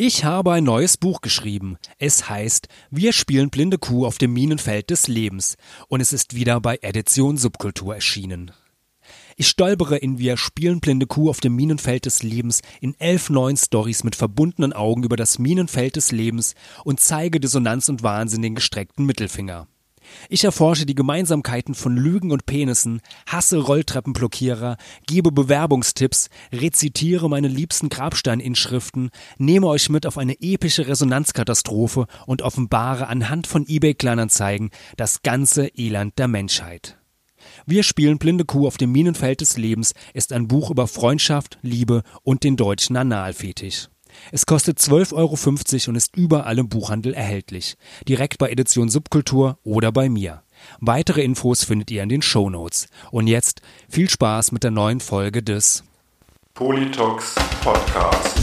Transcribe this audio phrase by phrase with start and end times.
[0.00, 1.76] Ich habe ein neues Buch geschrieben.
[1.98, 5.56] Es heißt Wir spielen blinde Kuh auf dem Minenfeld des Lebens
[5.88, 8.52] und es ist wieder bei Edition Subkultur erschienen.
[9.34, 13.56] Ich stolpere in Wir spielen blinde Kuh auf dem Minenfeld des Lebens in elf neuen
[13.56, 16.54] Stories mit verbundenen Augen über das Minenfeld des Lebens
[16.84, 19.66] und zeige Dissonanz und Wahnsinn den gestreckten Mittelfinger.
[20.28, 27.88] Ich erforsche die Gemeinsamkeiten von Lügen und Penissen, hasse Rolltreppenblockierer, gebe Bewerbungstipps, rezitiere meine liebsten
[27.88, 35.68] Grabsteininschriften, nehme euch mit auf eine epische Resonanzkatastrophe und offenbare anhand von eBay-Kleinanzeigen das ganze
[35.68, 36.98] Elend der Menschheit.
[37.66, 42.02] Wir spielen Blinde Kuh auf dem Minenfeld des Lebens ist ein Buch über Freundschaft, Liebe
[42.22, 43.88] und den deutschen Analfetisch.
[44.32, 47.76] Es kostet 12,50 Euro und ist überall im Buchhandel erhältlich.
[48.08, 50.42] Direkt bei Edition Subkultur oder bei mir.
[50.80, 52.88] Weitere Infos findet ihr in den Show Notes.
[53.10, 55.84] Und jetzt viel Spaß mit der neuen Folge des
[56.54, 58.38] Politox Podcast.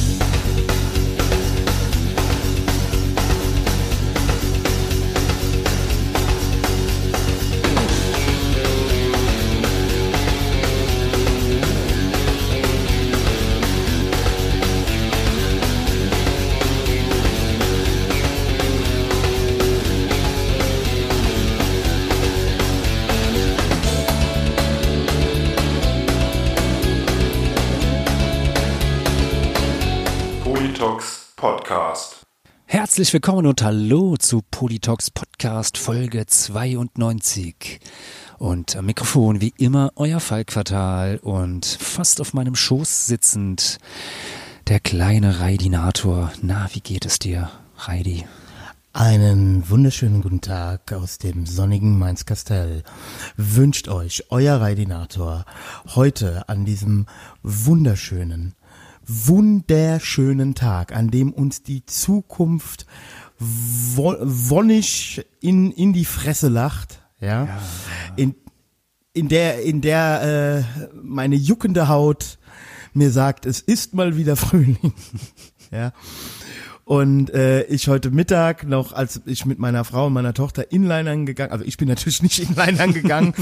[31.66, 32.28] Podcast.
[32.68, 37.80] Herzlich willkommen und hallo zu Politox Podcast Folge 92.
[38.38, 43.80] Und am Mikrofon wie immer euer Fallquartal und fast auf meinem Schoß sitzend
[44.68, 46.32] der kleine Raidinator.
[46.44, 48.28] Na, wie geht es dir, Raidi?
[48.94, 52.84] Einen wunderschönen guten Tag aus dem sonnigen Mainz-Kastell.
[53.38, 55.46] Wünscht euch euer Raidinator
[55.96, 57.08] heute an diesem
[57.42, 58.54] wunderschönen,
[59.08, 62.86] wunderschönen Tag, an dem uns die Zukunft
[63.38, 67.60] wo wonnig in, in die Fresse lacht, ja,
[68.16, 68.36] in,
[69.14, 72.38] in der, in der äh, meine juckende Haut
[72.94, 74.94] mir sagt, es ist mal wieder Frühling,
[75.72, 75.92] ja.
[76.86, 81.26] Und äh, ich heute Mittag noch, als ich mit meiner Frau und meiner Tochter Inlinern
[81.26, 83.34] gegangen, also ich bin natürlich nicht Inlinern gegangen,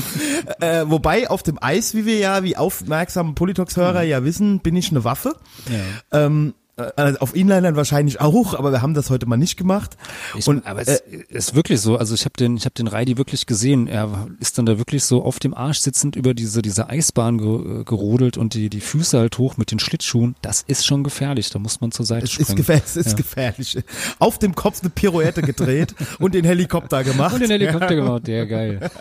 [0.61, 4.91] äh, wobei auf dem Eis, wie wir ja, wie aufmerksame Politox-Hörer ja wissen, bin ich
[4.91, 5.35] eine Waffe.
[5.69, 6.25] Ja.
[6.25, 9.95] Ähm, äh, auf Inlinern wahrscheinlich auch, aber wir haben das heute mal nicht gemacht.
[10.37, 12.87] Ich, und aber es äh, ist wirklich so, also ich habe den, ich habe den
[12.87, 13.87] Reidi wirklich gesehen.
[13.87, 17.83] Er ist dann da wirklich so auf dem Arsch sitzend über diese diese Eisbahn ge,
[17.83, 20.35] gerodelt und die die Füße halt hoch mit den Schlittschuhen.
[20.41, 21.49] Das ist schon gefährlich.
[21.51, 22.49] Da muss man zur Seite es springen.
[22.49, 23.15] ist, gefährlich, es ist Ja.
[23.17, 23.77] gefährlich.
[24.19, 27.33] Auf dem Kopf eine Pirouette gedreht und den Helikopter gemacht.
[27.35, 28.89] Und den Helikopter gemacht, der geil.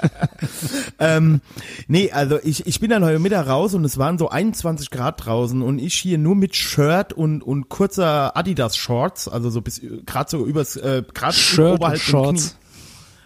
[0.98, 1.40] Ähm,
[1.88, 5.24] nee, also ich, ich bin dann heute Mittag raus und es waren so 21 Grad
[5.24, 9.80] draußen und ich hier nur mit Shirt und, und kurzer Adidas Shorts, also so bis
[10.06, 12.56] gerade so übers äh, gerade Shirt und oberhalb Shorts.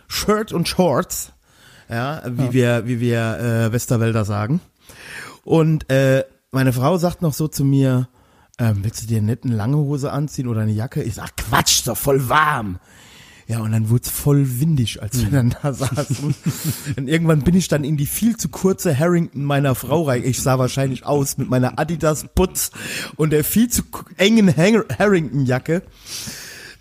[0.08, 1.32] Shirt und Shorts,
[1.88, 3.38] ja, wie wir wie wir
[3.68, 4.60] äh, Westerwälder sagen.
[5.44, 8.08] Und äh, meine Frau sagt noch so zu mir,
[8.58, 11.02] ähm, willst du dir nicht eine lange Hose anziehen oder eine Jacke?
[11.02, 12.78] Ich sag, Quatsch, ist doch voll warm.
[13.48, 16.34] Ja, und dann wurde es voll windig, als wir dann da saßen.
[16.96, 20.24] und irgendwann bin ich dann in die viel zu kurze Harrington meiner Frau rein.
[20.24, 22.72] Ich sah wahrscheinlich aus mit meiner Adidas Putz
[23.14, 23.82] und der viel zu
[24.16, 25.82] engen Harrington-Jacke.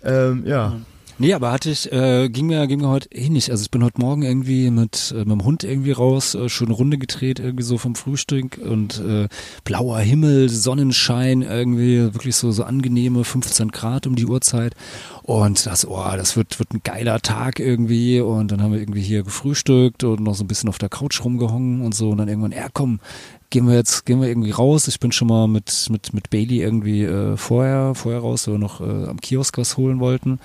[0.02, 0.80] Ähm, ja.
[1.18, 3.50] Nee, aber hatte ich, äh, ging mir, ging mir heute ähnlich.
[3.50, 6.74] Also ich bin heute Morgen irgendwie mit, äh, mit dem Hund irgendwie raus, äh, schöne
[6.74, 9.26] Runde gedreht, irgendwie so vom Frühstück und äh,
[9.64, 14.74] blauer Himmel, Sonnenschein, irgendwie wirklich so, so angenehme 15 Grad um die Uhrzeit.
[15.22, 18.20] Und das, oh, das wird, wird ein geiler Tag irgendwie.
[18.20, 21.24] Und dann haben wir irgendwie hier gefrühstückt und noch so ein bisschen auf der Couch
[21.24, 22.10] rumgehongen und so.
[22.10, 23.00] Und dann irgendwann, ja komm,
[23.48, 24.86] gehen wir jetzt, gehen wir irgendwie raus.
[24.86, 28.58] Ich bin schon mal mit, mit, mit Bailey irgendwie äh, vorher, vorher raus, weil wir
[28.58, 30.40] noch äh, am Kiosk was holen wollten.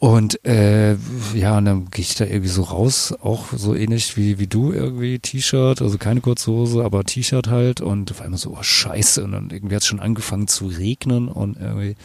[0.00, 0.94] Und äh,
[1.34, 4.72] ja, und dann gehe ich da irgendwie so raus, auch so ähnlich wie, wie du
[4.72, 9.24] irgendwie, T-Shirt, also keine kurze Hose, aber T-Shirt halt und auf einmal so, oh scheiße,
[9.24, 11.96] und dann irgendwie hat es schon angefangen zu regnen und irgendwie,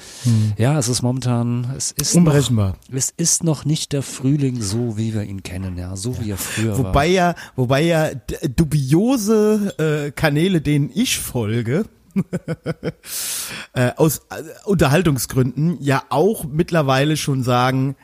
[0.57, 2.77] ja, es ist momentan, es ist Unberechenbar.
[2.89, 6.31] Noch, es ist noch nicht der Frühling so, wie wir ihn kennen, ja, so wie
[6.31, 7.06] er früher Wobei war.
[7.06, 8.09] ja, wobei ja
[8.56, 11.85] dubiose äh, Kanäle, denen ich folge,
[13.74, 17.95] äh, aus äh, Unterhaltungsgründen ja auch mittlerweile schon sagen,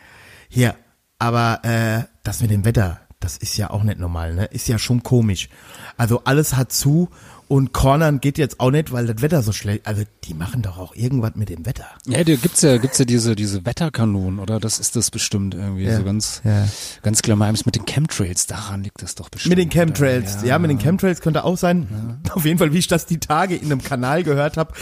[0.48, 0.76] hier,
[1.20, 4.46] aber äh, das mit dem Wetter, das ist ja auch nicht normal, ne?
[4.46, 5.50] Ist ja schon komisch.
[5.98, 7.10] Also alles hat zu
[7.50, 9.88] und Cornern geht jetzt auch nicht, weil das Wetter so schlecht.
[9.88, 11.88] Also die machen doch auch irgendwas mit dem Wetter.
[12.06, 14.60] Ja, da gibt's ja, gibt's ja diese, diese Wetterkanonen, oder?
[14.60, 16.68] Das ist das bestimmt irgendwie Ja, so ganz, ja.
[17.02, 18.46] ganz glamourös mit den Chemtrails.
[18.46, 19.56] Daran liegt das doch bestimmt.
[19.56, 20.46] Mit den Chemtrails, oder?
[20.46, 20.60] ja.
[20.60, 22.22] mit den Chemtrails könnte auch sein.
[22.34, 24.74] Auf jeden Fall, wie ich das die Tage in einem Kanal gehört habe,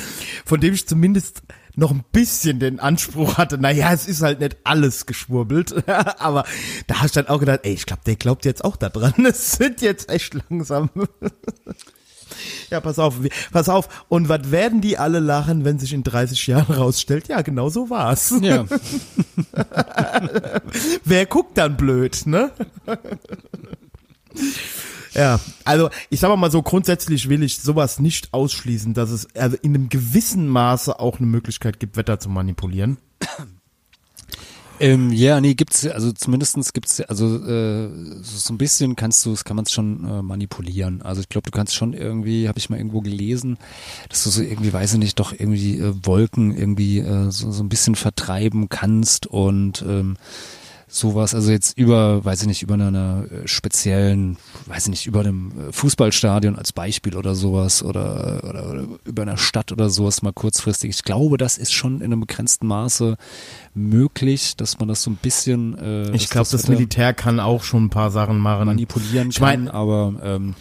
[0.45, 1.43] von dem ich zumindest
[1.77, 5.87] noch ein bisschen den Anspruch hatte, naja, es ist halt nicht alles geschwurbelt,
[6.19, 6.43] aber
[6.87, 9.13] da hast du dann auch gedacht, ey, ich glaube, der glaubt jetzt auch da dran,
[9.25, 10.89] es sind jetzt echt langsam.
[12.69, 13.15] Ja, pass auf,
[13.51, 14.05] pass auf.
[14.09, 17.27] Und was werden die alle lachen, wenn sich in 30 Jahren rausstellt?
[17.27, 18.33] Ja, genau so war's.
[18.41, 18.65] Ja.
[21.03, 22.51] Wer guckt dann blöd, ne?
[25.13, 29.57] Ja, also ich sag mal so, grundsätzlich will ich sowas nicht ausschließen, dass es also
[29.61, 32.97] in einem gewissen Maße auch eine Möglichkeit gibt, Wetter zu manipulieren.
[34.79, 37.89] Ähm, ja, nee, gibt's, also zumindestens gibt's, also äh,
[38.21, 41.01] so ein bisschen kannst du, kann man es schon äh, manipulieren.
[41.01, 43.57] Also ich glaube, du kannst schon irgendwie, habe ich mal irgendwo gelesen,
[44.09, 47.63] dass du so irgendwie, weiß ich nicht, doch irgendwie äh, Wolken irgendwie äh, so, so
[47.63, 50.17] ein bisschen vertreiben kannst und ähm,
[50.87, 54.37] sowas, also jetzt über, weiß ich nicht, über einer äh, speziellen,
[54.67, 59.21] weiß ich nicht, über einem äh, Fußballstadion als Beispiel oder sowas oder, oder, oder über
[59.21, 60.91] einer Stadt oder sowas mal kurzfristig.
[60.91, 63.17] Ich glaube, das ist schon in einem begrenzten Maße
[63.73, 65.77] möglich, dass man das so ein bisschen.
[65.77, 68.65] Äh, ich glaube, das, das Militär kann auch schon ein paar Sachen machen.
[68.65, 70.55] Manipulieren ich mein, kann, aber ähm,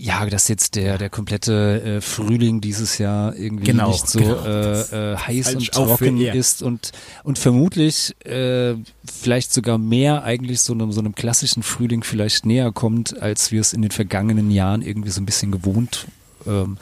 [0.00, 4.44] ja, dass jetzt der der komplette äh, Frühling dieses Jahr irgendwie genau, nicht so genau,
[4.44, 6.92] äh, äh, heiß und trocken ist und
[7.24, 12.70] und vermutlich äh, vielleicht sogar mehr eigentlich so einem so einem klassischen Frühling vielleicht näher
[12.70, 16.06] kommt, als wir es in den vergangenen Jahren irgendwie so ein bisschen gewohnt
[16.46, 16.76] ähm,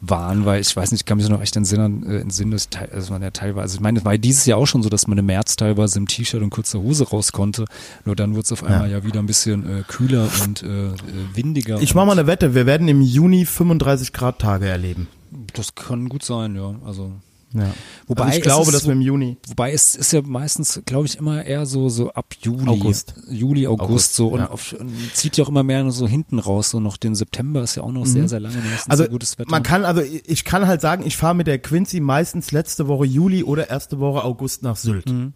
[0.00, 3.10] waren, weil ich weiß nicht, ich kann mich noch echt entsinnen, äh, entsinnen dass, dass
[3.10, 5.18] man ja teilweise, also ich meine, es war dieses Jahr auch schon so, dass man
[5.18, 7.64] im März teilweise im T-Shirt und kurzer Hose raus konnte,
[8.04, 8.98] nur dann wurde es auf einmal ja.
[8.98, 9.04] ja.
[9.04, 10.94] wieder ein bisschen äh, kühler und äh, äh
[11.34, 11.80] windiger.
[11.80, 15.08] Ich mache mal eine Wette, wir werden im Juni 35 Grad Tage erleben.
[15.54, 17.12] Das kann gut sein, ja, also
[17.52, 17.72] ja.
[18.06, 19.36] Wobei also ich glaube, dass wir im Juni.
[19.48, 23.14] Wobei es ist ja meistens, glaube ich, immer eher so so ab Juli, August.
[23.28, 24.50] Juli, August, August so und, ja.
[24.50, 26.70] auf, und, zieht ja auch immer mehr so hinten raus.
[26.70, 28.10] So noch den September ist ja auch noch mhm.
[28.10, 29.50] sehr sehr lange meistens also gutes Wetter.
[29.50, 33.04] Man kann also ich kann halt sagen, ich fahre mit der Quincy meistens letzte Woche
[33.04, 35.08] Juli oder erste Woche August nach Sylt.
[35.08, 35.32] Mhm.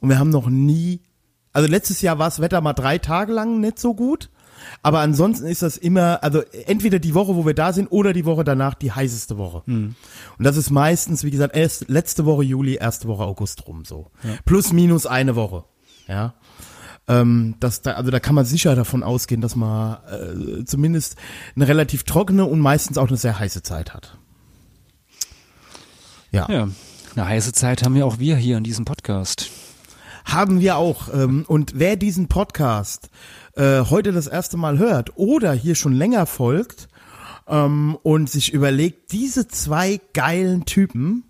[0.00, 1.00] Und wir haben noch nie,
[1.52, 4.30] also letztes Jahr war das Wetter mal drei Tage lang nicht so gut.
[4.82, 8.24] Aber ansonsten ist das immer, also entweder die Woche, wo wir da sind, oder die
[8.24, 9.62] Woche danach die heißeste Woche.
[9.66, 9.94] Mhm.
[10.38, 14.10] Und das ist meistens, wie gesagt, erst letzte Woche Juli, erste Woche August rum so.
[14.22, 14.30] Ja.
[14.44, 15.64] Plus minus eine Woche.
[16.06, 16.34] Ja.
[17.08, 21.16] Ähm, das da, also da kann man sicher davon ausgehen, dass man äh, zumindest
[21.56, 24.18] eine relativ trockene und meistens auch eine sehr heiße Zeit hat.
[26.30, 26.48] Ja.
[26.48, 26.68] ja.
[27.16, 29.50] Eine heiße Zeit haben ja auch wir hier in diesem Podcast.
[30.24, 31.12] Haben wir auch.
[31.12, 33.10] Ähm, und wer diesen Podcast
[33.54, 36.88] äh, heute das erste Mal hört oder hier schon länger folgt
[37.48, 41.24] ähm, und sich überlegt, diese zwei geilen Typen,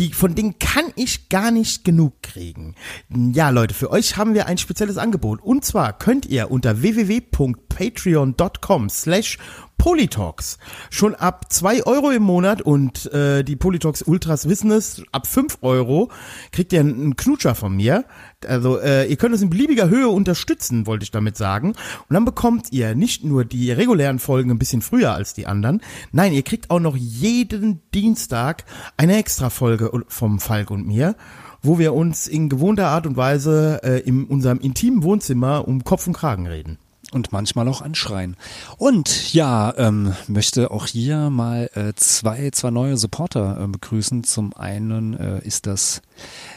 [0.00, 2.74] die, von denen kann ich gar nicht genug kriegen.
[3.10, 5.42] Ja, Leute, für euch haben wir ein spezielles Angebot.
[5.42, 9.36] Und zwar könnt ihr unter www.patreon.com slash
[9.80, 10.58] Polytalks.
[10.90, 15.56] Schon ab zwei Euro im Monat und äh, die Polytalks Ultras wissen es, ab fünf
[15.62, 16.10] Euro
[16.52, 18.04] kriegt ihr einen Knutscher von mir.
[18.46, 21.70] Also äh, ihr könnt es in beliebiger Höhe unterstützen, wollte ich damit sagen.
[21.70, 25.80] Und dann bekommt ihr nicht nur die regulären Folgen ein bisschen früher als die anderen,
[26.12, 28.64] nein, ihr kriegt auch noch jeden Dienstag
[28.98, 31.14] eine extra Folge vom Falk und mir
[31.62, 36.06] wo wir uns in gewohnter Art und Weise äh, in unserem intimen Wohnzimmer um Kopf
[36.06, 36.78] und Kragen reden
[37.12, 38.36] und manchmal auch anschreien.
[38.76, 44.22] Und ja, ähm, möchte auch hier mal äh, zwei, zwei neue Supporter äh, begrüßen.
[44.24, 46.02] Zum einen äh, ist das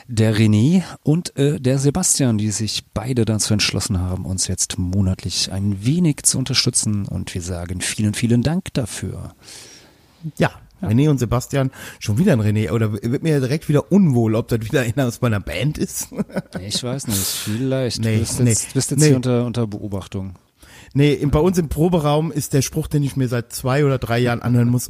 [0.08, 5.52] der René und äh, der Sebastian, die sich beide dazu entschlossen haben, uns jetzt monatlich
[5.52, 7.06] ein wenig zu unterstützen.
[7.06, 9.34] Und wir sagen vielen, vielen Dank dafür.
[10.38, 10.52] Ja,
[10.84, 14.62] René und Sebastian, schon wieder ein René, oder wird mir direkt wieder unwohl, ob das
[14.62, 16.10] wieder einer aus meiner Band ist?
[16.62, 18.02] ich weiß nicht, vielleicht.
[18.02, 19.08] Nee, du bist jetzt, nee, bist jetzt nee.
[19.08, 20.36] hier unter, unter Beobachtung.
[20.94, 24.20] Nee, bei uns im Proberaum ist der Spruch, den ich mir seit zwei oder drei
[24.20, 24.90] Jahren anhören muss.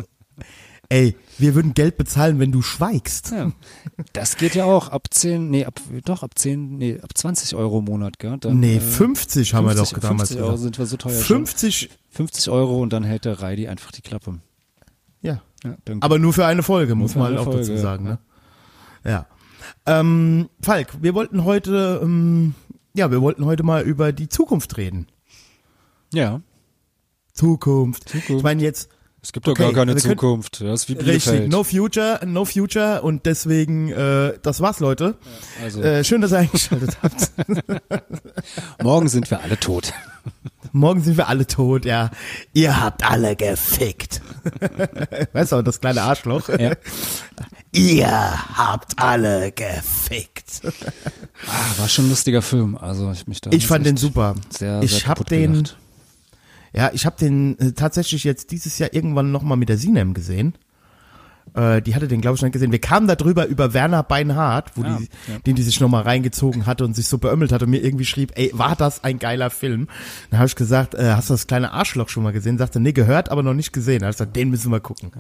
[0.90, 3.32] Ey, wir würden Geld bezahlen, wenn du schweigst.
[3.32, 3.52] Ja,
[4.12, 7.80] das geht ja auch ab 10, nee, ab, doch, ab 10, nee, ab 20 Euro
[7.80, 8.38] im Monat, gell?
[8.38, 11.14] Dann, nee, 50 äh, haben 50, wir doch damals 50 Euro sind wir so teuer
[11.14, 11.78] 50?
[11.78, 11.90] Schon.
[12.12, 14.40] 50 Euro und dann hält der Reidi einfach die Klappe.
[15.24, 15.42] Ja.
[15.64, 18.20] ja Aber nur für eine Folge, muss man auch Folge, dazu sagen, ne?
[19.04, 19.26] Ja.
[19.86, 22.54] Ähm, Falk, wir wollten heute, ähm,
[22.94, 25.08] ja, wir wollten heute mal über die Zukunft reden.
[26.14, 26.42] Ja.
[27.34, 28.08] Zukunft.
[28.08, 28.30] Zukunft.
[28.30, 28.90] Ich meine jetzt.
[29.24, 30.60] Es gibt doch okay, gar keine Zukunft.
[30.60, 35.16] Das ist wie Richtig, no future, no future und deswegen, äh, das war's, Leute.
[35.60, 35.82] Ja, also.
[35.82, 37.32] äh, schön, dass ihr eingeschaltet habt.
[38.84, 39.94] Morgen sind wir alle tot.
[40.74, 42.12] Morgen sind wir alle tot, ja.
[42.52, 44.22] Ihr habt alle gefickt.
[45.34, 46.50] weißt du, das kleine Arschloch.
[46.50, 46.74] Ja.
[47.72, 50.62] Ihr habt alle gefickt.
[51.48, 52.76] Ah, war schon ein lustiger Film.
[52.76, 53.52] Also ich mich da.
[53.54, 54.36] Ich fand den super.
[54.50, 55.54] Sehr, sehr ich habe den.
[55.54, 55.78] Gedacht.
[56.76, 60.56] Ja, ich habe den äh, tatsächlich jetzt dieses Jahr irgendwann nochmal mit der Sinem gesehen.
[61.56, 62.72] Äh, die hatte den, glaube ich, nicht gesehen.
[62.72, 65.40] Wir kamen da drüber über Werner Beinhardt, wo Ah, die, ja.
[65.46, 68.32] den die sich nochmal reingezogen hatte und sich so beömmelt hat und mir irgendwie schrieb,
[68.36, 69.88] ey, war das ein geiler Film?
[70.32, 72.58] Dann habe ich gesagt, äh, hast du das kleine Arschloch schon mal gesehen?
[72.58, 74.00] Sagte, nee, gehört, aber noch nicht gesehen.
[74.00, 75.12] Da hab ich gesagt, den müssen wir gucken.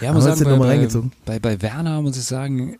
[0.00, 1.12] Ja, muss sagen, den bei, nochmal bei, reingezogen?
[1.24, 2.76] bei, bei Werner muss ich sagen,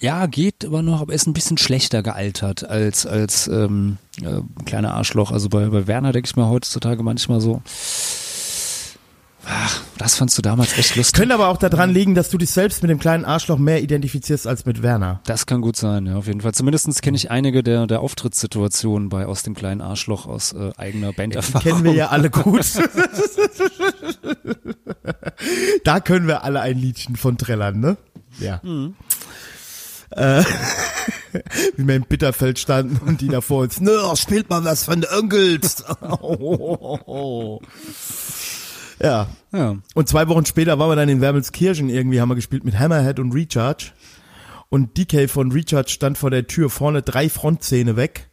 [0.00, 4.94] ja, geht aber noch, aber ist ein bisschen schlechter gealtert als, als ähm, äh, kleiner
[4.94, 5.32] Arschloch.
[5.32, 7.62] Also bei, bei Werner denke ich mir heutzutage manchmal so,
[9.44, 11.18] ach, das fandst du damals echt lustig.
[11.18, 14.46] Könnte aber auch daran liegen, dass du dich selbst mit dem kleinen Arschloch mehr identifizierst
[14.46, 15.20] als mit Werner.
[15.24, 16.54] Das kann gut sein, ja, auf jeden Fall.
[16.54, 21.12] Zumindest kenne ich einige der, der Auftrittssituationen bei aus dem kleinen Arschloch aus äh, eigener
[21.12, 21.62] Banderfahrung.
[21.62, 22.64] Kennen wir ja alle gut.
[25.84, 27.96] da können wir alle ein Liedchen von trällern, ne?
[28.38, 28.60] Ja.
[30.10, 30.42] Äh,
[31.76, 35.00] wie wir im Bitterfeld standen und die da vor uns, ne, spielt mal was von
[35.00, 35.84] den Onkels.
[39.02, 39.28] ja.
[39.52, 39.76] Ja.
[39.94, 43.18] Und zwei Wochen später waren wir dann in Wermelskirchen irgendwie, haben wir gespielt mit Hammerhead
[43.18, 43.92] und Recharge.
[44.70, 48.28] Und DK von Recharge stand vor der Tür, vorne drei Frontzähne weg.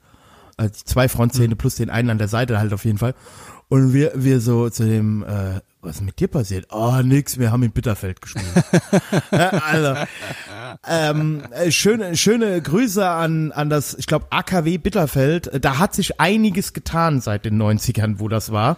[0.57, 3.15] Also zwei Frontzähne plus den einen an der Seite halt auf jeden Fall.
[3.67, 6.67] Und wir, wir so zu dem, äh, was ist mit dir passiert?
[6.71, 8.45] Oh, nix, wir haben in Bitterfeld gespielt.
[9.31, 9.95] Ja, also,
[10.87, 15.47] ähm, äh, schöne, schöne Grüße an, an das, ich glaube, AKW Bitterfeld.
[15.47, 18.77] Äh, Da hat sich einiges getan seit den 90ern, wo das war.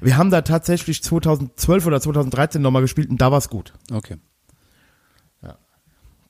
[0.00, 3.74] Wir haben da tatsächlich 2012 oder 2013 nochmal gespielt und da war's gut.
[3.92, 4.16] Okay.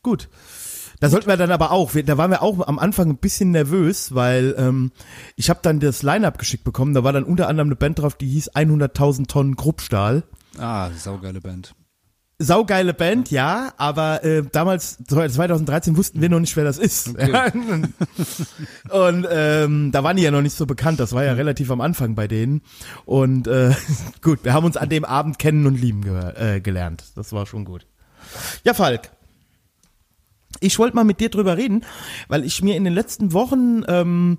[0.02, 0.28] Gut.
[1.04, 3.50] Da sollten wir dann aber auch, wir, da waren wir auch am Anfang ein bisschen
[3.50, 4.90] nervös, weil ähm,
[5.36, 6.94] ich habe dann das Line-Up geschickt bekommen.
[6.94, 10.22] Da war dann unter anderem eine Band drauf, die hieß 100.000 Tonnen Gruppstahl.
[10.56, 11.74] Ah, saugeile Band.
[12.38, 17.08] Saugeile Band, ja, aber äh, damals, 2013, wussten wir noch nicht, wer das ist.
[18.88, 21.82] und ähm, da waren die ja noch nicht so bekannt, das war ja relativ am
[21.82, 22.62] Anfang bei denen.
[23.04, 23.74] Und äh,
[24.22, 27.04] gut, wir haben uns an dem Abend kennen und lieben äh, gelernt.
[27.14, 27.86] Das war schon gut.
[28.64, 29.10] Ja, Falk.
[30.64, 31.84] Ich wollte mal mit dir drüber reden,
[32.28, 34.38] weil ich mir in den letzten Wochen ähm,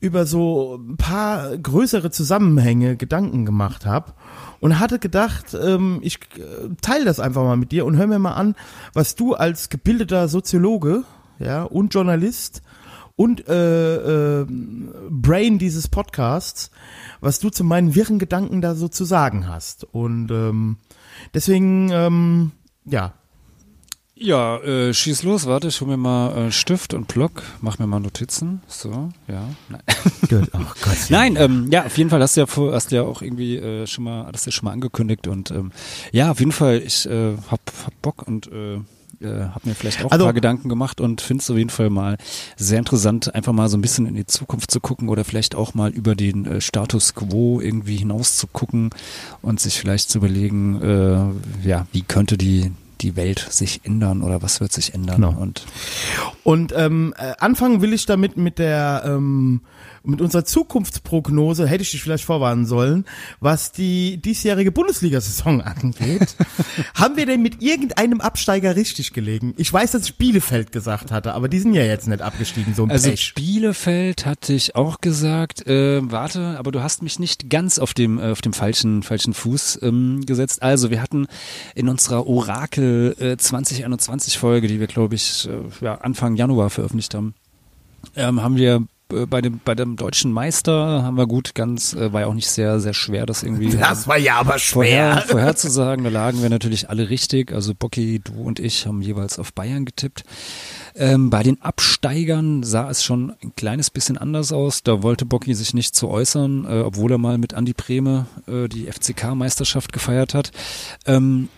[0.00, 4.12] über so ein paar größere Zusammenhänge Gedanken gemacht habe
[4.60, 8.18] und hatte gedacht, ähm, ich äh, teile das einfach mal mit dir und hör mir
[8.18, 8.54] mal an,
[8.92, 11.04] was du als gebildeter Soziologe
[11.38, 12.62] ja, und Journalist
[13.16, 14.46] und äh, äh,
[15.10, 16.70] Brain dieses Podcasts,
[17.20, 19.84] was du zu meinen wirren Gedanken da so zu sagen hast.
[19.84, 20.76] Und ähm,
[21.32, 22.52] deswegen, ähm,
[22.84, 23.14] ja,
[24.18, 27.86] Ja, äh, schieß los, warte, ich hol mir mal äh, Stift und Block, mach mir
[27.86, 28.62] mal Notizen.
[28.66, 29.44] So, ja.
[29.68, 29.82] Nein,
[30.30, 30.50] gut.
[30.54, 30.96] Oh Gott.
[31.10, 33.56] Nein ähm, ja, auf jeden Fall hast du ja vor, hast du ja auch irgendwie
[33.56, 35.70] äh, schon mal, das ja schon mal angekündigt und ähm,
[36.12, 38.76] ja, auf jeden Fall, ich äh, hab, hab Bock und äh,
[39.20, 41.68] äh, hab mir vielleicht auch Also- ein paar Gedanken gemacht und finde es auf jeden
[41.70, 42.16] Fall mal
[42.56, 45.74] sehr interessant, einfach mal so ein bisschen in die Zukunft zu gucken oder vielleicht auch
[45.74, 48.88] mal über den äh, Status quo irgendwie hinaus zu gucken
[49.42, 54.42] und sich vielleicht zu überlegen, äh, ja, wie könnte die die Welt sich ändern oder
[54.42, 55.38] was wird sich ändern Genau.
[55.40, 55.64] und
[56.44, 59.60] Und ähm, äh, anfangen will ich damit mit der ähm,
[60.06, 63.04] mit unserer Zukunftsprognose, hätte ich dich vielleicht vorwarnen sollen,
[63.40, 66.36] was die diesjährige Bundesliga-Saison angeht.
[66.94, 69.54] Haben wir denn mit irgendeinem Absteiger richtig gelegen?
[69.56, 72.84] Ich weiß, dass ich Bielefeld gesagt hatte, aber die sind ja jetzt nicht abgestiegen, so
[72.84, 73.34] ein Also Pech.
[73.34, 78.18] Bielefeld hatte ich auch gesagt, äh, warte, aber du hast mich nicht ganz auf dem
[78.18, 80.62] äh, auf dem falschen falschen Fuß ähm, gesetzt.
[80.62, 81.26] Also wir hatten
[81.74, 87.14] in unserer Orakel äh, 2021 Folge, die wir glaube ich äh, ja, Anfang Januar veröffentlicht
[87.14, 87.34] haben,
[88.14, 92.22] ähm, haben wir bei dem bei dem deutschen Meister haben wir gut ganz äh, war
[92.22, 95.22] ja auch nicht sehr sehr schwer das irgendwie Das war ja aber vorher, schwer.
[95.28, 96.04] vorherzusagen.
[96.04, 97.52] Da lagen wir natürlich alle richtig.
[97.52, 100.24] Also Bocky, du und ich haben jeweils auf Bayern getippt.
[100.94, 104.82] Ähm, bei den Absteigern sah es schon ein kleines bisschen anders aus.
[104.82, 108.68] Da wollte Bocky sich nicht zu äußern, äh, obwohl er mal mit Andi Brehme äh,
[108.68, 110.50] die FCK-Meisterschaft gefeiert hat.
[111.06, 111.48] Ähm,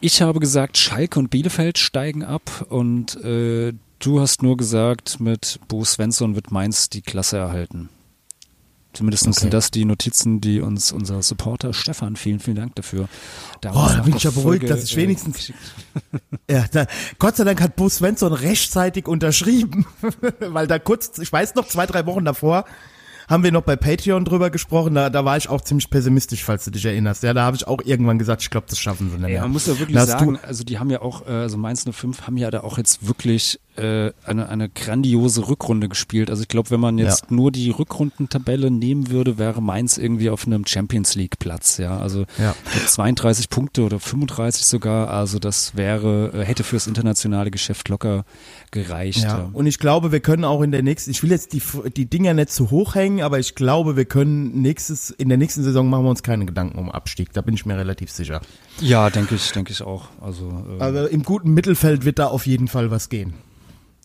[0.00, 3.72] ich habe gesagt, Schalke und Bielefeld steigen ab und äh,
[4.04, 7.88] du hast nur gesagt, mit Bo Svensson wird Mainz die Klasse erhalten.
[8.94, 9.40] Zumindest Okay.
[9.40, 13.04] sind das die Notizen, die uns unser Supporter Stefan, vielen, vielen Dank dafür.
[13.08, 15.50] Oh, damals da nach bin ich ja beruhigt, dass ich äh, wenigstens-
[16.50, 16.86] Ja, da,
[17.18, 19.86] Gott sei Dank hat Bo Svensson rechtzeitig unterschrieben,
[20.40, 22.66] weil da kurz, ich weiß noch, zwei, drei Wochen davor
[23.28, 26.64] haben wir noch bei Patreon drüber gesprochen, da, da war ich auch ziemlich pessimistisch, falls
[26.66, 27.22] du dich erinnerst.
[27.22, 29.42] Ja, da habe ich auch irgendwann gesagt, ich glaube, das schaffen sie nicht Ja, mehr.
[29.42, 32.36] man muss ja wirklich sagen, also die haben ja auch, äh, also Mainz 05 haben
[32.36, 36.28] ja da auch jetzt wirklich äh, eine, eine grandiose Rückrunde gespielt.
[36.28, 37.34] Also ich glaube, wenn man jetzt ja.
[37.34, 41.78] nur die Rückrundentabelle nehmen würde, wäre Mainz irgendwie auf einem Champions League Platz.
[41.78, 42.54] Ja, also ja.
[42.86, 45.08] 32 Punkte oder 35 sogar.
[45.08, 48.24] Also das wäre, äh, hätte fürs internationale Geschäft locker
[48.72, 49.22] gereicht.
[49.22, 49.48] Ja.
[49.52, 51.62] Und ich glaube, wir können auch in der nächsten, ich will jetzt die,
[51.96, 55.62] die Dinger nicht zu hoch hängen, aber ich glaube, wir können nächstes, in der nächsten
[55.62, 57.32] Saison machen wir uns keine Gedanken um Abstieg.
[57.32, 58.42] Da bin ich mir relativ sicher.
[58.80, 60.08] Ja, denke ich, denke ich auch.
[60.20, 63.32] Also, äh, also im guten Mittelfeld wird da auf jeden Fall was gehen.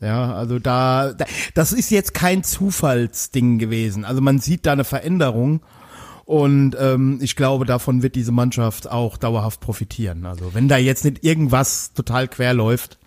[0.01, 1.13] Ja, also da,
[1.55, 4.05] das ist jetzt kein Zufallsding gewesen.
[4.05, 5.61] Also man sieht da eine Veränderung
[6.25, 10.25] und ähm, ich glaube, davon wird diese Mannschaft auch dauerhaft profitieren.
[10.25, 12.99] Also wenn da jetzt nicht irgendwas total quer läuft.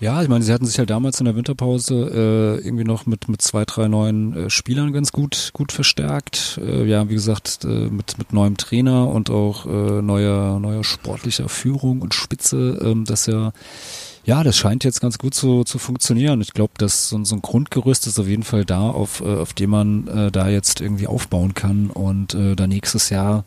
[0.00, 3.28] Ja, ich meine, sie hatten sich halt damals in der Winterpause äh, irgendwie noch mit
[3.28, 6.58] mit zwei, drei neuen äh, Spielern ganz gut gut verstärkt.
[6.62, 11.48] Äh, ja, wie gesagt, äh, mit mit neuem Trainer und auch äh, neuer neuer sportlicher
[11.48, 13.52] Führung und Spitze, ähm, dass ja
[14.24, 16.40] ja, das scheint jetzt ganz gut zu, zu funktionieren.
[16.40, 19.52] Ich glaube, dass so, so, ein Grundgerüst ist auf jeden Fall da, auf, äh, auf
[19.52, 23.44] dem man äh, da jetzt irgendwie aufbauen kann und äh, da nächstes Jahr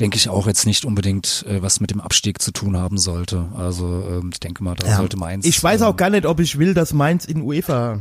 [0.00, 3.48] denke ich auch jetzt nicht unbedingt äh, was mit dem Abstieg zu tun haben sollte.
[3.56, 4.96] Also ähm, ich denke mal, da ja.
[4.96, 5.46] sollte Mainz.
[5.46, 8.00] Ich weiß auch ähm, gar nicht, ob ich will, dass Mainz in UEFA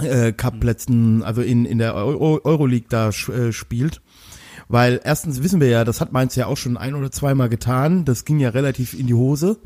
[0.00, 4.00] äh, Cup Plätzen, also in in der Euro Euroleague da äh, spielt.
[4.68, 8.04] Weil erstens wissen wir ja, das hat Mainz ja auch schon ein oder zweimal getan.
[8.04, 9.58] Das ging ja relativ in die Hose.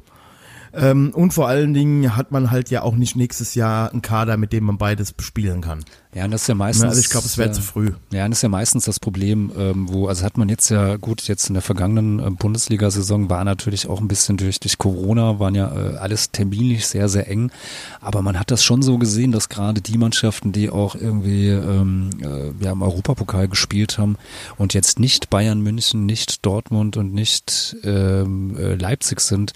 [0.73, 4.37] Ähm, und vor allen Dingen hat man halt ja auch nicht nächstes Jahr einen Kader,
[4.37, 5.85] mit dem man beides bespielen kann.
[6.13, 6.85] Ja, und das ist ja meistens.
[6.85, 7.93] Also ich glaube, es wäre äh, zu früh.
[8.11, 10.97] Ja, und das ist ja meistens das Problem, ähm, wo, also hat man jetzt ja,
[10.97, 15.39] gut, jetzt in der vergangenen äh, Bundesliga-Saison war natürlich auch ein bisschen durch, durch Corona,
[15.39, 17.53] waren ja äh, alles terminlich sehr, sehr eng.
[18.01, 22.11] Aber man hat das schon so gesehen, dass gerade die Mannschaften, die auch irgendwie ähm,
[22.21, 24.17] äh, ja, im Europapokal gespielt haben
[24.57, 29.53] und jetzt nicht Bayern München, nicht Dortmund und nicht ähm, äh, Leipzig sind,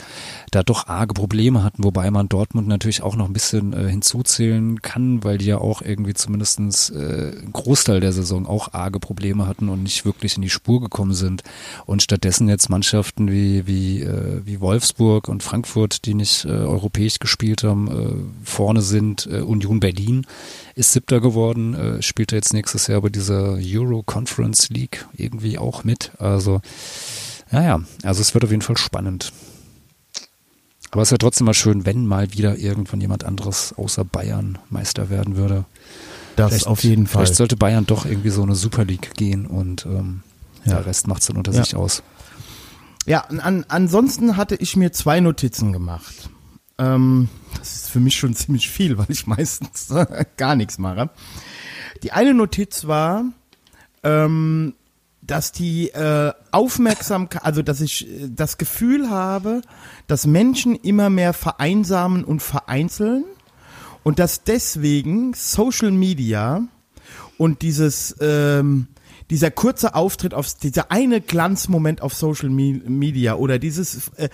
[0.52, 4.82] da doch arge Probleme hatten, wobei man Dortmund natürlich auch noch ein bisschen äh, hinzuzählen
[4.82, 9.00] kann, weil die ja auch irgendwie zumindest mindestens äh, einen Großteil der Saison auch arge
[9.00, 11.42] Probleme hatten und nicht wirklich in die Spur gekommen sind.
[11.86, 17.18] Und stattdessen jetzt Mannschaften wie, wie, äh, wie Wolfsburg und Frankfurt, die nicht äh, europäisch
[17.18, 19.26] gespielt haben, äh, vorne sind.
[19.26, 20.26] Äh, Union Berlin
[20.74, 25.82] ist siebter geworden, äh, spielt jetzt nächstes Jahr bei dieser Euro Conference League irgendwie auch
[25.82, 26.12] mit.
[26.18, 26.60] Also,
[27.50, 29.32] naja, also es wird auf jeden Fall spannend.
[30.90, 35.10] Aber es wäre trotzdem mal schön, wenn mal wieder irgendwann jemand anderes außer Bayern Meister
[35.10, 35.64] werden würde.
[36.36, 37.24] Das vielleicht, auf jeden Fall.
[37.24, 40.22] Vielleicht sollte Bayern doch irgendwie so eine Super League gehen und ähm,
[40.64, 40.74] ja.
[40.74, 41.64] der Rest macht es dann unter ja.
[41.64, 42.02] sich aus.
[43.06, 46.30] Ja, an, ansonsten hatte ich mir zwei Notizen gemacht.
[46.78, 49.92] Ähm, das ist für mich schon ziemlich viel, weil ich meistens
[50.36, 51.10] gar nichts mache.
[52.02, 53.24] Die eine Notiz war,
[54.02, 54.74] ähm,
[55.22, 59.62] dass die äh, Aufmerksamkeit, also dass ich äh, das Gefühl habe,
[60.06, 63.24] dass Menschen immer mehr vereinsamen und vereinzeln
[64.04, 66.62] und dass deswegen Social Media
[67.36, 68.86] und dieses ähm,
[69.30, 74.28] dieser kurze Auftritt auf dieser eine Glanzmoment auf Social Media oder dieses äh,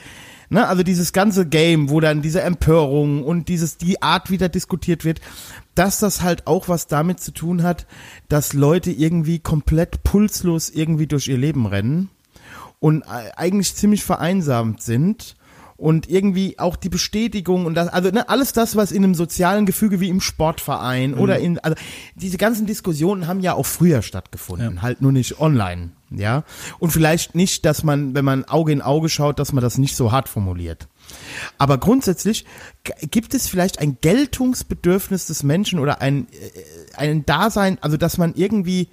[0.50, 5.04] ne, also dieses ganze Game, wo dann diese Empörung und dieses die Art wieder diskutiert
[5.04, 5.20] wird,
[5.74, 7.86] dass das halt auch was damit zu tun hat,
[8.28, 12.10] dass Leute irgendwie komplett pulslos irgendwie durch ihr Leben rennen
[12.80, 15.36] und äh, eigentlich ziemlich vereinsamt sind
[15.80, 19.64] und irgendwie auch die Bestätigung und das, also ne, alles das, was in einem sozialen
[19.64, 21.18] Gefüge wie im Sportverein mhm.
[21.18, 21.74] oder in, also
[22.14, 24.82] diese ganzen Diskussionen haben ja auch früher stattgefunden, ja.
[24.82, 26.44] halt nur nicht online, ja.
[26.78, 29.96] Und vielleicht nicht, dass man, wenn man Auge in Auge schaut, dass man das nicht
[29.96, 30.86] so hart formuliert.
[31.56, 32.44] Aber grundsätzlich
[33.10, 38.34] gibt es vielleicht ein Geltungsbedürfnis des Menschen oder ein, äh, ein Dasein, also dass man
[38.34, 38.88] irgendwie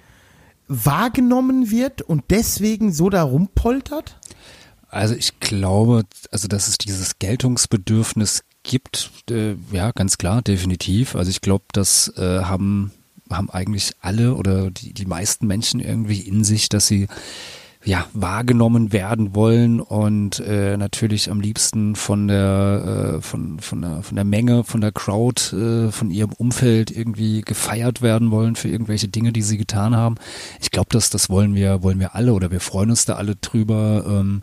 [0.68, 4.16] wahrgenommen wird und deswegen so da rumpoltert?
[4.88, 11.14] Also ich glaube, also dass es dieses Geltungsbedürfnis gibt, äh, ja, ganz klar, definitiv.
[11.14, 12.92] Also ich glaube, das äh, haben,
[13.30, 17.08] haben eigentlich alle oder die, die meisten Menschen irgendwie in sich, dass sie
[17.88, 24.02] ja, wahrgenommen werden wollen und äh, natürlich am liebsten von der, äh, von, von, der,
[24.02, 28.68] von der Menge, von der Crowd, äh, von ihrem Umfeld irgendwie gefeiert werden wollen für
[28.68, 30.16] irgendwelche Dinge, die sie getan haben.
[30.60, 33.36] Ich glaube, dass das wollen wir, wollen wir alle oder wir freuen uns da alle
[33.36, 34.04] drüber.
[34.06, 34.42] Ähm,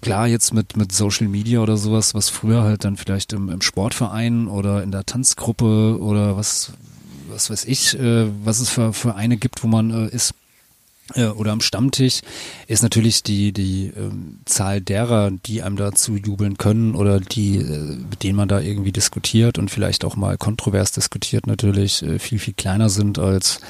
[0.00, 3.60] klar jetzt mit mit Social Media oder sowas, was früher halt dann vielleicht im, im
[3.60, 6.72] Sportverein oder in der Tanzgruppe oder was
[7.28, 10.32] was weiß ich, äh, was es für Vereine gibt, wo man äh, ist,
[11.14, 12.20] oder am Stammtisch
[12.66, 17.96] ist natürlich die die ähm, Zahl derer, die einem dazu jubeln können oder die äh,
[18.10, 22.38] mit denen man da irgendwie diskutiert und vielleicht auch mal kontrovers diskutiert natürlich äh, viel
[22.38, 23.60] viel kleiner sind als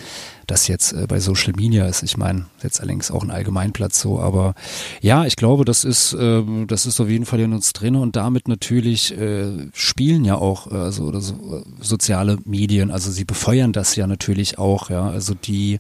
[0.48, 2.03] das jetzt äh, bei Social Media ist.
[2.03, 4.55] Ich meine, jetzt allerdings auch ein Allgemeinplatz so, aber
[5.01, 8.16] ja, ich glaube, das ist äh, das ist auf jeden Fall in uns drin und
[8.16, 13.24] damit natürlich äh, spielen ja auch äh, also oder so, äh, soziale Medien, also sie
[13.24, 15.79] befeuern das ja natürlich auch, ja, also die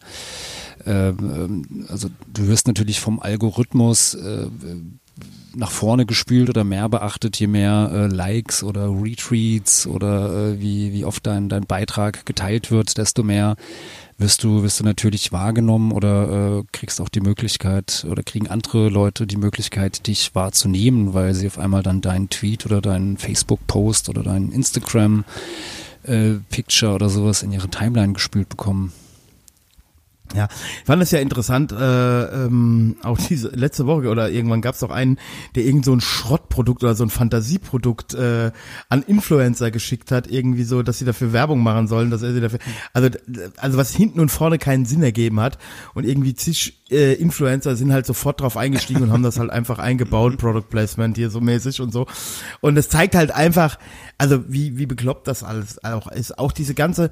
[1.88, 4.46] also du wirst natürlich vom Algorithmus äh,
[5.54, 10.92] nach vorne gespült oder mehr beachtet, je mehr äh, Likes oder Retweets oder äh, wie,
[10.92, 13.56] wie oft dein, dein Beitrag geteilt wird, desto mehr
[14.18, 18.88] wirst du, wirst du natürlich wahrgenommen oder äh, kriegst auch die Möglichkeit oder kriegen andere
[18.88, 24.08] Leute die Möglichkeit, dich wahrzunehmen, weil sie auf einmal dann deinen Tweet oder deinen Facebook-Post
[24.08, 28.92] oder deinen Instagram-Picture äh, oder sowas in ihre Timeline gespült bekommen.
[30.34, 30.48] Ja,
[30.80, 34.80] ich fand es ja interessant, äh, ähm, auch diese letzte Woche oder irgendwann gab es
[34.80, 35.18] doch einen,
[35.54, 38.52] der irgend so ein Schrottprodukt oder so ein Fantasieprodukt äh,
[38.88, 42.40] an Influencer geschickt hat, irgendwie so, dass sie dafür Werbung machen sollen, dass er sie
[42.40, 42.58] dafür,
[42.92, 43.08] also
[43.56, 45.58] also was hinten und vorne keinen Sinn ergeben hat
[45.94, 49.78] und irgendwie zig äh, Influencer sind halt sofort drauf eingestiegen und haben das halt einfach
[49.78, 52.06] eingebaut, Product Placement hier so mäßig und so
[52.60, 53.78] und es zeigt halt einfach,
[54.16, 57.10] also wie wie bekloppt das alles auch ist, auch diese ganze,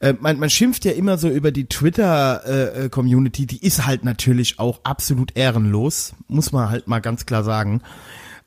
[0.00, 3.86] äh, man man schimpft ja immer so über die Twitter äh, äh, Community, die ist
[3.86, 7.82] halt natürlich auch absolut ehrenlos, muss man halt mal ganz klar sagen.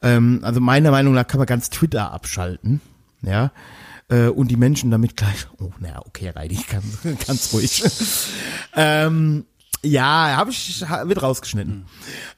[0.01, 2.81] Ähm, also meiner Meinung nach kann man ganz Twitter abschalten,
[3.21, 3.51] ja.
[4.09, 7.83] Äh, und die Menschen damit gleich, oh, naja, okay, Reidi, ganz, ganz ruhig.
[8.75, 9.45] ähm,
[9.83, 11.79] ja, habe ich, wird rausgeschnitten.
[11.79, 11.85] Mhm.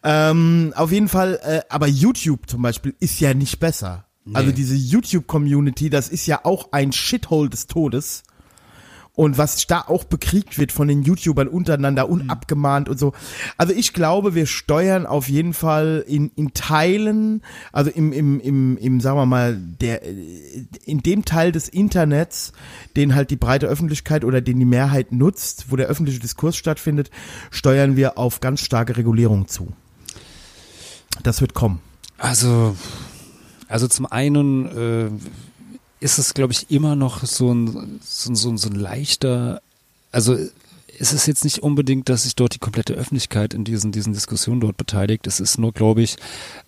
[0.04, 4.06] Ähm, auf jeden Fall, äh, aber YouTube zum Beispiel ist ja nicht besser.
[4.26, 4.36] Nee.
[4.36, 8.24] Also diese YouTube-Community, das ist ja auch ein Shithole des Todes
[9.16, 13.14] und was da auch bekriegt wird von den YouTubern untereinander unabgemahnt und so.
[13.58, 17.42] Also ich glaube, wir steuern auf jeden Fall in, in Teilen,
[17.74, 20.04] also im, im, im, im, sagen wir mal, der,
[20.86, 22.54] in dem Teil des Internets,
[22.96, 27.10] den halt die breite Öffentlichkeit oder den die Mehrheit nutzt, wo der öffentliche Diskurs stattfindet,
[27.52, 29.74] steuern wir auf ganz starke Regulierung zu.
[31.24, 31.82] Das wird kommen.
[32.18, 32.76] Also,
[33.68, 35.10] also zum einen, äh,
[36.00, 39.62] ist es, glaube ich, immer noch so ein, so, so, so ein leichter,
[40.12, 40.38] also
[41.00, 44.60] es ist jetzt nicht unbedingt, dass sich dort die komplette Öffentlichkeit in diesen, diesen Diskussionen
[44.60, 45.28] dort beteiligt.
[45.28, 46.18] Es ist nur, glaube ich,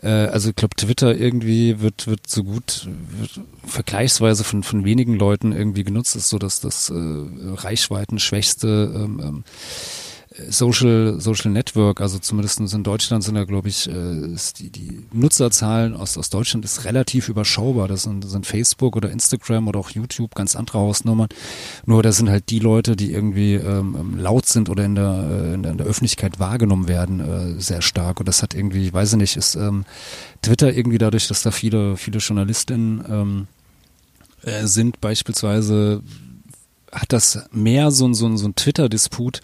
[0.02, 5.16] äh, also ich glaube, Twitter irgendwie wird, wird so gut, wird vergleichsweise von, von wenigen
[5.16, 9.44] Leuten irgendwie genutzt, ist so dass das äh, reichweitenschwächste ähm, ähm,
[10.50, 15.96] Social, Social Network, also zumindest in Deutschland sind da, glaube ich, äh, die, die Nutzerzahlen
[15.96, 17.88] aus, aus Deutschland ist relativ überschaubar.
[17.88, 21.30] Das sind, sind Facebook oder Instagram oder auch YouTube ganz andere Hausnummern.
[21.86, 25.54] Nur das sind halt die Leute, die irgendwie ähm, laut sind oder in der, äh,
[25.54, 28.20] in der, in der Öffentlichkeit wahrgenommen werden, äh, sehr stark.
[28.20, 29.86] Und das hat irgendwie, weiß ich nicht, ist ähm,
[30.42, 33.48] Twitter irgendwie dadurch, dass da viele, viele Journalistinnen ähm,
[34.44, 36.02] äh, sind beispielsweise,
[36.92, 39.42] hat das mehr so, so, so ein Twitter-Disput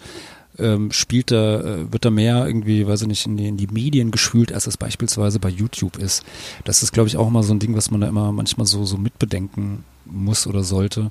[0.58, 3.68] ähm, spielt da, äh, wird da mehr irgendwie, weiß ich nicht, in die, in die
[3.68, 6.24] Medien geschwült, als es beispielsweise bei YouTube ist.
[6.64, 8.84] Das ist, glaube ich, auch mal so ein Ding, was man da immer manchmal so,
[8.84, 11.10] so mitbedenken muss oder sollte.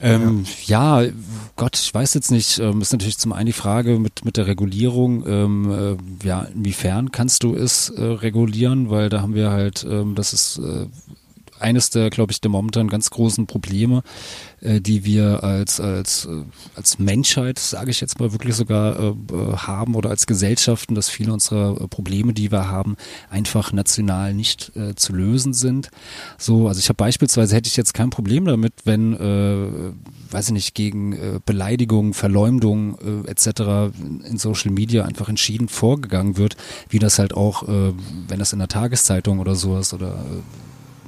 [0.00, 1.02] Ähm, ja.
[1.02, 1.12] ja.
[1.56, 4.46] Gott, ich weiß jetzt nicht, ähm, ist natürlich zum einen die Frage mit, mit der
[4.46, 9.86] Regulierung, ähm, äh, ja, inwiefern kannst du es äh, regulieren, weil da haben wir halt,
[9.88, 10.86] ähm, das ist äh,
[11.60, 14.02] eines der, glaube ich, der momentan ganz großen Probleme,
[14.60, 16.42] äh, die wir als als äh,
[16.74, 21.08] als Menschheit, sage ich jetzt mal wirklich sogar äh, äh, haben oder als Gesellschaften, dass
[21.08, 22.96] viele unserer äh, Probleme, die wir haben,
[23.30, 25.90] einfach national nicht äh, zu lösen sind.
[26.38, 29.92] So, also ich habe beispielsweise hätte ich jetzt kein Problem damit, wenn äh,
[30.32, 33.92] weiß ich nicht gegen äh, Beleidigung, Verleumdung äh, etc.
[34.28, 36.56] in Social Media einfach entschieden vorgegangen wird,
[36.88, 37.92] wie das halt auch, äh,
[38.28, 40.24] wenn das in der Tageszeitung oder sowas oder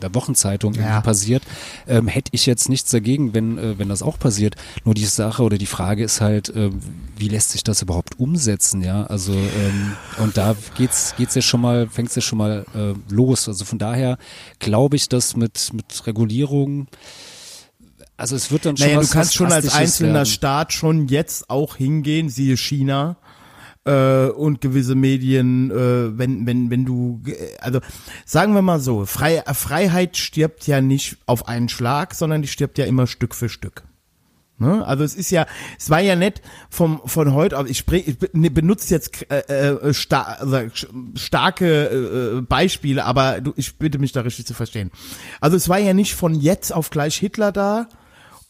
[0.02, 1.00] der Wochenzeitung ja.
[1.00, 1.42] passiert,
[1.86, 4.56] ähm, hätte ich jetzt nichts dagegen, wenn, äh, wenn das auch passiert.
[4.84, 6.70] Nur die Sache oder die Frage ist halt, äh,
[7.16, 9.04] wie lässt sich das überhaupt umsetzen, ja?
[9.04, 13.48] Also ähm, und da geht's geht's ja schon mal, fängt's ja schon mal äh, los.
[13.48, 14.18] Also von daher
[14.58, 16.88] glaube ich, dass mit mit Regulierung
[18.16, 20.26] also es wird dann schon naja, was, du kannst schon als einzelner werden.
[20.26, 23.16] Staat schon jetzt auch hingehen, siehe China,
[23.84, 27.22] äh, und gewisse Medien, äh, wenn, wenn, wenn du,
[27.60, 27.80] also
[28.24, 32.78] sagen wir mal so, Frei, Freiheit stirbt ja nicht auf einen Schlag, sondern die stirbt
[32.78, 33.84] ja immer Stück für Stück.
[34.58, 34.86] Ne?
[34.86, 36.40] Also es ist ja, es war ja nett
[36.70, 37.68] vom von heute auf.
[37.68, 40.60] Ich, sprech, ich ne, benutze jetzt äh, äh, star also
[41.16, 44.92] starke äh, Beispiele, aber du, ich bitte mich da richtig zu verstehen.
[45.40, 47.88] Also es war ja nicht von jetzt auf gleich Hitler da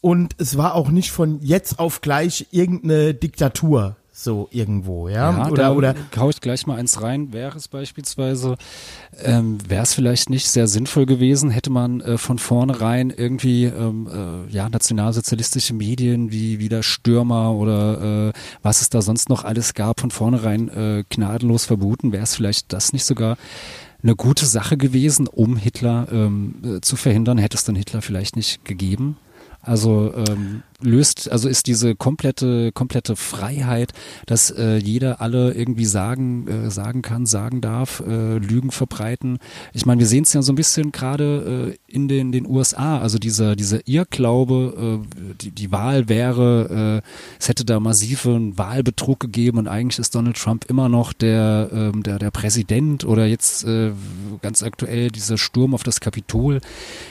[0.01, 5.31] und es war auch nicht von jetzt auf gleich irgendeine Diktatur so irgendwo, ja?
[5.31, 7.33] Ja, oder, oder hau ich gleich mal eins rein.
[7.33, 8.57] Wäre es beispielsweise,
[9.23, 14.07] ähm, wäre es vielleicht nicht sehr sinnvoll gewesen, hätte man äh, von vornherein irgendwie ähm,
[14.07, 19.43] äh, ja nationalsozialistische Medien wie wie der Stürmer oder äh, was es da sonst noch
[19.43, 22.11] alles gab, von vornherein äh, gnadenlos verboten.
[22.11, 23.35] Wäre es vielleicht das nicht sogar
[24.03, 27.39] eine gute Sache gewesen, um Hitler ähm, äh, zu verhindern?
[27.39, 29.17] Hätte es dann Hitler vielleicht nicht gegeben?
[29.63, 33.93] Also ähm, löst, also ist diese komplette, komplette Freiheit,
[34.25, 39.39] dass äh, jeder alle irgendwie sagen, äh, sagen kann, sagen darf, äh, Lügen verbreiten.
[39.73, 42.99] Ich meine, wir sehen es ja so ein bisschen gerade äh, in den, den USA,
[42.99, 47.07] also dieser, dieser Irrglaube, äh, die, die Wahl wäre, äh,
[47.39, 52.03] es hätte da massiven Wahlbetrug gegeben und eigentlich ist Donald Trump immer noch der, ähm,
[52.03, 53.91] der, der Präsident oder jetzt äh,
[54.41, 56.59] ganz aktuell dieser Sturm auf das Kapitol.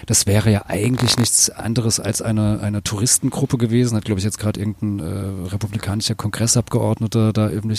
[0.07, 4.39] Das wäre ja eigentlich nichts anderes als eine, eine Touristengruppe gewesen, hat glaube ich jetzt
[4.39, 7.79] gerade irgendein äh, republikanischer Kongressabgeordneter da irgendwie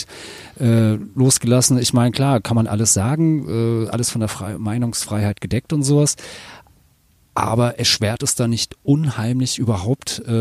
[0.59, 1.77] äh, losgelassen.
[1.77, 5.83] Ich meine, klar, kann man alles sagen, äh, alles von der Fre Meinungsfreiheit gedeckt und
[5.83, 6.15] sowas.
[7.35, 10.31] Aber erschwert es da nicht unheimlich überhaupt, äh,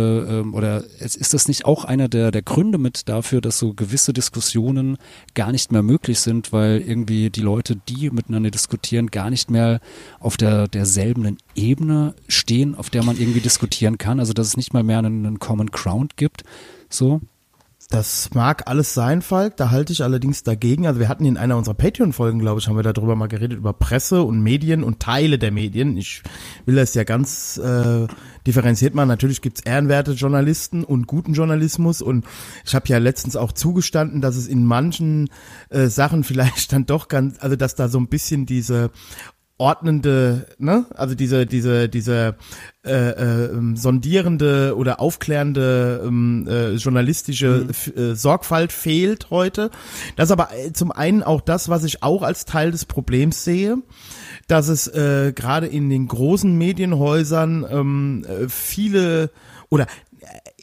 [0.40, 4.12] ähm, oder ist das nicht auch einer der, der Gründe mit dafür, dass so gewisse
[4.12, 4.98] Diskussionen
[5.35, 9.81] gar nicht mehr möglich sind, weil irgendwie die Leute, die miteinander diskutieren, gar nicht mehr
[10.20, 14.74] auf der derselben Ebene stehen, auf der man irgendwie diskutieren kann, also dass es nicht
[14.74, 16.44] mal mehr einen, einen Common Ground gibt,
[16.90, 17.22] so?
[17.90, 20.87] Das mag alles sein, Falk, da halte ich allerdings dagegen.
[20.87, 23.73] Also wir hatten in einer unserer Patreon-Folgen, glaube ich, haben wir darüber mal geredet, über
[23.73, 25.97] Presse und Medien und Teile der Medien.
[25.97, 26.23] Ich
[26.64, 28.07] will das ja ganz äh,
[28.47, 29.09] differenziert machen.
[29.09, 32.25] Natürlich gibt's ehrenwerte Journalisten und guten Journalismus und
[32.64, 35.29] ich habe ja letztens auch zugestanden, dass es in manchen
[35.71, 38.90] äh, Sachen vielleicht dann doch ganz, also dass da so ein bisschen diese
[39.62, 42.35] ordnende, ne, also diese, diese, diese
[42.85, 47.96] äh, äh, sondierende oder aufklärende ähm, äh, journalistische mhm.
[47.96, 49.70] äh, Sorgfalt fehlt heute.
[50.16, 53.44] Das ist aber äh, zum einen auch das, was ich auch als Teil des Problems
[53.44, 53.77] sehe,
[54.48, 59.31] dass es äh, gerade in den großen Medienhäusern ähm, äh, viele
[59.68, 59.87] oder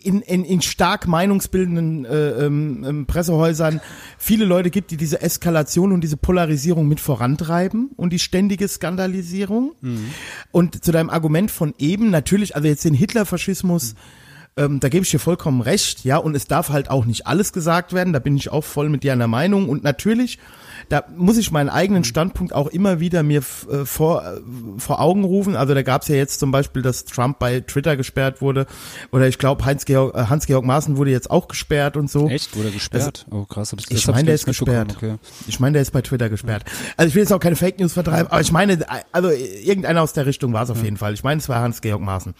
[0.03, 3.81] in, in, in stark meinungsbildenden äh, ähm, ähm, Pressehäusern
[4.17, 9.73] viele Leute gibt, die diese Eskalation und diese Polarisierung mit vorantreiben und die ständige Skandalisierung.
[9.81, 10.11] Mhm.
[10.51, 14.63] Und zu deinem Argument von eben, natürlich, also jetzt den Hitlerfaschismus, mhm.
[14.63, 17.53] ähm, da gebe ich dir vollkommen recht, ja, und es darf halt auch nicht alles
[17.53, 19.69] gesagt werden, da bin ich auch voll mit dir einer Meinung.
[19.69, 20.39] Und natürlich
[20.87, 24.39] da muss ich meinen eigenen Standpunkt auch immer wieder mir äh, vor, äh,
[24.77, 25.55] vor Augen rufen.
[25.55, 28.65] Also da gab es ja jetzt zum Beispiel, dass Trump bei Twitter gesperrt wurde.
[29.11, 32.27] Oder ich glaube, äh, Hans-Georg Maaßen wurde jetzt auch gesperrt und so.
[32.29, 32.55] Echt?
[32.55, 33.25] Wurde gesperrt?
[33.29, 33.71] Also, oh krass.
[33.71, 34.95] Hab ich ich meine, der ist gesperrt.
[34.95, 35.15] Okay.
[35.47, 36.63] Ich meine, der ist bei Twitter gesperrt.
[36.97, 38.79] Also ich will jetzt auch keine Fake News vertreiben, aber ich meine,
[39.11, 40.85] also irgendeiner aus der Richtung war es auf ja.
[40.85, 41.13] jeden Fall.
[41.13, 42.33] Ich meine, es war Hans-Georg Maaßen.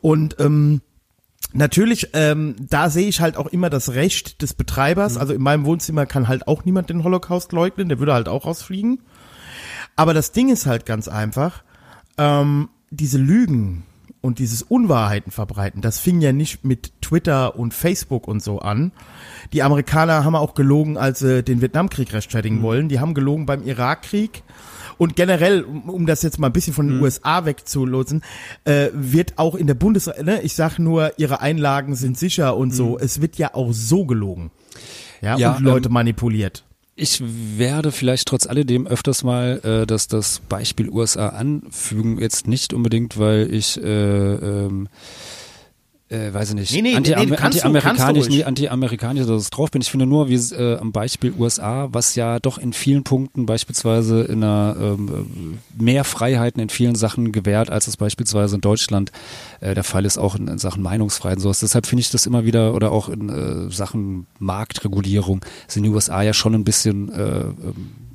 [0.00, 0.80] Und ähm,
[1.52, 5.14] Natürlich, ähm, da sehe ich halt auch immer das Recht des Betreibers.
[5.14, 5.20] Mhm.
[5.20, 8.46] Also in meinem Wohnzimmer kann halt auch niemand den Holocaust leugnen, der würde halt auch
[8.46, 9.00] rausfliegen.
[9.96, 11.62] Aber das Ding ist halt ganz einfach,
[12.18, 13.84] ähm, diese Lügen
[14.20, 18.92] und dieses Unwahrheiten verbreiten, das fing ja nicht mit Twitter und Facebook und so an.
[19.52, 22.62] Die Amerikaner haben auch gelogen, als sie den Vietnamkrieg rechtfertigen mhm.
[22.62, 22.88] wollen.
[22.88, 24.42] Die haben gelogen beim Irakkrieg.
[24.98, 27.02] Und generell, um, um das jetzt mal ein bisschen von den mhm.
[27.02, 28.22] USA wegzulotsen,
[28.64, 32.72] äh, wird auch in der Bundes, ne, ich sag nur, ihre Einlagen sind sicher und
[32.72, 32.90] so.
[32.90, 32.98] Mhm.
[33.00, 34.50] Es wird ja auch so gelogen.
[35.20, 36.64] Ja, ja und Leute ähm, manipuliert.
[36.98, 42.18] Ich werde vielleicht trotz alledem öfters mal äh, das, das Beispiel USA anfügen.
[42.18, 44.88] Jetzt nicht unbedingt, weil ich äh, ähm,
[46.08, 49.82] äh, weiß ich nicht, nee, nee, Anti-Amer nee, anti-amerikanisch, nee, anti-amerikanisch dass ich drauf bin.
[49.82, 54.22] Ich finde nur, wie äh, am Beispiel USA, was ja doch in vielen Punkten beispielsweise
[54.22, 59.10] in einer ähm, mehr Freiheiten in vielen Sachen gewährt, als es beispielsweise in Deutschland
[59.60, 61.58] äh, der Fall ist, auch in, in Sachen Meinungsfreiheit und sowas.
[61.58, 66.22] Deshalb finde ich das immer wieder, oder auch in äh, Sachen Marktregulierung, sind die USA
[66.22, 68.05] ja schon ein bisschen äh, ähm,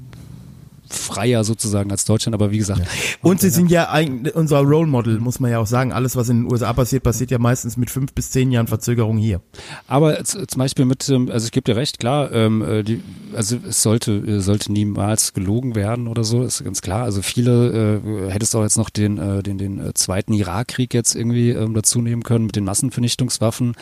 [0.92, 2.82] freier sozusagen als Deutschland, aber wie gesagt.
[2.82, 2.88] Ja.
[3.22, 5.92] Und sie sind ja eigentlich unser Role Model, muss man ja auch sagen.
[5.92, 9.18] Alles, was in den USA passiert, passiert ja meistens mit fünf bis zehn Jahren Verzögerung
[9.18, 9.42] hier.
[9.88, 13.02] Aber zum Beispiel mit, ähm, also ich gebe dir recht, klar, ähm, äh, die,
[13.36, 17.04] also es sollte, äh, sollte niemals gelogen werden oder so, ist ganz klar.
[17.04, 21.16] Also viele, äh, hättest auch jetzt noch den, äh, den, den äh, zweiten Irakkrieg jetzt
[21.16, 23.74] irgendwie ähm, dazu nehmen können mit den Massenvernichtungswaffen,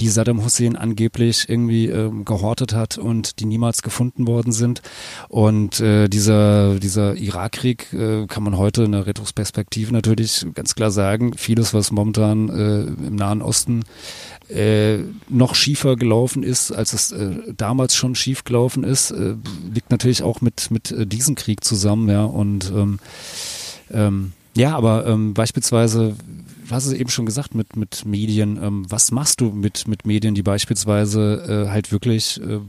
[0.00, 4.82] die Saddam Hussein angeblich irgendwie ähm, gehortet hat und die niemals gefunden worden sind.
[5.28, 10.90] Und äh, dieser dieser, Irakkrieg äh, kann man heute in der Retrospektive natürlich ganz klar
[10.90, 13.84] sagen, vieles, was momentan äh, im Nahen Osten
[14.48, 19.36] äh, noch schiefer gelaufen ist, als es äh, damals schon schief gelaufen ist, äh,
[19.72, 22.98] liegt natürlich auch mit, mit äh, diesem Krieg zusammen, ja, und ähm,
[23.90, 26.16] ähm, ja, aber ähm, beispielsweise
[26.68, 28.62] du hast es eben schon gesagt mit, mit Medien.
[28.62, 32.60] Ähm, was machst du mit, mit Medien, die beispielsweise äh, halt wirklich äh,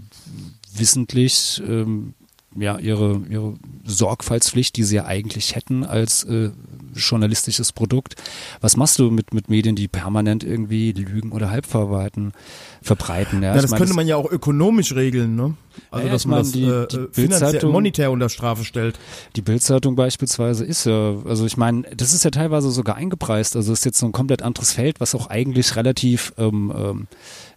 [0.73, 2.13] wissentlich ähm,
[2.55, 6.51] ja, ihre, ihre Sorgfaltspflicht, die sie ja eigentlich hätten als äh,
[6.97, 8.15] journalistisches Produkt.
[8.62, 12.33] Was machst du mit, mit Medien, die permanent irgendwie Lügen oder Halbverweiten
[12.81, 13.43] verbreiten?
[13.43, 15.55] Ja, ja das meine, könnte man ja auch ökonomisch regeln, ne?
[15.91, 18.99] Also, ja, dass man das die, äh, die finanziell, monetär unter Strafe stellt.
[19.36, 23.55] Die Bildzeitung beispielsweise ist ja, also ich meine, das ist ja teilweise sogar eingepreist.
[23.55, 27.07] Also ist jetzt so ein komplett anderes Feld, was auch eigentlich relativ, ähm, ähm,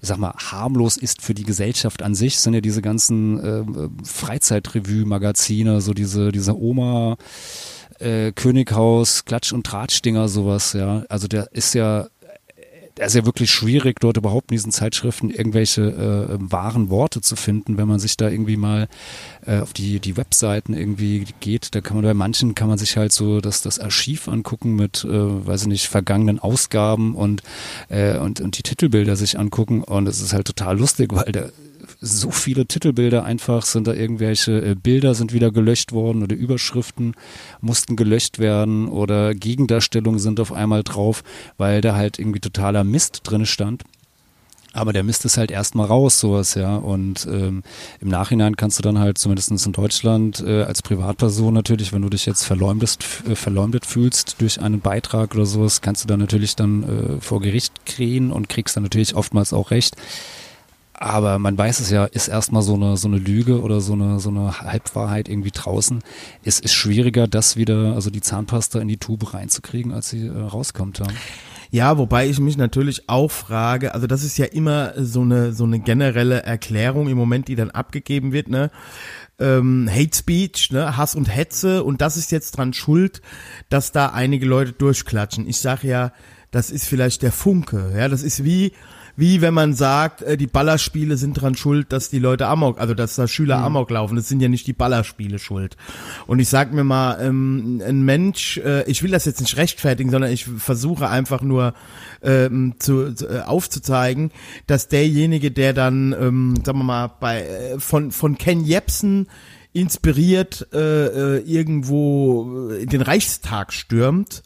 [0.00, 2.35] ich sag mal, harmlos ist für die Gesellschaft an sich.
[2.35, 7.16] Das sind ja diese ganzen ähm, Freizeitrevue-Magazine, so diese, diese Oma,
[8.01, 11.05] äh, Könighaus, Klatsch- und Tratschdinger, sowas, ja.
[11.09, 12.09] Also der ist ja
[13.01, 17.35] der ist ja wirklich schwierig, dort überhaupt in diesen Zeitschriften irgendwelche äh, wahren Worte zu
[17.35, 18.89] finden, wenn man sich da irgendwie mal
[19.47, 21.75] äh, auf die, die Webseiten irgendwie geht.
[21.75, 25.03] Da kann man bei manchen kann man sich halt so das, das Archiv angucken mit,
[25.05, 25.09] äh,
[25.47, 27.43] weiß ich nicht, vergangenen Ausgaben und,
[27.89, 29.83] äh, und, und die Titelbilder sich angucken.
[29.83, 31.53] Und es ist halt total lustig, weil der
[32.01, 37.15] so viele Titelbilder einfach, sind da irgendwelche äh, Bilder sind wieder gelöscht worden oder Überschriften
[37.61, 41.23] mussten gelöscht werden oder Gegendarstellungen sind auf einmal drauf,
[41.59, 43.85] weil da halt irgendwie totaler Mist drin stand.
[44.73, 46.77] Aber der Mist ist halt erstmal raus, sowas, ja.
[46.77, 47.65] Und ähm,
[48.01, 52.09] im Nachhinein kannst du dann halt, zumindest in Deutschland, äh, als Privatperson natürlich, wenn du
[52.09, 56.55] dich jetzt verleumdet, äh, verleumdet fühlst durch einen Beitrag oder sowas, kannst du dann natürlich
[56.55, 59.97] dann äh, vor Gericht kriegen und kriegst dann natürlich oftmals auch recht.
[61.03, 64.21] Aber man weiß es ja, ist erstmal so eine, so eine Lüge oder so eine,
[64.21, 66.01] so eine Halbwahrheit irgendwie draußen.
[66.45, 70.39] Es ist schwieriger, das wieder, also die Zahnpasta in die Tube reinzukriegen, als sie äh,
[70.39, 70.99] rauskommt.
[70.99, 71.07] Ja.
[71.73, 75.63] Ja, wobei ich mich natürlich auch frage, also das ist ja immer so eine so
[75.65, 78.73] eine generelle Erklärung im Moment, die dann abgegeben wird, ne?
[79.39, 83.23] Ähm, Hate Speech, ne, Hass und Hetze und das ist jetzt dran schuld,
[83.69, 85.49] dass da einige Leute durchklatschen.
[85.49, 86.13] Ich sage ja,
[86.51, 88.73] das ist vielleicht der Funke, ja, das ist wie
[89.20, 92.94] wie wenn man sagt, äh, die Ballerspiele sind dran schuld, dass die Leute Amok, also
[92.94, 93.64] dass da Schüler mhm.
[93.64, 94.16] Amok laufen.
[94.16, 95.76] Das sind ja nicht die Ballerspiele schuld.
[96.26, 100.11] Und ich sag mir mal, ähm, ein Mensch, äh, ich will das jetzt nicht rechtfertigen,
[100.11, 101.74] sondern ich versuche einfach nur
[102.22, 104.30] ähm, zu, äh, aufzuzeigen,
[104.66, 109.28] dass derjenige, der dann, ähm, sagen wir mal, bei äh, von von Ken Jebsen
[109.74, 114.42] inspiriert äh, äh, irgendwo in den Reichstag stürmt,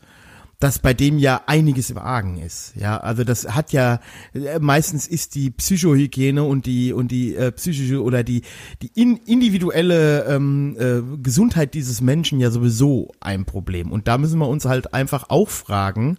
[0.61, 2.73] dass bei dem ja einiges im Argen ist.
[2.77, 4.01] Ja, also das hat ja
[4.33, 8.43] äh, meistens ist die Psychohygiene und die und die äh, psychische oder die
[8.83, 13.93] die in, individuelle ähm, äh, Gesundheit dieses Menschen ja sowieso ein Problem.
[13.93, 16.19] Und da müssen wir uns halt einfach auch fragen,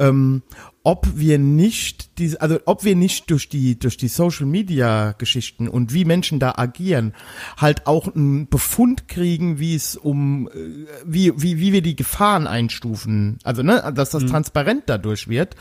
[0.00, 0.42] ähm,
[0.82, 5.68] ob wir nicht diese, also ob wir nicht durch die durch die Social Media Geschichten
[5.68, 7.12] und wie Menschen da agieren,
[7.58, 12.46] halt auch einen Befund kriegen, wie es um äh, wie wie wie wir die Gefahren
[12.46, 14.28] einstufen, also ne, dass das mhm.
[14.28, 15.54] transparent dadurch wird,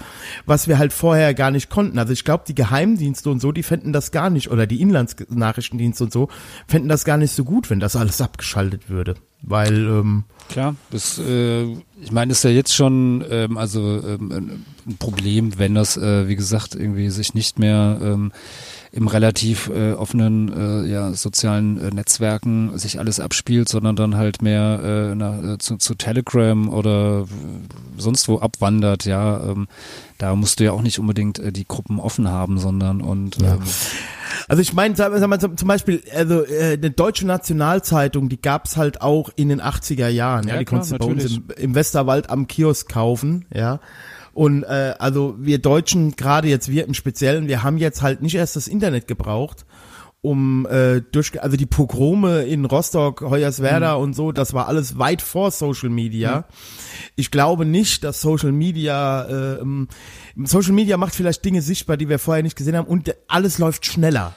[0.46, 2.00] was wir halt vorher gar nicht konnten.
[2.00, 6.06] Also ich glaube, die Geheimdienste und so, die fänden das gar nicht oder die Inlandsnachrichtendienste
[6.06, 6.30] und so
[6.66, 11.20] fänden das gar nicht so gut, wenn das alles abgeschaltet würde, weil ähm, Klar, das,
[11.20, 16.28] äh, ich meine, ist ja jetzt schon ähm, also ähm, ein Problem, wenn das, äh,
[16.28, 18.32] wie gesagt, irgendwie sich nicht mehr ähm,
[18.92, 24.42] im relativ äh, offenen äh, ja, sozialen äh, Netzwerken sich alles abspielt, sondern dann halt
[24.42, 24.80] mehr
[25.12, 27.28] äh, na, äh, zu, zu Telegram oder
[27.98, 29.44] sonst wo abwandert, ja.
[29.44, 29.68] Ähm,
[30.18, 33.56] da musst du ja auch nicht unbedingt äh, die Gruppen offen haben, sondern und ja.
[33.56, 33.62] ähm,
[34.48, 38.78] also ich meine, sag, sag mal, zum Beispiel, also äh, eine deutsche Nationalzeitung, die gab's
[38.78, 41.44] halt auch in den 80er Jahren, ja, ja die klar, konntest du bei uns im,
[41.58, 43.80] im Westerwald am Kiosk kaufen, ja.
[44.34, 48.36] Und äh, also wir Deutschen, gerade jetzt wir im Speziellen, wir haben jetzt halt nicht
[48.36, 49.66] erst das Internet gebraucht,
[50.22, 54.04] um äh, durch also die Pogrome in Rostock, Hoyerswerda mhm.
[54.04, 56.40] und so, das war alles weit vor Social Media.
[56.40, 56.44] Mhm.
[57.16, 59.88] Ich glaube nicht, dass Social Media äh, ähm,
[60.44, 63.86] Social Media macht vielleicht Dinge sichtbar, die wir vorher nicht gesehen haben und alles läuft
[63.86, 64.36] schneller.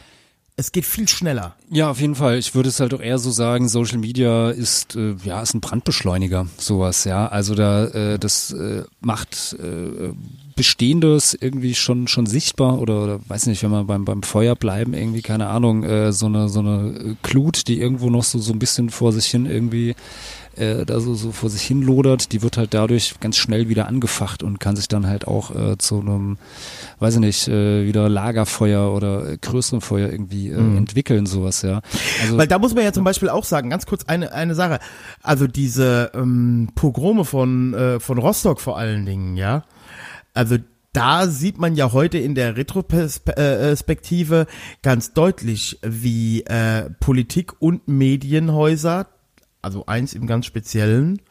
[0.55, 1.57] Es geht viel schneller.
[1.71, 2.39] Ja, auf jeden Fall.
[2.39, 5.61] Ich würde es halt auch eher so sagen, Social Media ist äh, ja ist ein
[5.61, 7.27] Brandbeschleuniger, sowas, ja.
[7.27, 10.13] Also da äh, das äh, macht äh,
[10.55, 14.95] Bestehendes irgendwie schon schon sichtbar oder, oder weiß nicht, wenn wir beim beim Feuer bleiben,
[14.95, 18.59] irgendwie keine Ahnung, äh, so eine so eine Glut, die irgendwo noch so so ein
[18.59, 19.95] bisschen vor sich hin irgendwie
[20.57, 23.89] äh, da so, so vor sich hin lodert, die wird halt dadurch ganz schnell wieder
[23.89, 26.39] angefacht und kann sich dann halt auch äh, zu einem,
[26.99, 30.79] weiß ich nicht, äh, wieder Lagerfeuer oder äh, größeren Feuer irgendwie äh, mhm.
[30.79, 31.81] entwickeln, sowas, ja.
[32.23, 34.79] Also, Weil da muss man ja zum Beispiel auch sagen, ganz kurz eine, eine Sache,
[35.23, 39.65] also diese ähm, Pogrome von, äh, von Rostock vor allen Dingen, ja,
[40.35, 40.57] also
[40.93, 44.47] da sieht man ja heute in der Retroperspektive
[44.83, 49.07] ganz deutlich, wie äh, Politik und Medienhäuser
[49.63, 51.23] also eins im ganz Speziellen,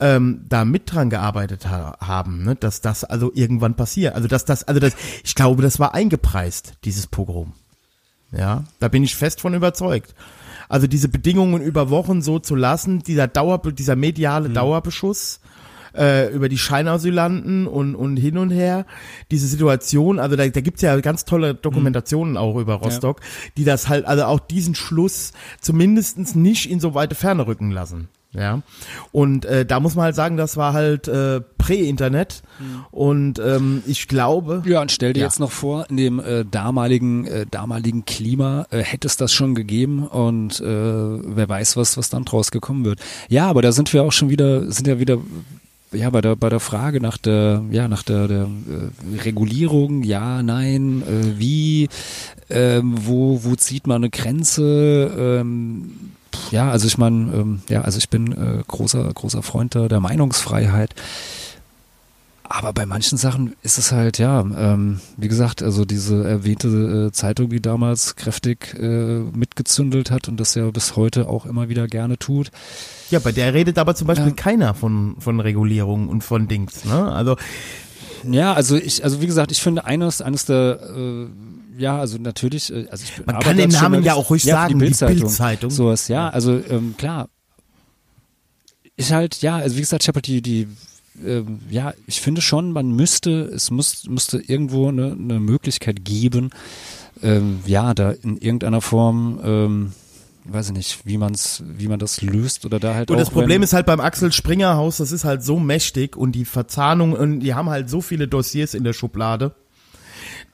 [0.00, 4.14] ähm, da mit dran gearbeitet ha haben, ne, dass das also irgendwann passiert.
[4.14, 7.52] Also dass das, also das, ich glaube, das war eingepreist, dieses Pogrom.
[8.32, 10.14] Ja, da bin ich fest von überzeugt.
[10.68, 14.54] Also diese Bedingungen über Wochen so zu lassen, dieser Dauer, dieser mediale Mhm.
[14.54, 15.40] Dauerbeschuss
[15.96, 18.86] äh, über die Scheinasylanten und, und hin und her,
[19.30, 23.20] diese Situation, also da, da gibt's ja ganz tolle Dokumentationen auch über Rostock,
[23.56, 28.08] die das halt, also auch diesen Schluss zumindestens nicht in so weite Ferne rücken lassen.
[28.32, 28.62] Ja,
[29.10, 32.44] und äh, da muss man halt sagen, das war halt äh, Prä-Internet
[32.92, 35.26] und ähm, ich glaube, Ja, und stell dir Ja.
[35.26, 39.56] jetzt noch vor, in dem äh, damaligen, äh, damaligen Klima äh, hätte es das schon
[39.56, 43.00] gegeben und äh, wer weiß, was, was dann draus gekommen wird.
[43.28, 45.18] Ja, aber da sind wir auch schon wieder, sind ja wieder
[45.92, 50.42] ja, bei der, bei der Frage nach der, ja, nach der, der äh, Regulierung, ja,
[50.42, 51.88] nein, äh, wie,
[52.48, 55.10] ähm, wo, wo zieht man eine Grenze?
[55.18, 56.12] Ähm,
[56.50, 60.00] ja, also ich meine, ähm, ja, also ich bin äh, großer, großer Freund der, der
[60.00, 60.94] Meinungsfreiheit.
[62.52, 67.12] Aber bei manchen Sachen ist es halt, ja, ähm, wie gesagt, also diese erwähnte äh,
[67.12, 71.86] Zeitung, die damals kräftig äh, mitgezündelt hat und das ja bis heute auch immer wieder
[71.86, 72.50] gerne tut.
[73.10, 74.34] ja, bei der redet aber zum Beispiel Ja.
[74.34, 77.12] keiner von, von Regulierung und von Dings, ne?
[77.12, 77.36] Also,
[78.24, 81.26] Ja, also ich, also wie gesagt, ich finde eines, eines der, äh,
[81.78, 84.80] ja, also natürlich, äh, also ich Man kann den Namen ja auch ruhig ja, sagen,
[84.80, 85.70] die Bildzeitung, Bild-Zeitung.
[85.70, 87.28] sowas, ja, also ähm, klar.
[88.96, 90.66] Ich halt, ja, also wie gesagt, ich habe halt die, die,
[91.24, 96.50] ähm, ja, ich finde schon, man müsste, es muss, müsste irgendwo eine, eine Möglichkeit geben,
[97.22, 99.92] ähm, ja, da in irgendeiner Form, ähm,
[100.44, 103.62] weiß ich nicht, wie man's, wie man das löst oder da halt Und das Problem
[103.62, 107.40] ist halt beim Axel Springer Haus, das ist halt so mächtig und die Verzahnung und
[107.40, 109.54] die haben halt so viele Dossiers in der Schublade,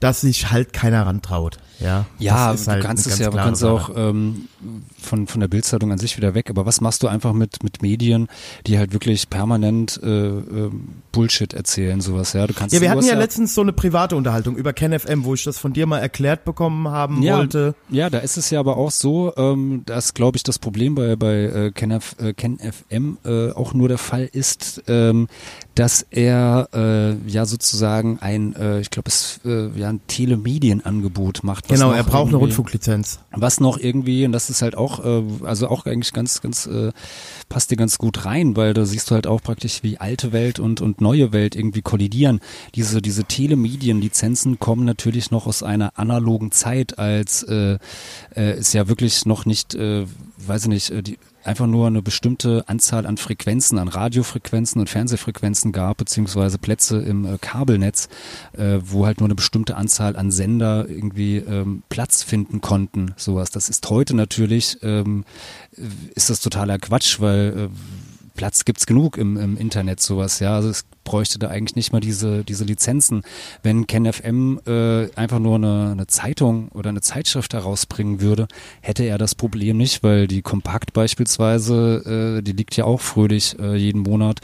[0.00, 1.58] dass sich halt keiner rantraut.
[1.78, 3.70] Ja, Ja, Das ist du halt kannst es ja, du kannst Sache.
[3.70, 4.48] auch ähm,
[4.98, 6.50] von, von der Bildzeitung an sich wieder weg.
[6.50, 8.28] Aber was machst du einfach mit, mit Medien,
[8.66, 12.46] die halt wirklich permanent äh, ähm, Bullshit erzählen, sowas, ja?
[12.46, 15.34] Du kannst Ja, wir hatten hast ja letztens so eine private Unterhaltung über KenFM, wo
[15.34, 17.74] ich das von dir mal erklärt bekommen haben ja, wollte.
[17.90, 21.16] Ja, da ist es ja aber auch so, ähm, dass, glaube ich, das Problem bei,
[21.16, 25.28] bei äh, KenF, äh, KenFM äh, auch nur der Fall ist, ähm,
[25.74, 31.65] dass er äh, ja sozusagen ein, äh, ich glaube, es äh, ja ein Telemedienangebot macht.
[31.68, 33.20] Genau, er braucht eine Rundfunklizenz.
[33.32, 36.92] was noch irgendwie, und das ist halt auch, äh, also auch eigentlich ganz, ganz, äh,
[37.48, 40.58] passt dir ganz gut rein, weil da siehst du halt auch praktisch, wie alte Welt
[40.58, 42.40] und, und neue Welt irgendwie kollidieren.
[42.74, 47.78] Diese, diese Telemedienlizenzen kommen natürlich noch aus einer analogen Zeit, als äh,
[48.34, 50.06] äh, es ja wirklich noch nicht, äh,
[50.38, 54.90] weiß ich nicht, äh, die, einfach nur eine bestimmte Anzahl an Frequenzen, an Radiofrequenzen und
[54.90, 58.08] Fernsehfrequenzen gab, beziehungsweise Plätze im äh, Kabelnetz,
[58.52, 63.50] äh, wo halt nur eine bestimmte Anzahl an Sender irgendwie ähm, Platz finden konnten, sowas.
[63.50, 65.24] Das ist heute natürlich, ähm,
[65.76, 65.82] äh,
[66.14, 70.54] ist das totaler Quatsch, weil äh, Platz gibt's genug im, im Internet, sowas, ja.
[70.56, 73.22] Also es bräuchte da eigentlich nicht mal diese, diese Lizenzen.
[73.62, 78.48] Wenn KenFM äh, einfach nur eine, eine Zeitung oder eine Zeitschrift herausbringen würde,
[78.82, 83.58] hätte er das Problem nicht, weil die Kompakt beispielsweise, äh, die liegt ja auch fröhlich
[83.58, 84.40] äh, jeden Monat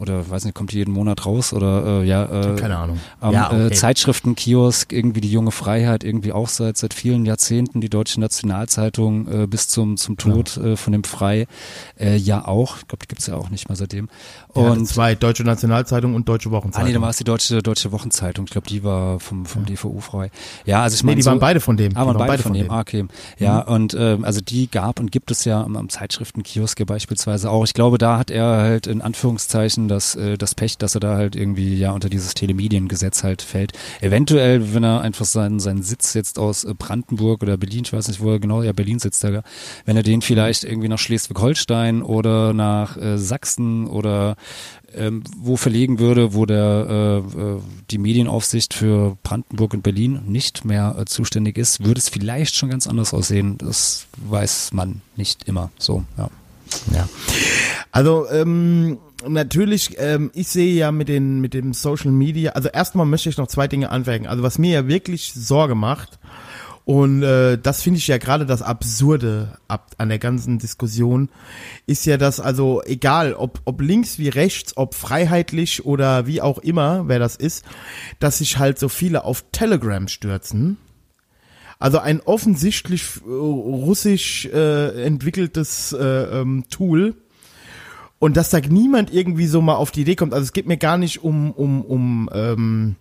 [0.00, 3.00] oder weiß nicht, kommt die jeden Monat raus oder äh, ja, äh, Keine Ahnung.
[3.20, 3.66] am Ja, okay.
[3.66, 9.28] äh, Zeitschriftenkiosk, irgendwie die junge Freiheit, irgendwie auch seit seit vielen Jahrzehnten, die Deutsche Nationalzeitung
[9.28, 11.46] äh, bis zum zum Tod äh, von dem Frei
[11.98, 12.78] äh, ja auch.
[12.78, 14.08] Ich glaube, die gibt's ja auch nicht mehr seitdem.
[14.48, 16.94] Und zwei, Deutsche Nationalzeitung und Deutsche Ah nee, Wochenzeitung.
[16.94, 18.46] da war es die deutsche deutsche Wochenzeitung.
[18.46, 20.30] Ich glaube, die war vom vom DVU frei.
[20.64, 21.96] Ja, also ich nee, meine, die so, waren beide von dem.
[21.96, 22.64] Ah, die waren beide von dem.
[22.64, 22.70] dem.
[22.70, 23.06] Ah, okay.
[23.38, 27.50] Ja, und ähm, also die gab und gibt es ja am, am Zeitschriftenkiosk ja beispielsweise
[27.50, 27.64] auch.
[27.64, 31.16] Ich glaube, da hat er halt in Anführungszeichen das, äh, das Pech, dass er da
[31.16, 33.72] halt irgendwie ja unter dieses Telemediengesetz halt fällt.
[34.00, 38.08] Eventuell, wenn er einfach seinen, seinen Sitz jetzt aus äh, Brandenburg oder Berlin, ich weiß
[38.08, 39.42] nicht, wo er genau, ja, Berlin sitzt er, ja,
[39.84, 44.36] wenn er den vielleicht irgendwie nach Schleswig-Holstein oder nach äh, Sachsen oder
[44.94, 47.60] ähm, wo verlegen würde, wo der äh, äh,
[47.90, 52.70] die Medienaufsicht für Brandenburg und Berlin nicht mehr äh, zuständig ist, würde es vielleicht schon
[52.70, 53.58] ganz anders aussehen.
[53.58, 55.70] Das weiß man nicht immer.
[55.78, 56.30] So, ja.
[56.94, 57.08] Ja.
[57.90, 63.06] Also ähm, natürlich, ähm, ich sehe ja mit den mit dem Social Media, also erstmal
[63.06, 64.26] möchte ich noch zwei Dinge anmerken.
[64.26, 66.18] Also was mir ja wirklich Sorge macht
[66.90, 71.28] und äh, das finde ich ja gerade das Absurde ab an der ganzen Diskussion
[71.86, 76.58] ist ja, dass also egal ob ob links wie rechts, ob freiheitlich oder wie auch
[76.58, 77.64] immer, wer das ist,
[78.18, 80.78] dass sich halt so viele auf Telegram stürzen.
[81.78, 86.04] Also ein offensichtlich äh, russisch äh, entwickeltes äh,
[86.40, 87.14] ähm, Tool.
[88.18, 90.34] Und dass da niemand irgendwie so mal auf die Idee kommt.
[90.34, 92.96] Also es geht mir gar nicht um, um, um, ähm,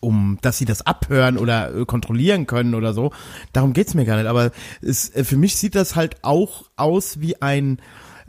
[0.00, 3.12] um, dass sie das abhören oder äh, kontrollieren können oder so.
[3.52, 4.26] Darum geht's mir gar nicht.
[4.26, 7.80] Aber es, äh, für mich sieht das halt auch aus wie ein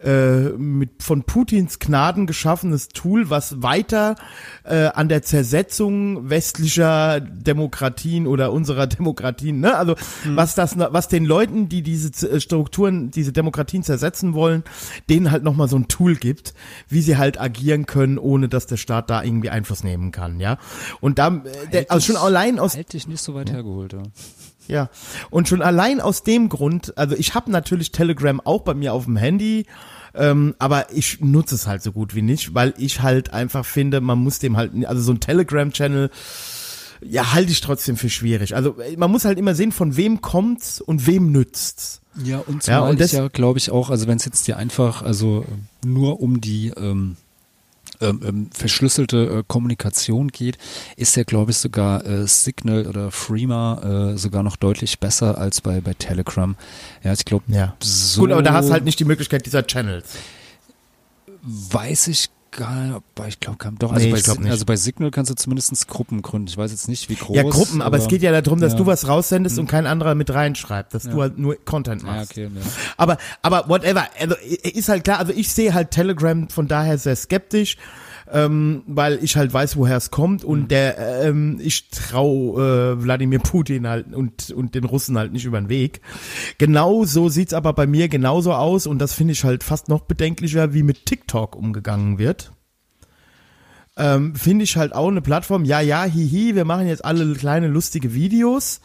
[0.03, 4.15] äh, mit von Putins Gnaden geschaffenes Tool, was weiter
[4.63, 9.77] äh, an der Zersetzung westlicher Demokratien oder unserer Demokratien, ne?
[9.77, 10.35] Also Hm.
[10.35, 14.63] was das, was den Leuten, die diese äh, Strukturen, diese Demokratien zersetzen wollen,
[15.09, 16.53] denen halt nochmal so ein Tool gibt,
[16.87, 20.57] wie sie halt agieren können, ohne dass der Staat da irgendwie Einfluss nehmen kann, ja.
[20.99, 21.41] Und da, äh,
[21.71, 23.93] der, also schon allein aus Halt dich nicht so weit hergeholt.
[23.93, 24.03] Ja.
[24.67, 24.89] ja,
[25.29, 29.05] und schon allein aus dem Grund, also ich habe natürlich Telegram auch bei mir auf
[29.05, 29.65] dem Handy,
[30.13, 34.01] ähm, aber ich nutze es halt so gut wie nicht, weil ich halt einfach finde,
[34.01, 36.09] man muss dem halt, also so ein Telegram-Channel,
[37.03, 38.55] ja, halte ich trotzdem für schwierig.
[38.55, 42.01] Also äh, man muss halt immer sehen, von wem kommt's und wem nützt's.
[42.23, 44.57] Ja, und Ja, zumal und das- ja, glaube ich, auch, also wenn es jetzt dir
[44.57, 45.45] einfach, also
[45.85, 47.15] nur um die ähm,
[48.01, 50.57] ähm, ähm, verschlüsselte äh, Kommunikation geht,
[50.97, 55.61] ist ja, glaube ich, sogar äh, Signal oder Freema äh, sogar noch deutlich besser als
[55.61, 56.55] bei, bei Telegram.
[57.03, 57.75] Ja, ich glaube, Ja.
[57.81, 60.05] so Gut, aber da hast du halt nicht die Möglichkeit dieser Channels.
[61.43, 62.29] weiß ich
[62.59, 65.87] aber ich glaube, doch, also, Nee, bei, ich glaub also bei Signal kannst du zumindest
[65.87, 66.47] Gruppen gründen.
[66.47, 67.35] Ich weiß jetzt nicht, wie groß.
[67.35, 68.77] Ja, Gruppen, aber, es geht ja darum, dass ja.
[68.77, 72.31] du was raussendest und kein anderer mit reinschreibt, dass du halt nur Content Ja, machst.
[72.31, 72.61] okay, ja.
[72.97, 77.15] Aber, aber whatever, also ist halt klar, also ich sehe halt Telegram von daher sehr
[77.15, 77.77] skeptisch,
[78.31, 83.39] ähm, weil ich halt weiß, woher es kommt und der, ähm, ich trau äh, Wladimir
[83.39, 86.01] Putin halt und, und den Russen halt nicht über den Weg.
[86.57, 90.01] Genau so sieht's aber bei mir genauso aus und das finde ich halt fast noch
[90.01, 92.53] bedenklicher, wie mit TikTok umgegangen wird.
[93.97, 97.67] Ähm, finde ich halt auch eine Plattform, ja, ja, hihi, wir machen jetzt alle kleine
[97.67, 98.79] lustige Videos,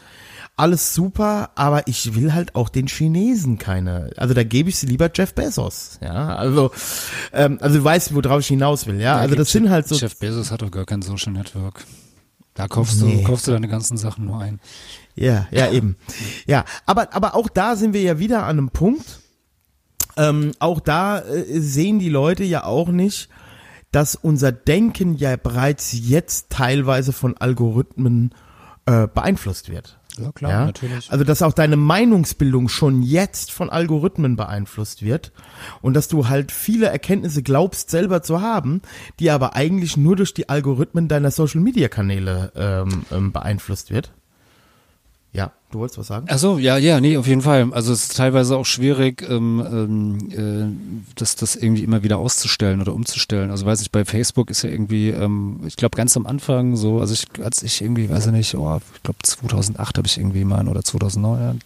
[0.56, 4.86] alles super, aber ich will halt auch den Chinesen keine, also da gebe ich sie
[4.86, 6.70] lieber Jeff Bezos, ja, also,
[7.32, 10.18] ähm, also du weißt, worauf ich hinaus will, ja, also das sind halt so, Jeff
[10.18, 11.84] Bezos hat doch gar kein Social Network.
[12.54, 13.18] Da kaufst Nee.
[13.18, 14.60] du, kaufst du deine ganzen Sachen nur ein.
[15.14, 15.96] Ja, ja, eben.
[16.46, 19.20] Ja, aber, aber auch da sind wir ja wieder an einem Punkt.
[20.16, 23.28] Ähm, auch da äh, sehen die Leute ja auch nicht,
[23.92, 28.34] dass unser Denken ja bereits jetzt teilweise von Algorithmen
[28.86, 29.98] äh, beeinflusst wird.
[30.18, 30.64] Ja, klar, Ja?
[30.66, 31.10] natürlich.
[31.10, 35.32] Also, dass auch deine Meinungsbildung schon jetzt von Algorithmen beeinflusst wird
[35.82, 38.82] und dass du halt viele Erkenntnisse glaubst selber zu haben,
[39.20, 44.12] die aber eigentlich nur durch die Algorithmen deiner Social Media Kanäle ähm, ähm, beeinflusst wird.
[45.32, 46.26] Ja, du wolltest was sagen?
[46.28, 47.68] Ach so, ja, ja, nee, auf jeden Fall.
[47.72, 49.64] Also es ist teilweise auch schwierig, ähm,
[50.30, 53.50] ähm, äh, das, das irgendwie immer wieder auszustellen oder umzustellen.
[53.50, 57.00] Also weiß ich, bei Facebook ist ja irgendwie, ähm, ich glaube ganz am Anfang so,
[57.00, 60.44] also ich, als ich irgendwie, weiß ich nicht, oh, ich glaube 2008 habe ich irgendwie
[60.44, 61.58] mal oder 2009 ja, um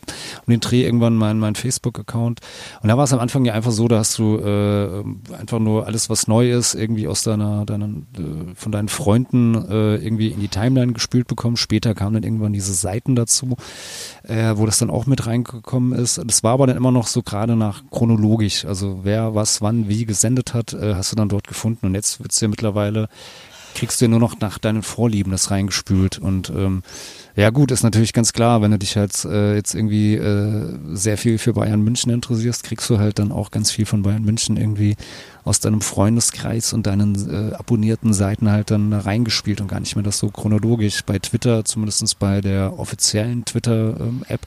[0.49, 2.41] den Dreh irgendwann meinen mein Facebook-Account.
[2.83, 5.87] Und da war es am Anfang ja einfach so, da hast du äh, einfach nur
[5.87, 10.41] alles, was neu ist, irgendwie aus deiner, deiner äh, von deinen Freunden äh, irgendwie in
[10.41, 11.57] die Timeline gespült bekommen.
[11.57, 13.57] Später kamen dann irgendwann diese Seiten dazu
[14.23, 16.21] äh, wo das dann auch mit reingekommen ist.
[16.25, 18.65] Das war aber dann immer noch so gerade nach chronologisch.
[18.65, 21.87] Also wer was wann wie gesendet hat, äh, hast du dann dort gefunden.
[21.87, 23.09] Und jetzt wird's ja mittlerweile,
[23.75, 26.19] kriegst du ja nur noch nach deinen Vorlieben das reingespült.
[26.19, 26.83] Und ähm,
[27.37, 31.17] ja gut, ist natürlich ganz klar, wenn du dich halt äh, jetzt irgendwie äh, sehr
[31.17, 34.57] viel für Bayern München interessierst, kriegst du halt dann auch ganz viel von Bayern München
[34.57, 34.97] irgendwie
[35.45, 39.97] aus deinem Freundeskreis und deinen äh, abonnierten Seiten halt dann da reingespielt und gar nicht
[39.97, 41.03] mehr das so chronologisch.
[41.05, 44.41] Bei Twitter, zumindestens bei der offiziellen Twitter-App,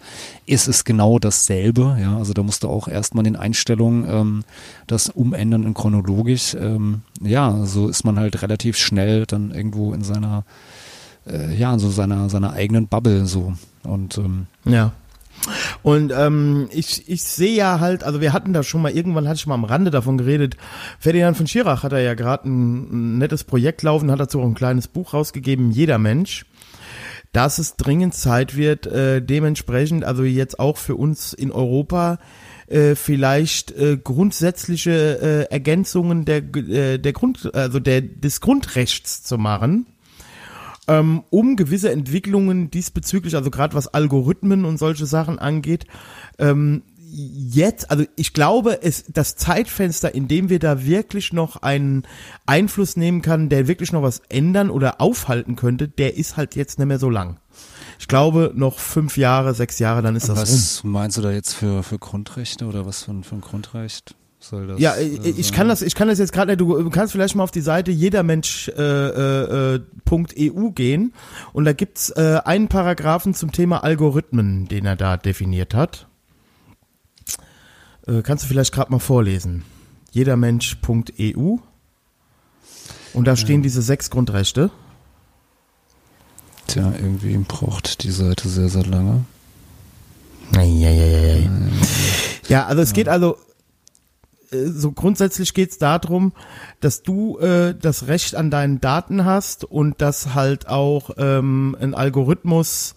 [0.45, 1.97] ist es genau dasselbe.
[1.99, 4.43] Ja, also da musst du auch erstmal in Einstellungen ähm,
[4.87, 6.53] das umändern in chronologisch.
[6.53, 10.43] Ähm, ja, so ist man halt relativ schnell dann irgendwo in seiner
[11.27, 13.53] äh, ja, so seiner, seiner eigenen Bubble so.
[13.83, 14.93] Und ähm, Ja.
[15.81, 19.37] Und ähm, ich, ich sehe ja halt, also wir hatten da schon mal, irgendwann hatte
[19.37, 20.57] ich mal am Rande davon geredet,
[20.99, 24.45] Ferdinand von Schirach hat er ja gerade ein, ein nettes Projekt laufen, hat dazu auch
[24.45, 26.45] ein kleines Buch rausgegeben, Jeder Mensch,
[27.33, 32.19] dass es dringend Zeit wird, äh, dementsprechend, also jetzt auch für uns in Europa,
[32.67, 39.37] äh, vielleicht äh, grundsätzliche äh, Ergänzungen der, äh, der Grund, also der, des Grundrechts zu
[39.37, 39.87] machen
[40.87, 45.85] ähm, um gewisse Entwicklungen diesbezüglich, also gerade was Algorithmen und solche Sachen angeht,
[46.39, 52.03] ähm, jetzt, also ich glaube, es, das Zeitfenster, in dem wir da wirklich noch einen
[52.45, 56.79] Einfluss nehmen kann, der wirklich noch was ändern oder aufhalten könnte, der ist halt jetzt
[56.79, 57.39] nicht mehr so lang.
[57.99, 60.43] Ich glaube, noch fünf Jahre, sechs Jahre, dann ist das rum.
[60.43, 64.67] was meinst du da jetzt für, für Grundrechte oder was für, für ein Grundrecht soll
[64.67, 64.79] das?
[64.79, 66.61] Ja, äh, ich, ich kann das, ich kann das jetzt gerade nicht.
[66.61, 69.81] Du kannst vielleicht mal auf die Seite jedermensch äh, äh, äh,
[70.11, 71.13] .eu gehen
[71.53, 76.07] und da gibt's äh, einen Paragraphen zum Thema Algorithmen, den er da definiert hat.
[78.07, 79.63] Äh, kannst du vielleicht gerade mal vorlesen?
[80.11, 81.57] Jedermensch.eu
[83.13, 84.69] und da stehen diese sechs Grundrechte.
[86.67, 89.25] Tja, irgendwie braucht die Seite sehr, sehr lange.
[92.47, 93.52] Ja, also es geht also, äh,
[94.65, 96.33] so grundsätzlich geht's darum,
[96.79, 101.93] dass du äh, das Recht an deinen Daten hast und dass halt auch ähm, ein
[101.93, 102.95] Algorithmus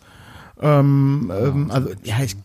[0.60, 2.36] ähm, ähm, also ja ich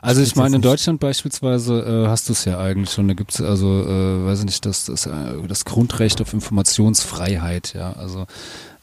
[0.00, 3.08] also ich meine, in Deutschland beispielsweise äh, hast du es ja eigentlich schon.
[3.08, 5.10] Da gibt es also, äh, weiß ich nicht, das, das, äh,
[5.46, 7.92] das Grundrecht auf Informationsfreiheit, ja.
[7.92, 8.26] Also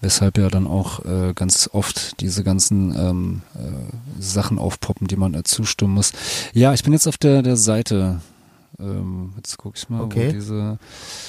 [0.02, 5.34] weshalb ja dann auch äh, ganz oft diese ganzen ähm, äh, Sachen aufpoppen, die man
[5.34, 6.14] äh, zustimmen muss.
[6.54, 8.22] Ja, ich bin jetzt auf der, der Seite.
[8.80, 10.28] Ähm, jetzt gucke ich mal, Okay.
[10.30, 10.78] wo diese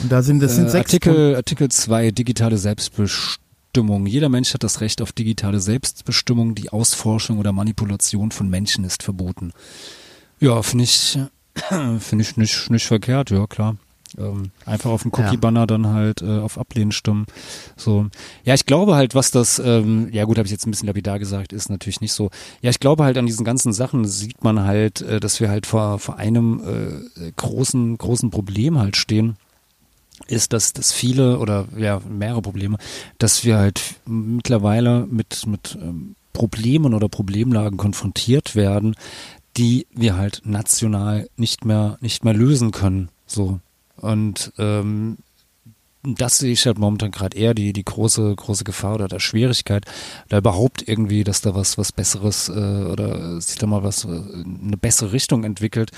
[0.01, 4.07] und da sind das sind äh, sechs Artikel, Artikel 2, digitale Selbstbestimmung.
[4.07, 6.55] Jeder Mensch hat das Recht auf digitale Selbstbestimmung.
[6.55, 9.53] Die Ausforschung oder Manipulation von Menschen ist verboten.
[10.41, 11.19] Ja, finde ich,
[11.99, 13.77] finde ich nicht, nicht verkehrt, ja klar.
[14.19, 15.11] Ähm, einfach auf Ja.
[15.13, 17.27] Cookie-Banner dann halt äh, auf Ablehnen stimmen.
[17.77, 18.07] So.
[18.45, 21.19] Ja, ich glaube halt, was das, ähm, ja gut, habe ich jetzt ein bisschen lapidar
[21.19, 22.31] gesagt, ist natürlich nicht so.
[22.61, 25.67] Ja, ich glaube halt an diesen ganzen Sachen sieht man halt, äh, dass wir halt
[25.67, 26.61] vor, vor einem
[27.17, 29.37] äh, großen, großen Problem halt stehen
[30.27, 32.79] ist, dass, dass viele oder ja mehrere Probleme,
[33.19, 38.95] dass wir halt mittlerweile mit, mit ähm, Problemen oder Problemlagen konfrontiert werden,
[39.57, 43.09] die wir halt national nicht mehr, nicht mehr lösen können.
[43.27, 43.61] So.
[44.01, 45.19] Und ähm,
[46.03, 49.85] das sehe ich halt momentan gerade eher die, die große, große Gefahr oder der Schwierigkeit,
[50.29, 54.09] da überhaupt irgendwie, dass da was, was Besseres äh, oder sich da mal was, äh,
[54.09, 55.91] eine bessere Richtung entwickelt,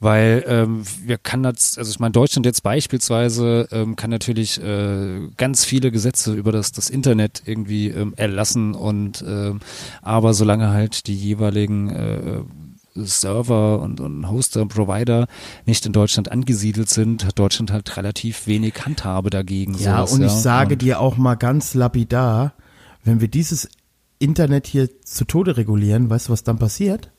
[0.00, 5.28] weil ähm, wir kann das, also ich meine, Deutschland jetzt beispielsweise ähm, kann natürlich äh,
[5.36, 9.60] ganz viele Gesetze über das, das Internet irgendwie ähm, erlassen und ähm,
[10.02, 12.40] aber solange halt die jeweiligen äh,
[12.94, 15.26] Server und, und Hoster, Provider
[15.66, 19.74] nicht in Deutschland angesiedelt sind, hat Deutschland halt relativ wenig Handhabe dagegen.
[19.74, 22.54] Ja, sowas, und ich sage Und- dir auch mal ganz lapidar,
[23.02, 23.68] wenn wir dieses
[24.18, 27.10] Internet hier zu Tode regulieren, weißt du, was dann passiert?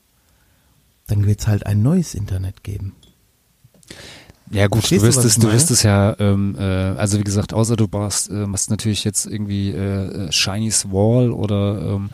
[1.06, 2.94] Dann wird's halt ein neues Internet geben.
[4.50, 7.52] Ja gut, Verstehst du wirst es, du wirst es ja, ähm, äh, also wie gesagt,
[7.52, 12.10] außer du brauchst, äh, machst natürlich jetzt irgendwie äh, äh, Chinese Wall oder ähm,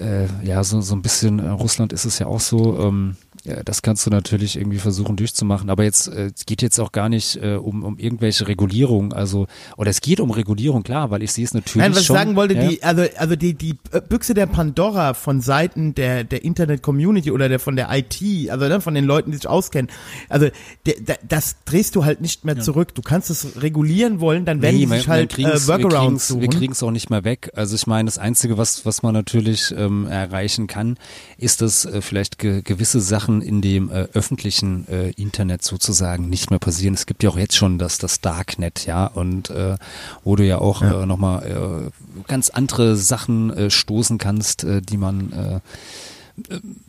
[0.00, 3.62] äh, ja, so, so ein bisschen, äh, Russland ist es ja auch so, ähm, ja,
[3.64, 7.08] das kannst du natürlich irgendwie versuchen durchzumachen, aber jetzt äh, es geht jetzt auch gar
[7.08, 11.32] nicht äh, um, um irgendwelche Regulierung, also oder es geht um Regulierung, klar, weil ich
[11.32, 12.16] sehe es natürlich Nein, was ich schon.
[12.16, 16.24] sagen wollte, ja, die, also, also die, die äh, Büchse der Pandora von Seiten der,
[16.24, 19.90] der Internet-Community oder der, von der IT, also ne, von den Leuten, die sich auskennen,
[20.28, 20.48] also
[20.86, 22.94] der, der, das drehst du halt nicht mehr zurück.
[22.94, 25.68] Du kannst es regulieren wollen, dann werden Nee, die wir- sich wir halt kriegen's- äh,
[25.68, 26.58] Workarounds wir kriegen's- Wir suchen.
[26.58, 27.50] kriegen es auch nicht mehr weg.
[27.54, 30.96] Also ich meine, das Einzige, was, was man natürlich ähm, erreichen kann,
[31.38, 33.00] ist, dass äh, vielleicht ge gewisse
[33.32, 36.94] Sachen in dem äh, öffentlichen äh, Internet sozusagen nicht mehr passieren.
[36.94, 39.76] Es gibt ja auch jetzt schon das, das Darknet, ja, und äh,
[40.24, 44.96] wo du ja auch Äh, nochmal äh, ganz andere Sachen äh, stoßen kannst, äh, die
[44.96, 45.60] man äh,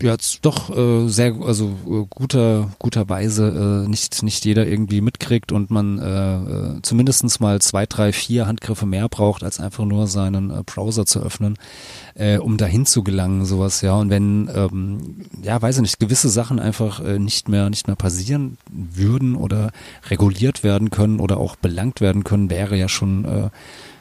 [0.02, 5.52] ja, jetzt doch äh, sehr, also äh, guter, guterweise äh, nicht, nicht jeder irgendwie mitkriegt
[5.52, 6.36] und man äh,
[6.78, 11.06] äh, zumindestens mal zwei, drei, vier Handgriffe mehr braucht, als einfach nur seinen äh, Browser
[11.06, 11.58] zu öffnen,
[12.16, 13.96] äh, um dahin zu gelangen, sowas, ja.
[13.96, 17.98] Und wenn, ähm, ja, weiß ich nicht, gewisse Sachen einfach äh, nicht mehr, nicht mehr
[17.98, 19.72] passieren würden oder
[20.10, 23.50] reguliert werden können oder auch belangt werden können, wäre ja schon äh,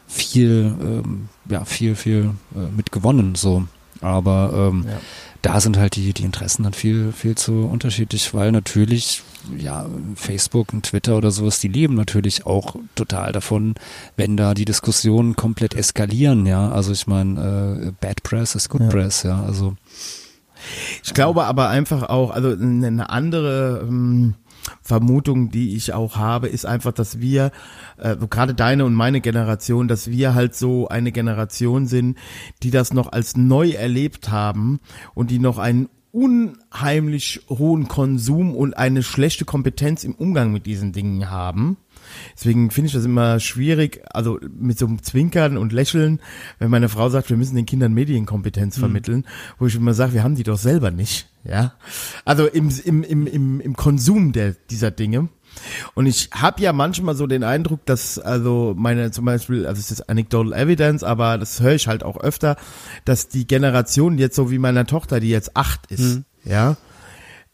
[0.06, 3.64] viel, ähm, ja, viel, viel äh, mit gewonnen, so.
[4.00, 4.98] Aber ähm, Ja.
[5.42, 9.22] Da sind halt die, die Interessen dann viel, viel zu unterschiedlich, weil natürlich,
[9.58, 13.74] ja, Facebook und Twitter oder sowas, die leben natürlich auch total davon,
[14.16, 16.70] wenn da die Diskussionen komplett eskalieren, ja.
[16.70, 18.88] Also ich meine, äh, Bad Press ist Good Ja.
[18.88, 19.42] Press, ja.
[19.42, 19.74] Also
[21.02, 24.34] Ich glaube aber einfach auch, also eine andere ähm,
[24.82, 27.50] Vermutung, die ich auch habe, ist einfach, dass wir,
[27.98, 32.18] äh, gerade deine und meine Generation, dass wir halt so eine Generation sind,
[32.62, 34.80] die das noch als neu erlebt haben
[35.14, 40.92] und die noch einen unheimlich hohen Konsum und eine schlechte Kompetenz im Umgang mit diesen
[40.92, 41.78] Dingen haben.
[42.34, 46.20] Deswegen finde ich das immer schwierig, also mit so einem Zwinkern und Lächeln,
[46.58, 49.24] wenn meine Frau sagt, wir müssen den Kindern Medienkompetenz vermitteln,
[49.58, 51.74] wo ich immer sage, wir haben die doch selber nicht, ja.
[52.24, 55.28] Also im, im, im, im, im Konsum der, dieser Dinge.
[55.94, 59.90] Und ich habe ja manchmal so den Eindruck, dass also meine zum Beispiel, also es
[59.90, 62.56] ist anecdotal evidence, aber das höre ich halt auch öfter,
[63.04, 66.76] dass die Generation jetzt so wie meiner Tochter, die jetzt acht ist, ja,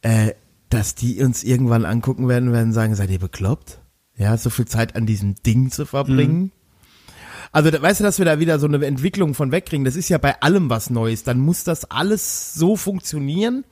[0.02, 0.32] äh,
[0.70, 3.80] dass die uns irgendwann angucken werden und werden sagen, seid ihr bekloppt?
[4.18, 6.50] Ja, so viel Zeit an diesem Ding zu verbringen.
[7.52, 9.84] Also, da, weißt du, dass wir da wieder so eine Entwicklung von wegkriegen?
[9.84, 11.22] Das ist ja bei allem was Neues.
[11.22, 13.64] Dann muss das alles so funktionieren.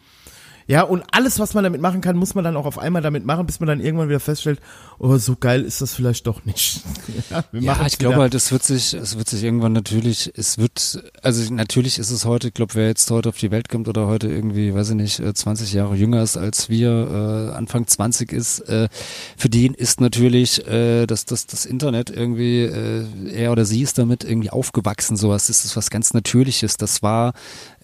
[0.68, 3.24] Ja, und alles, was man damit machen kann, muss man dann auch auf einmal damit
[3.24, 4.60] machen, bis man dann irgendwann wieder feststellt,
[4.98, 6.80] oh, so geil ist das vielleicht doch nicht.
[7.30, 11.04] ja, ja ich glaube halt, es wird sich, es wird sich irgendwann natürlich, es wird,
[11.22, 14.08] also natürlich ist es heute, ich glaube, wer jetzt heute auf die Welt kommt oder
[14.08, 18.32] heute irgendwie, weiß ich nicht, 20 äh, Jahre jünger ist als wir, äh, Anfang 20
[18.32, 18.88] ist, äh,
[19.36, 23.98] für den ist natürlich äh, das, das, das Internet irgendwie, äh, er oder sie ist
[23.98, 27.34] damit irgendwie aufgewachsen, sowas, das ist was ganz Natürliches, das war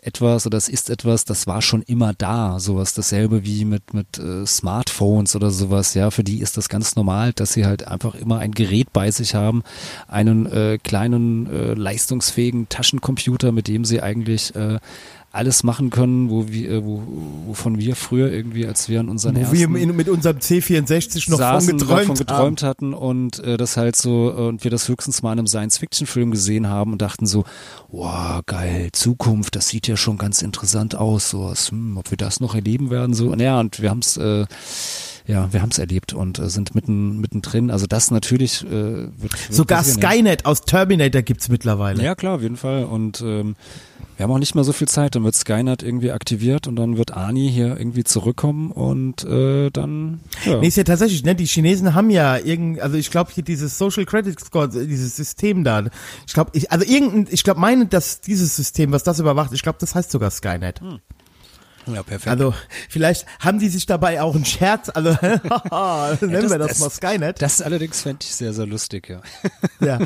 [0.03, 2.59] etwas oder es ist etwas, das war schon immer da.
[2.59, 5.95] Sowas dasselbe wie mit, mit äh, Smartphones oder sowas.
[5.95, 9.13] Ja, für die ist das ganz normal, dass sie halt einfach immer ein Gerät bei
[9.13, 9.63] sich haben,
[10.09, 14.81] einen äh, kleinen, äh, leistungsfähigen Taschencomputer, mit dem sie eigentlich äh,
[15.33, 17.03] alles machen können, wo wir, äh, wo,
[17.47, 21.71] wovon wir früher irgendwie, als wir an unseren wo wir mit unserem C64 noch saßen,
[21.71, 25.23] von geträumt, davon geträumt hatten und äh, das halt so äh, und wir das höchstens
[25.23, 27.45] mal in einem Science-Fiction-Film gesehen haben und dachten so,
[27.89, 32.19] wow, geil, Zukunft, das sieht ja schon ganz interessant aus, so was, hm, ob wir
[32.19, 34.45] das noch erleben werden, so, naja, und wir haben es äh,
[35.27, 37.71] ja, wir haben es erlebt und äh, sind mitten mittendrin.
[37.71, 42.03] Also das natürlich äh, wird, wird sogar Skynet aus Terminator gibt's mittlerweile.
[42.03, 42.85] Ja klar, auf jeden Fall.
[42.85, 43.55] Und ähm,
[44.17, 45.15] wir haben auch nicht mehr so viel Zeit.
[45.15, 50.21] Dann wird Skynet irgendwie aktiviert und dann wird Ani hier irgendwie zurückkommen und äh, dann.
[50.45, 50.59] Ja.
[50.59, 51.35] Nee, ist ja tatsächlich, ne?
[51.35, 55.65] Die Chinesen haben ja irgend, also ich glaube hier dieses Social Credit Score, dieses System
[55.65, 55.85] da.
[56.27, 59.63] Ich glaube, ich, also irgendein, ich glaube, meine, dass dieses System, was das überwacht, ich
[59.63, 60.81] glaube, das heißt sogar Skynet.
[60.81, 60.99] Hm.
[61.87, 62.29] Ja, perfekt.
[62.29, 62.55] Also
[62.89, 66.81] vielleicht haben die sich dabei auch einen Scherz, also nennen ja, das, wir das, das,
[66.81, 67.43] mal Skynet.
[67.43, 69.21] Das allerdings fände ich sehr, sehr lustig, ja.
[69.81, 69.99] ja.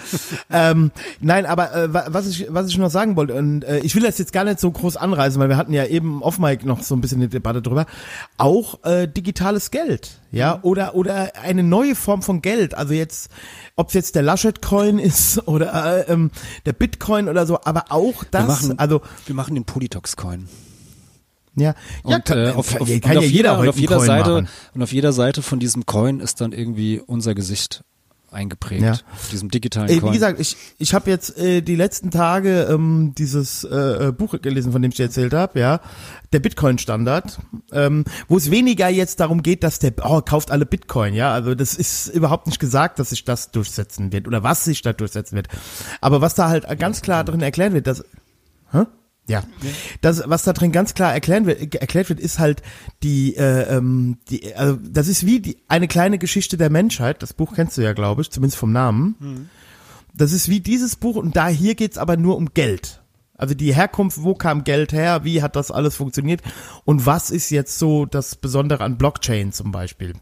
[0.51, 4.03] Ähm, nein, aber äh, was ich was ich noch sagen wollte, und äh, ich will
[4.03, 6.83] das jetzt gar nicht so groß anreißen, weil wir hatten ja eben off Mic noch
[6.83, 7.87] so ein bisschen eine Debatte drüber.
[8.39, 10.65] Auch äh, digitales Geld, ja, mhm.
[10.65, 12.75] oder oder eine neue Form von Geld.
[12.75, 13.31] Also jetzt,
[13.77, 16.31] ob es jetzt der Laschet-Coin ist oder äh, ähm,
[16.65, 18.43] der Bitcoin oder so, aber auch das.
[18.43, 20.49] Wir machen, also wir machen den Politox-Coin.
[21.57, 24.49] Ja, und, ja, kann, äh, auf, auf, kann ja jeder und auf jeder Seite machen.
[24.75, 27.83] und auf jeder Seite von diesem Coin ist dann irgendwie unser Gesicht
[28.31, 28.93] eingeprägt, ja.
[29.13, 30.11] auf diesem digitalen Coin.
[30.11, 34.41] Wie gesagt, ich, ich habe jetzt äh, die letzten Tage ähm, dieses äh, äh Buch
[34.43, 35.81] gelesen, von dem ich dir erzählt habe, ja,
[36.33, 37.39] der Bitcoin-Standard,
[37.73, 41.55] ähm, wo es weniger jetzt darum geht, dass der, oh, kauft alle Bitcoin, ja, also
[41.55, 45.37] das ist überhaupt nicht gesagt, dass sich das durchsetzen wird oder was sich da durchsetzen
[45.37, 45.49] wird.
[46.01, 48.05] Aber was da halt ganz klar drin erklärt wird, dass,
[48.73, 48.85] hä?
[49.29, 49.43] Ja,
[50.03, 52.63] das, was da drin ganz klar erklärt wird, erklärt wird, ist halt
[53.03, 57.23] die, äh, ähm, die, also das ist wie die, eine kleine Geschichte der Menschheit.
[57.23, 59.17] Das Buch kennst du ja, glaube ich, zumindest vom Namen.
[59.19, 59.49] Mhm.
[60.15, 63.03] Das ist wie dieses Buch und da hier geht's aber nur um Geld.
[63.37, 66.41] Also die Herkunft, wo kam Geld her, wie hat das alles funktioniert
[66.85, 70.15] und was ist jetzt so das Besondere an Blockchain zum Beispiel?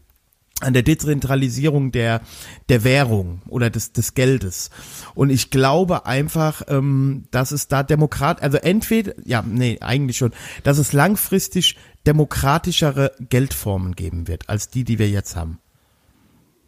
[0.61, 2.21] An der Dezentralisierung der,
[2.69, 4.69] der Währung oder des, des Geldes.
[5.13, 10.31] Und ich glaube einfach, ähm, dass es da Demokrat, also entweder, ja, nee, eigentlich schon,
[10.63, 11.77] dass es langfristig
[12.07, 15.59] demokratischere Geldformen geben wird, als die, die wir jetzt haben.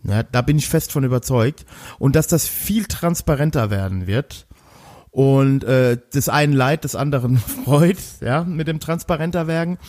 [0.03, 1.65] Ja, da bin ich fest von überzeugt.
[1.99, 4.46] Und dass das viel transparenter werden wird
[5.17, 9.79] und äh, des einen Leid, des anderen freut, ja, mit dem transparenter werden,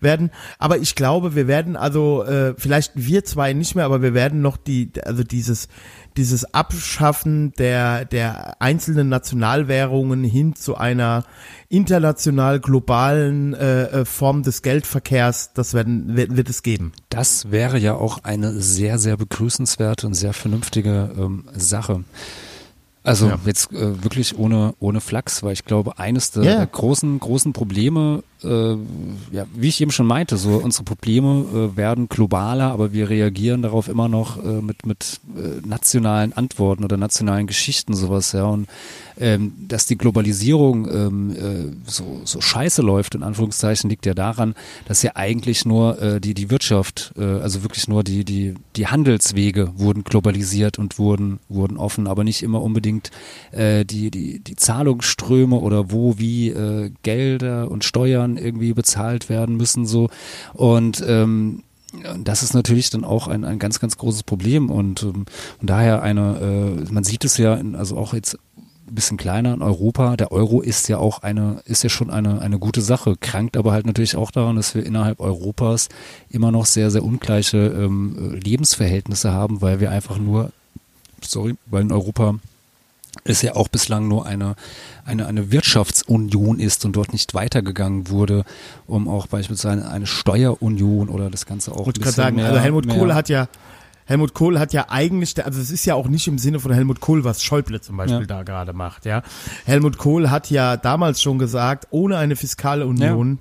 [0.00, 0.30] werden.
[0.58, 4.40] Aber ich glaube, wir werden also äh, vielleicht wir zwei nicht mehr, aber wir werden
[4.40, 5.68] noch die, also dieses
[6.16, 11.24] dieses Abschaffen der der einzelnen Nationalwährungen hin zu einer
[11.68, 16.92] international globalen äh, äh Form des Geldverkehrs, das werden wird, wird es geben.
[17.10, 22.04] Das wäre ja auch eine sehr sehr begrüßenswerte und sehr vernünftige ähm, Sache.
[23.02, 23.38] Also ja.
[23.46, 26.56] jetzt äh, wirklich ohne, ohne Flachs, weil ich glaube, eines der, ja.
[26.56, 28.76] der großen, großen Probleme äh,
[29.32, 33.62] ja, wie ich eben schon meinte, so unsere Probleme äh, werden globaler, aber wir reagieren
[33.62, 38.44] darauf immer noch äh, mit mit äh, nationalen Antworten oder nationalen Geschichten sowas, ja.
[38.44, 38.68] Und
[39.18, 44.54] ähm, dass die Globalisierung ähm, äh, so so scheiße läuft in Anführungszeichen liegt ja daran,
[44.86, 49.72] dass ja eigentlich nur äh, die die Wirtschaft, also wirklich nur die die die Handelswege
[49.76, 53.10] wurden globalisiert und wurden wurden offen, aber nicht immer unbedingt
[53.52, 56.54] die die die Zahlungsströme oder wo wie
[57.02, 60.08] Gelder und Steuern Steuern irgendwie bezahlt werden müssen so.
[60.54, 61.62] Und ähm,
[62.18, 64.70] das ist natürlich dann auch ein, ein ganz, ganz großes Problem.
[64.70, 65.24] Und, ähm,
[65.60, 68.38] und daher eine, äh, man sieht es ja, in, also auch jetzt
[68.86, 72.40] ein bisschen kleiner in Europa, der Euro ist ja auch eine, ist ja schon eine,
[72.40, 75.88] eine gute Sache, krankt aber halt natürlich auch daran, dass wir innerhalb Europas
[76.30, 80.52] immer noch sehr, sehr ungleiche ähm, Lebensverhältnisse haben, weil wir einfach nur,
[81.20, 82.36] sorry, weil in Europa
[83.28, 84.54] es ja auch bislang nur eine,
[85.04, 88.44] eine, eine Wirtschaftsunion ist und dort nicht weitergegangen wurde,
[88.86, 91.80] um auch beispielsweise eine Steuerunion oder das Ganze auch.
[91.80, 93.48] Ich wollte gerade sagen, mehr, also Helmut Kohl hat ja
[94.06, 97.00] Helmut Kohl hat ja eigentlich, also es ist ja auch nicht im Sinne von Helmut
[97.00, 98.26] Kohl, was Schäuble zum Beispiel ja.
[98.26, 99.22] da gerade macht, ja.
[99.66, 103.38] Helmut Kohl hat ja damals schon gesagt, ohne eine fiskale Union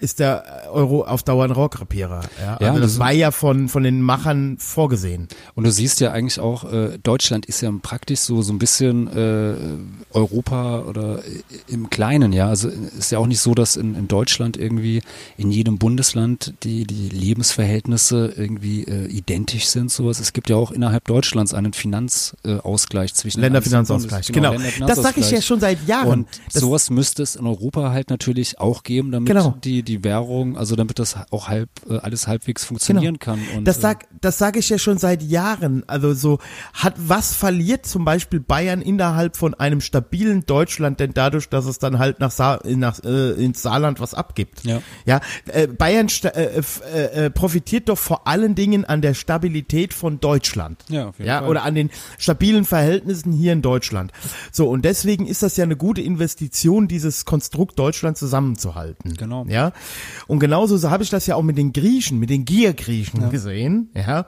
[0.00, 2.22] ist der Euro auf Dauer ein Rohrkrepierer.
[2.40, 2.58] Ja?
[2.60, 5.28] Ja, Also das das- war ja von, von den Machern vorgesehen.
[5.54, 9.08] Und du siehst ja eigentlich auch, äh, Deutschland ist ja praktisch so so ein bisschen
[9.14, 9.54] äh,
[10.12, 12.48] Europa oder äh, im Kleinen, ja.
[12.48, 15.02] Also ist ja auch nicht so, dass in, in Deutschland irgendwie
[15.36, 19.90] in jedem Bundesland die die Lebensverhältnisse irgendwie äh, identisch sind.
[19.90, 20.20] Sowas.
[20.20, 24.52] Es gibt ja auch innerhalb Deutschlands einen Finanzausgleich äh, Ausgleich zwischen Länderfinanzausgleich, genau.
[24.52, 25.04] Länderfinanzausgleich.
[25.04, 26.08] Das sage ich ja schon seit Jahren.
[26.08, 29.56] Und Das- sowas müsste es in Europa halt natürlich auch geben, damit Genau.
[29.64, 33.38] die die Währung, also damit das auch halb äh, alles halbwegs funktionieren kann.
[33.54, 33.64] Und, Genau.
[33.64, 35.84] Das äh, sag, das sage ich ja schon seit Jahren.
[35.86, 36.38] Also so
[36.74, 41.78] hat was verliert zum Beispiel Bayern innerhalb von einem stabilen Deutschland denn dadurch, dass es
[41.78, 44.64] dann halt nach, Sa nach äh, ins Saarland was abgibt.
[44.64, 44.82] Ja.
[45.04, 45.20] Ja.
[45.46, 50.84] Äh, Bayern äh, äh, äh, profitiert doch vor allen Dingen an der Stabilität von Deutschland.
[50.88, 51.48] Ja, auf jeden ja, Fall.
[51.48, 54.12] oder an den stabilen Verhältnissen hier in Deutschland.
[54.52, 59.16] So und deswegen ist das ja eine gute Investition, dieses Konstrukt Deutschland zusammenzuhalten.
[59.16, 59.44] Genau.
[59.48, 59.72] Ja.
[60.26, 63.90] Und genauso so habe ich das ja auch mit den Griechen, mit den Giergriechen gesehen.
[63.94, 64.26] Ja.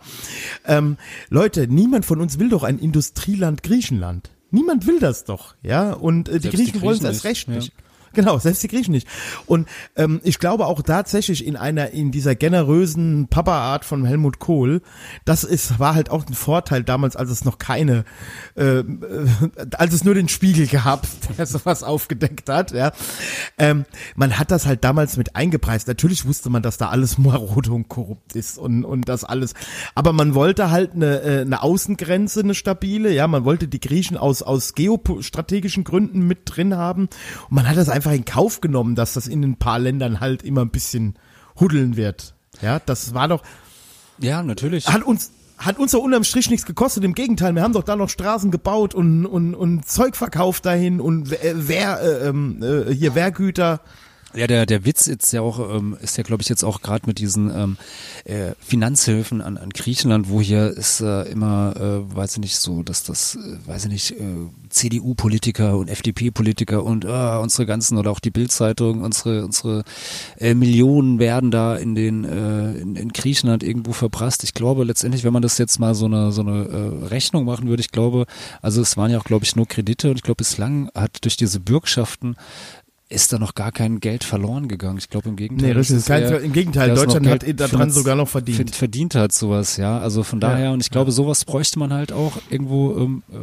[0.66, 0.96] Ähm,
[1.28, 4.30] Leute, niemand von uns will doch ein Industrieland Griechenland.
[4.50, 5.92] Niemand will das doch, ja.
[5.92, 7.72] Und äh, die Selbst die Griechen wollen es Griechen erst nicht, recht ja.
[8.14, 9.08] Genau, selbst die Griechen nicht.
[9.46, 14.82] Und ähm, ich glaube auch tatsächlich in einer, in dieser generösen Papa-Art von Helmut Kohl,
[15.24, 18.04] das ist, war halt auch ein Vorteil damals, als es noch keine,
[18.56, 18.84] äh, äh,
[19.76, 21.06] als es nur den Spiegel gab,
[21.38, 22.92] der sowas aufgedeckt hat, ja.
[23.58, 23.84] Ähm,
[24.16, 25.88] man hat das halt damals mit eingepreist.
[25.88, 29.54] Natürlich wusste man, dass da alles marode und korrupt ist und, und das alles.
[29.94, 33.26] Aber man wollte halt eine, äh, eine Außengrenze, eine stabile, ja.
[33.26, 37.02] Man wollte die Griechen aus, aus geostrategischen Gründen mit drin haben.
[37.48, 40.42] Und man hat das einfach in Kauf genommen, dass das in ein paar Ländern halt
[40.42, 41.14] immer ein bisschen
[41.61, 42.34] huddeln wird.
[42.61, 43.42] Ja, das war doch,
[44.18, 44.88] Ja, natürlich.
[44.88, 47.05] hat uns, hat uns doch unterm Strich nichts gekostet.
[47.05, 51.00] Im Gegenteil, wir haben doch da noch Straßen gebaut und, und, und Zeug verkauft dahin
[51.00, 53.80] und Wehr, Wehr, äh, ähm, äh, hier Wehrgüter.
[54.34, 57.06] Ja, der, der Witz ist ja auch, ähm, ist ja, glaube ich, jetzt auch gerade
[57.06, 57.76] mit diesen ähm,
[58.24, 62.82] äh, Finanzhilfen an, an Griechenland, wo hier ist äh, immer, äh, weiß ich nicht, so,
[62.82, 64.24] dass das, äh, weiß ich nicht, äh,
[64.70, 69.84] CDU-Politiker und FDP-Politiker und äh, unsere ganzen oder auch die Bildzeitung, unsere, unsere
[70.38, 74.44] äh, Millionen werden da in den äh, in, in Griechenland irgendwo verprasst.
[74.44, 77.68] Ich glaube letztendlich, wenn man das jetzt mal so eine so eine äh, Rechnung machen
[77.68, 78.24] würde, ich glaube,
[78.62, 81.36] also es waren ja auch, glaube ich, nur Kredite und ich glaube, bislang hat durch
[81.36, 82.36] diese Bürgschaften
[83.12, 84.98] ist da noch gar kein Geld verloren gegangen.
[84.98, 85.68] Ich glaube im Gegenteil.
[85.68, 88.74] Nee, das ist Kein- eher, im Gegenteil, Deutschland hat Geld daran sogar noch verdient.
[88.74, 89.98] Verdient, hat sowas, ja.
[89.98, 93.36] Also von daher, und ich glaube, sowas bräuchte man halt auch irgendwo, ähm, äh,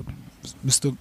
[0.64, 0.94] müsste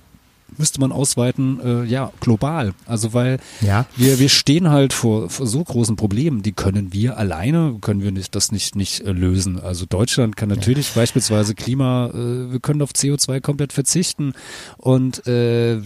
[0.56, 2.72] müsste man ausweiten, äh, ja, global.
[2.86, 3.86] Also weil Ja.
[3.96, 8.10] wir, wir stehen halt vor, vor so großen Problemen, die können wir alleine, können wir
[8.12, 9.60] nicht, das nicht, nicht äh, lösen.
[9.60, 14.32] Also Deutschland kann natürlich beispielsweise Klima, äh, wir können auf CO2 komplett verzichten
[14.78, 15.80] und äh,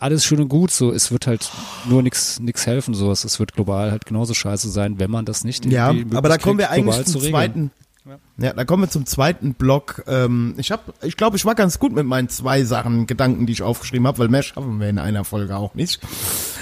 [0.00, 1.50] alles schön und gut, so es wird halt
[1.88, 3.24] nur nichts nichts helfen, sowas.
[3.24, 6.38] Es wird global halt genauso scheiße sein, wenn man das nicht Ja, irgendwie aber da
[6.38, 7.70] kommen wir eigentlich zum zweiten.
[8.38, 10.04] Ja, da kommen wir zum zweiten Block.
[10.06, 13.52] Ähm, ich habe, ich glaube, ich war ganz gut mit meinen zwei Sachen, Gedanken, die
[13.52, 16.00] ich aufgeschrieben habe, weil mehr schaffen wir in einer Folge auch nicht.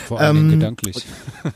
[0.07, 1.07] Vor allem ähm, gedanklich.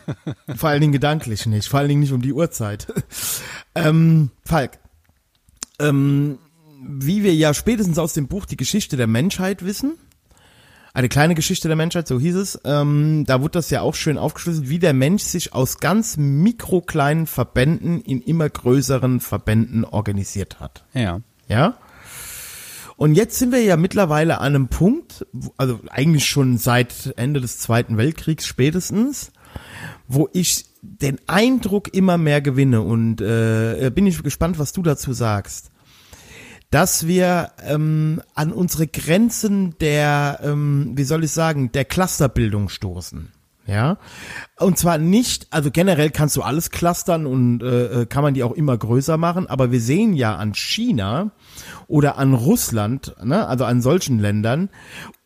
[0.57, 2.87] Vor allen Dingen gedanklich nicht, vor allen Dingen nicht um die Uhrzeit.
[3.75, 4.79] ähm, Falk,
[5.79, 6.39] ähm,
[6.83, 9.95] wie wir ja spätestens aus dem Buch Die Geschichte der Menschheit wissen,
[10.99, 14.19] eine kleine Geschichte der Menschheit, so hieß es, ähm, da wurde das ja auch schön
[14.19, 20.85] aufgeschlüsselt, wie der Mensch sich aus ganz mikrokleinen Verbänden in immer größeren Verbänden organisiert hat.
[20.95, 21.21] Ja.
[21.47, 21.75] Ja?
[22.97, 25.25] Und jetzt sind wir ja mittlerweile an einem Punkt,
[25.57, 29.31] also eigentlich schon seit Ende des Zweiten Weltkriegs spätestens,
[30.09, 35.13] wo ich den Eindruck immer mehr gewinne und äh, bin ich gespannt, was du dazu
[35.13, 35.71] sagst,
[36.71, 43.33] dass wir ähm, an unsere Grenzen der, ähm, wie soll ich sagen, der Clusterbildung stoßen.
[43.67, 43.99] Ja,
[44.59, 48.43] und zwar nicht, also generell kannst du alles clustern und äh, äh, kann man die
[48.43, 51.33] auch immer größer machen, aber wir sehen ja an China
[51.87, 54.71] oder an Russland, ne, also an solchen Ländern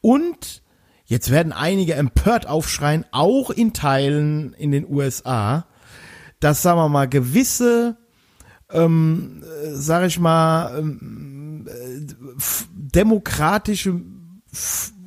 [0.00, 0.62] und
[1.04, 5.66] jetzt werden einige empört aufschreien, auch in Teilen in den USA,
[6.40, 7.96] dass, sagen wir mal, gewisse,
[8.72, 12.12] ähm, äh, sag ich mal, ähm, äh,
[12.74, 14.00] demokratische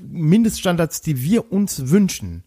[0.01, 2.43] Mindeststandards, die wir uns wünschen,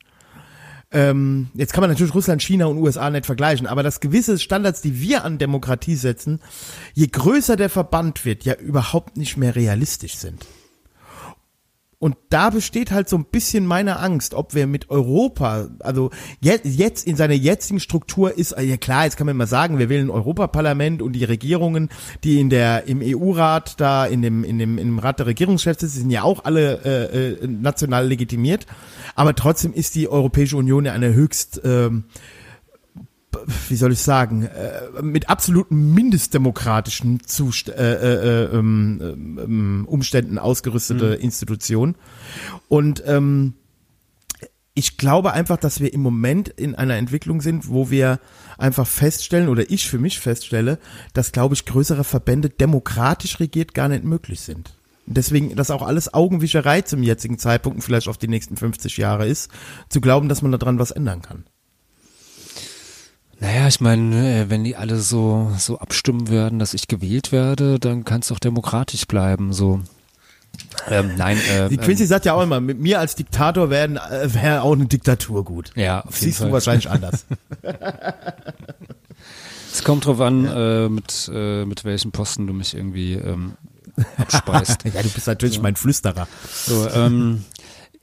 [0.90, 4.80] ähm, jetzt kann man natürlich Russland, China und USA nicht vergleichen, aber dass gewisse Standards,
[4.80, 6.40] die wir an Demokratie setzen,
[6.94, 10.46] je größer der Verband wird, ja überhaupt nicht mehr realistisch sind.
[12.00, 16.64] Und da besteht halt so ein bisschen meine Angst, ob wir mit Europa, also jetzt,
[16.64, 20.06] jetzt in seiner jetzigen Struktur ist, ja klar, jetzt kann man mal sagen, wir wählen
[20.06, 21.88] ein Europaparlament und die Regierungen,
[22.22, 25.98] die in der, im EU-Rat da, in dem, in dem, im Rat der Regierungschefs sitzen,
[25.98, 28.66] sind ja auch alle äh, äh, national legitimiert.
[29.16, 32.04] Aber trotzdem ist die Europäische Union ja eine höchst ähm,
[33.68, 40.38] wie soll ich sagen, äh, mit absoluten mindestdemokratischen Zust äh, äh, äh, ähm, ähm, Umständen
[40.38, 41.22] ausgerüstete mhm.
[41.22, 41.94] Institution.
[42.68, 43.54] Und ähm,
[44.74, 48.20] ich glaube einfach, dass wir im Moment in einer Entwicklung sind, wo wir
[48.58, 50.78] einfach feststellen, oder ich für mich feststelle,
[51.14, 54.78] dass, glaube ich, größere Verbände demokratisch regiert gar nicht möglich sind.
[55.10, 59.50] Deswegen, dass auch alles Augenwischerei zum jetzigen Zeitpunkt vielleicht auf die nächsten 50 Jahre ist,
[59.88, 61.44] zu glauben, dass man daran was ändern kann.
[63.40, 67.78] Naja, ich meine, äh, wenn die alle so, so abstimmen werden, dass ich gewählt werde,
[67.78, 69.80] dann kann es doch demokratisch bleiben, so.
[70.88, 73.96] Ähm, nein, äh, die Quincy ähm, sagt ja auch immer, mit mir als Diktator werden
[73.96, 75.70] äh, wäre auch eine Diktatur gut.
[75.76, 76.48] Ja, auf Siehst Fall.
[76.48, 77.26] du wahrscheinlich anders.
[79.72, 80.86] es kommt drauf an, ja.
[80.86, 83.52] äh, mit, äh, mit welchen Posten du mich irgendwie ähm,
[84.16, 84.84] abspeist.
[84.84, 85.62] ja, du bist natürlich so.
[85.62, 86.26] mein Flüsterer.
[86.52, 87.44] So, ähm,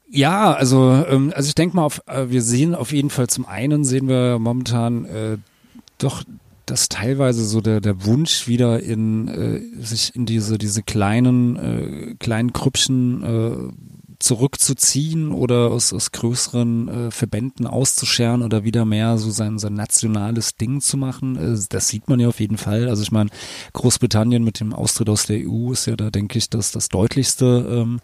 [0.09, 3.45] ja, also, ähm, also ich denke mal, auf, äh, wir sehen auf jeden Fall zum
[3.45, 5.37] einen sehen wir momentan äh,
[5.97, 6.23] doch
[6.65, 12.15] dass teilweise so der, der Wunsch wieder in äh, sich in diese diese kleinen äh,
[12.15, 13.71] kleinen Krüppchen äh,
[14.19, 20.55] zurückzuziehen oder aus, aus größeren äh, Verbänden auszuscheren oder wieder mehr so sein, sein nationales
[20.55, 21.35] Ding zu machen.
[21.35, 22.87] Äh, das sieht man ja auf jeden Fall.
[22.89, 23.29] Also ich meine,
[23.73, 27.67] Großbritannien mit dem Austritt aus der EU ist ja da, denke ich, das, das deutlichste
[27.69, 27.99] ähm,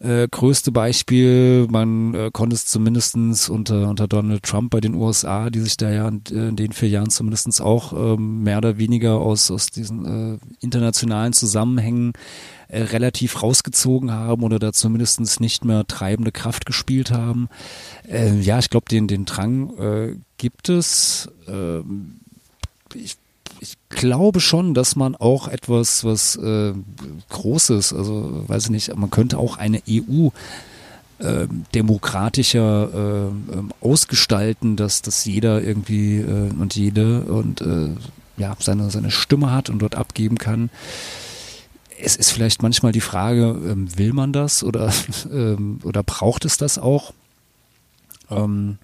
[0.00, 1.66] äh, größte Beispiel.
[1.70, 5.90] Man äh, konnte es zumindestens unter, unter Donald Trump bei den USA, die sich da
[5.90, 10.06] ja in, in den vier Jahren zumindestens auch ähm, mehr oder weniger aus, aus diesen
[10.34, 12.12] äh, internationalen Zusammenhängen
[12.68, 17.48] äh, relativ rausgezogen haben oder da zumindestens nicht mehr treibende Kraft gespielt haben.
[18.08, 21.28] Äh, ja, ich glaube, den, den Drang äh, gibt es.
[21.46, 21.80] Äh,
[22.94, 23.16] ich
[23.60, 26.72] ich glaube schon, dass man auch etwas, was äh,
[27.28, 30.28] Großes, also weiß ich nicht, man könnte auch eine EU
[31.18, 37.90] äh, demokratischer äh, ähm, ausgestalten, dass, dass jeder irgendwie äh, und jede und äh,
[38.38, 40.70] ja, seine, seine Stimme hat und dort abgeben kann.
[42.02, 44.90] Es ist vielleicht manchmal die Frage, ähm, will man das oder,
[45.30, 47.12] ähm, oder braucht es das auch?
[48.30, 48.78] Ähm,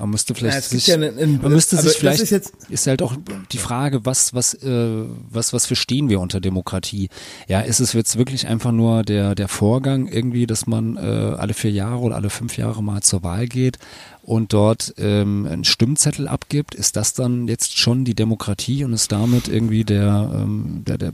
[0.00, 2.86] man müsste vielleicht ja, sich, ja einen, einen, man müsste sich vielleicht, ist, jetzt, ist
[2.86, 3.14] halt auch
[3.52, 7.10] die Frage, was, was, äh, was, was verstehen wir unter Demokratie?
[7.48, 11.52] Ja, ist es jetzt wirklich einfach nur der, der Vorgang irgendwie, dass man äh, alle
[11.52, 13.78] vier Jahre oder alle fünf Jahre mal zur Wahl geht
[14.22, 16.74] und dort ähm, einen Stimmzettel abgibt?
[16.74, 21.12] Ist das dann jetzt schon die Demokratie und ist damit irgendwie der, ähm, der, der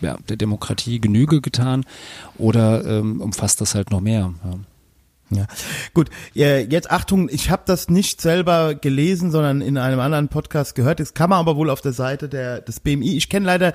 [0.00, 1.84] ja, der Demokratie Genüge getan
[2.38, 4.32] oder ähm, umfasst das halt noch mehr?
[4.44, 4.54] Ja.
[5.32, 5.46] Ja,
[5.94, 6.10] gut.
[6.34, 10.98] Jetzt Achtung, ich habe das nicht selber gelesen, sondern in einem anderen Podcast gehört.
[10.98, 13.16] Das kann man aber wohl auf der Seite der des BMI.
[13.16, 13.72] Ich kenne leider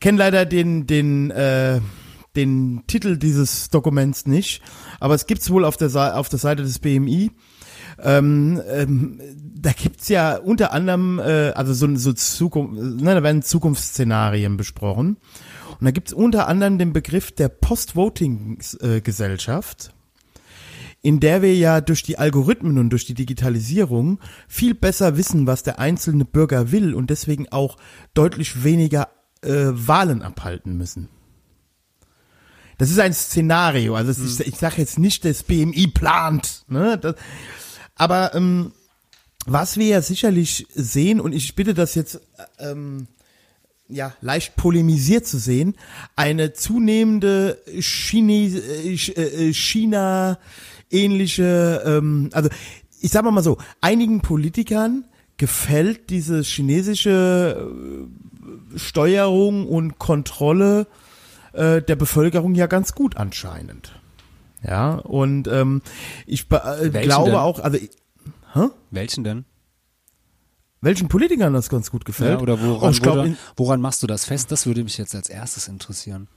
[0.00, 1.80] kenne leider den den äh,
[2.34, 4.62] den Titel dieses Dokuments nicht,
[4.98, 7.30] aber es gibt's wohl auf der auf der Seite des BMI.
[8.02, 13.42] Ähm, ähm, da gibt's ja unter anderem äh, also so so Zukunft, ne, da werden
[13.42, 15.18] Zukunftsszenarien besprochen
[15.78, 19.92] und da gibt's unter anderem den Begriff der Post-Voting-Gesellschaft
[21.02, 25.62] in der wir ja durch die Algorithmen und durch die Digitalisierung viel besser wissen, was
[25.62, 27.76] der einzelne Bürger will und deswegen auch
[28.12, 29.08] deutlich weniger
[29.42, 31.08] äh, Wahlen abhalten müssen.
[32.76, 34.28] Das ist ein Szenario, also mhm.
[34.28, 36.98] ich, ich sage jetzt nicht, das BMI plant, ne?
[36.98, 37.14] Das,
[37.94, 38.72] aber ähm,
[39.46, 42.20] was wir ja sicherlich sehen, und ich bitte das jetzt
[42.58, 43.06] ähm,
[43.88, 45.76] ja, leicht polemisiert zu sehen,
[46.16, 50.38] eine zunehmende Chine, äh, äh China
[50.90, 52.48] ähnliche, ähm, also
[53.00, 55.04] ich sag mal so, einigen Politikern
[55.36, 57.56] gefällt diese chinesische
[58.74, 60.86] äh, Steuerung und Kontrolle
[61.52, 63.92] äh, der Bevölkerung ja ganz gut anscheinend.
[64.62, 65.80] Ja, und ähm,
[66.26, 67.38] ich äh, glaube denn?
[67.38, 68.68] auch, also hä?
[68.90, 69.44] Welchen denn?
[70.82, 72.38] Welchen Politikern das ganz gut gefällt?
[72.38, 74.50] Ja, oder woran, oh, glaub, woran, woran machst du das fest?
[74.50, 76.28] Das würde mich jetzt als erstes interessieren.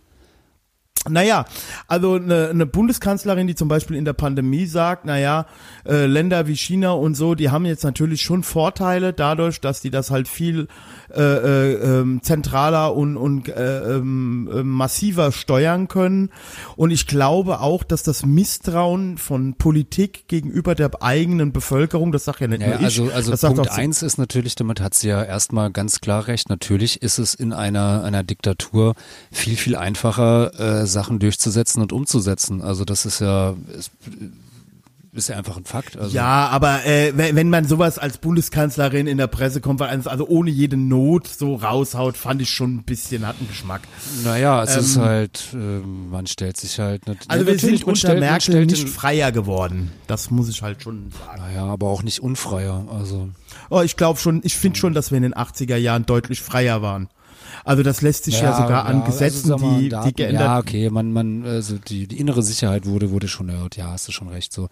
[1.09, 1.45] Naja,
[1.87, 5.47] also eine, eine Bundeskanzlerin, die zum Beispiel in der Pandemie sagt, naja,
[5.85, 9.89] äh, Länder wie China und so, die haben jetzt natürlich schon Vorteile dadurch, dass die
[9.89, 10.67] das halt viel
[11.15, 16.29] äh, äh, ähm, zentraler und, und äh, äh, massiver steuern können.
[16.75, 22.41] Und ich glaube auch, dass das Misstrauen von Politik gegenüber der eigenen Bevölkerung, das sagt
[22.41, 22.83] ja nicht ja, nur ich.
[22.83, 27.01] Also, also Punkt eins ist natürlich, damit hat sie ja erstmal ganz klar recht, natürlich
[27.01, 28.95] ist es in einer, einer Diktatur
[29.31, 32.61] viel, viel einfacher, äh, Sachen durchzusetzen und umzusetzen.
[32.61, 33.91] Also das ist ja, ist,
[35.13, 35.97] ist ja einfach ein Fakt.
[35.97, 36.15] Also.
[36.15, 41.27] Ja, aber äh, wenn, man sowas als Bundeskanzlerin in der Pressekonferenz, also ohne jede Not
[41.27, 43.81] so raushaut, fand ich schon ein bisschen, hat einen Geschmack.
[44.23, 47.05] Naja, es Ähm, ist halt, ähm, man stellt sich halt.
[47.07, 49.91] nat- Also wir sind unter Merkel nicht freier geworden.
[50.07, 51.41] Das muss ich halt schon sagen.
[51.41, 52.85] Naja, aber auch nicht unfreier.
[52.91, 53.29] Also
[53.69, 56.81] Oh, ich glaube schon, ich finde schon, dass wir in den 80er Jahren deutlich freier
[56.81, 57.07] waren.
[57.63, 60.41] Also das lässt sich ja, sogar an Gesetzen, also, sag mal, die, Daten, die geändert
[60.41, 63.77] Ja, okay, man, man, also die, die innere Sicherheit wurde, wurde schon erhöht.
[63.77, 64.51] Ja, hast du schon recht.
[64.51, 64.67] So.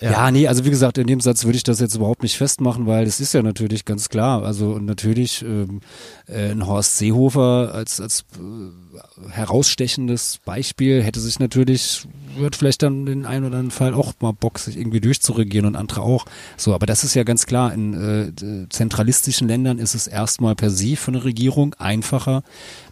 [0.00, 0.10] Ja.
[0.10, 0.30] Ja.
[0.30, 3.06] nee, also wie gesagt, in dem Satz würde ich das jetzt überhaupt nicht festmachen, weil
[3.06, 4.42] es ist ja natürlich ganz klar.
[4.42, 5.80] Also und natürlich ähm,
[6.26, 8.85] äh, ein Horst Seehofer als als äh,
[9.30, 14.32] herausstechendes Beispiel hätte sich natürlich wird vielleicht dann den einen oder anderen Fall auch mal
[14.32, 16.26] Bock, sich irgendwie durchzuregieren und andere auch.
[16.56, 17.72] So, aber das ist ja ganz klar.
[17.72, 22.42] In äh, zentralistischen Ländern ist es erstmal per se für eine Regierung einfacher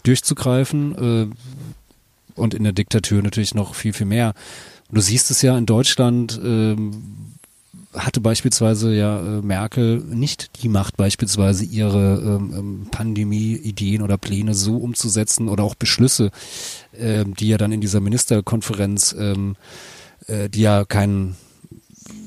[0.03, 4.35] durchzugreifen äh, und in der Diktatur natürlich noch viel, viel mehr.
[4.91, 7.03] Du siehst es ja in Deutschland, ähm,
[7.95, 14.55] hatte beispielsweise ja äh, Merkel nicht die Macht, beispielsweise ihre ähm, ähm, Pandemie-Ideen oder Pläne
[14.55, 16.31] so umzusetzen oder auch Beschlüsse,
[16.97, 19.57] ähm, die ja dann in dieser Ministerkonferenz, ähm,
[20.27, 21.37] äh, die ja keinen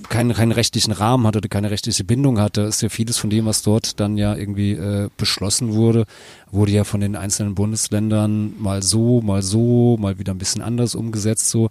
[0.10, 3.62] keinen, keinen rechtlichen Rahmen hatte, keine rechtliche Bindung hatte, ist ja vieles von dem, was
[3.62, 6.06] dort dann ja irgendwie äh, beschlossen wurde,
[6.52, 10.96] wurde ja von den einzelnen Bundesländern mal so, mal so, mal wieder ein bisschen anders
[10.96, 11.70] umgesetzt, so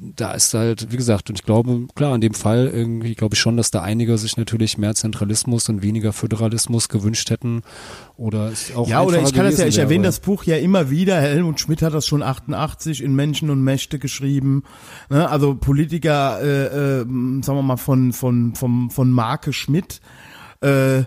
[0.00, 3.40] da ist halt, wie gesagt, und ich glaube, klar, in dem Fall irgendwie glaube ich
[3.40, 7.62] schon, dass da einige sich natürlich mehr Zentralismus und weniger Föderalismus gewünscht hätten
[8.16, 10.90] oder es auch Ja, oder ich kann das ja, ich erwähne das Buch ja immer
[10.90, 11.20] wieder.
[11.20, 14.62] Helmut Schmidt hat das schon 88 in Menschen und Mächte geschrieben.
[15.10, 15.28] Ne?
[15.28, 20.00] Also Politiker, äh, äh, sagen wir mal von von vom von Marke Schmidt.
[20.60, 21.04] Äh,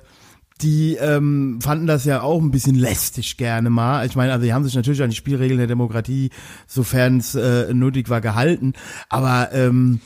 [0.62, 4.06] die ähm, fanden das ja auch ein bisschen lästig gerne mal.
[4.06, 6.30] Ich meine, also die haben sich natürlich an die Spielregeln der Demokratie,
[6.68, 8.74] sofern es äh, nötig war, gehalten.
[9.10, 10.02] Aber ähm,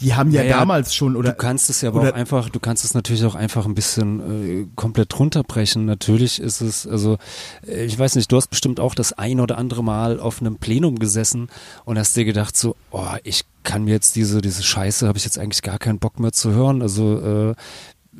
[0.00, 2.60] die haben ja, Naja, damals schon oder du kannst es ja aber auch einfach, du
[2.60, 5.84] kannst es natürlich auch einfach ein bisschen äh, komplett runterbrechen.
[5.84, 7.18] Natürlich ist es, also
[7.66, 10.56] äh, ich weiß nicht, du hast bestimmt auch das ein oder andere Mal auf einem
[10.56, 11.48] Plenum gesessen
[11.84, 15.24] und hast dir gedacht so, oh, ich kann mir jetzt diese diese Scheiße, habe ich
[15.24, 16.82] jetzt eigentlich gar keinen Bock mehr zu hören.
[16.82, 17.54] Also äh,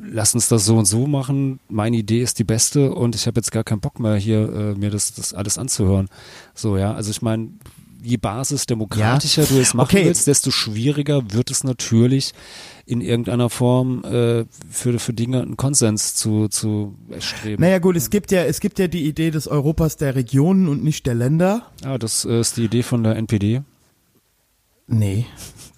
[0.01, 1.59] lass uns das so und so machen.
[1.69, 4.75] Meine Idee ist die beste und ich habe jetzt gar keinen Bock mehr hier äh,
[4.75, 6.07] mir das das alles anzuhören.
[6.53, 7.49] So ja, also ich meine
[8.03, 10.05] je basisdemokratischer du es machen Okay.
[10.05, 12.33] willst, desto schwieriger wird es natürlich
[12.85, 17.59] in irgendeiner Form äh, für, für Dinge einen Konsens zu, zu erstreben.
[17.61, 20.83] Naja gut, es gibt ja, es gibt ja die Idee des Europas der Regionen und
[20.83, 21.71] nicht der Länder.
[21.83, 23.63] Ah, das äh, ist die Idee von der NPD.
[24.87, 25.25] Nee,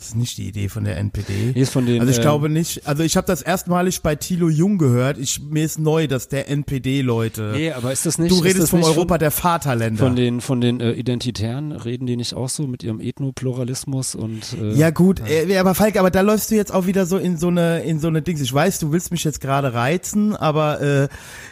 [0.08, 1.52] das ist nicht die Idee von der NPD.
[1.54, 2.88] Ist von den, also ich ähm, glaube nicht.
[2.88, 5.18] Also ich habe das erstmalig bei Thilo Jung gehört.
[5.18, 7.52] Ich, mir ist neu, dass der NPD-Leute.
[7.56, 8.32] Nee, aber ist das nicht.
[8.32, 10.02] du redest vom Europa von, der Vaterländer.
[10.02, 14.56] von den von den äh, Identitären reden die nicht auch so mit ihrem Ethnopluralismus und
[14.62, 17.38] äh, ja gut, äh, aber Falk, aber da läufst du jetzt auch wieder so in
[17.38, 18.40] so eine in so eine Dings.
[18.40, 21.08] Ich weiß, du willst mich jetzt gerade reizen, aber äh,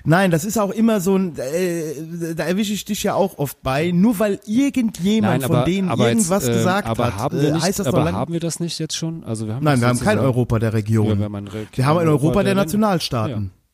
[0.05, 1.37] nein, das ist auch immer so ein.
[1.37, 3.91] Äh, da erwische ich dich ja auch oft bei.
[3.91, 7.41] Nur weil irgendjemand Nein, von aber, denen aber irgendwas jetzt, ähm, gesagt aber hat, haben
[7.41, 8.15] wir äh, nicht, heißt das aber doch lang.
[8.15, 9.23] haben wir das nicht jetzt schon?
[9.25, 11.07] Also wir haben Nein, wir haben kein Europa der Region.
[11.07, 12.63] Ja, wir haben ein Re- Wir haben ein Europa der Länder.
[12.63, 13.43] Nationalstaaten.
[13.45, 13.64] Ja,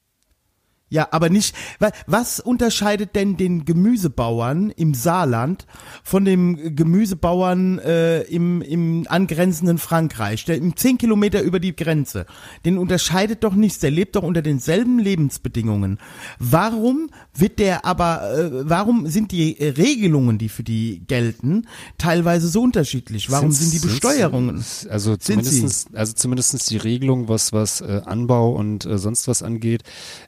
[1.11, 5.65] aber nicht, wa- was unterscheidet denn den Gemüsebauern im Saarland
[6.03, 12.25] von dem Gemüsebauern äh, im, im angrenzenden Frankreich, der im 10 Kilometer über die Grenze?
[12.65, 15.97] Den unterscheidet doch nichts, der lebt doch unter denselben Lebensbedingungen.
[16.39, 21.67] Warum wird der aber, äh, warum sind die äh, Regelungen, die für die gelten,
[21.97, 23.31] teilweise so unterschiedlich?
[23.31, 24.63] Warum sind die Sind's- Besteuerungen?
[24.89, 29.41] Also Sind zumindestens, also zumindestens die Regelung, was was äh, Anbau und äh, sonst was
[29.43, 29.83] angeht,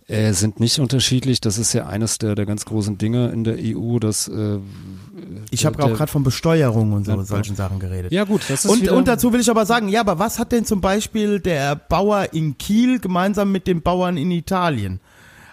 [0.07, 1.41] äh, sind nicht unterschiedlich.
[1.41, 4.59] Das ist ja eines der der ganz großen Dinge in der EU, dass äh,
[5.51, 8.11] Ich habe der- auch gerade von Besteuerung und so Ja, solchen Sachen geredet.
[8.11, 10.51] ja gut, das ist Und, und dazu will ich aber sagen, ja, aber was hat
[10.51, 14.99] denn zum Beispiel der Bauer in Kiel gemeinsam mit dem Bauern in Italien?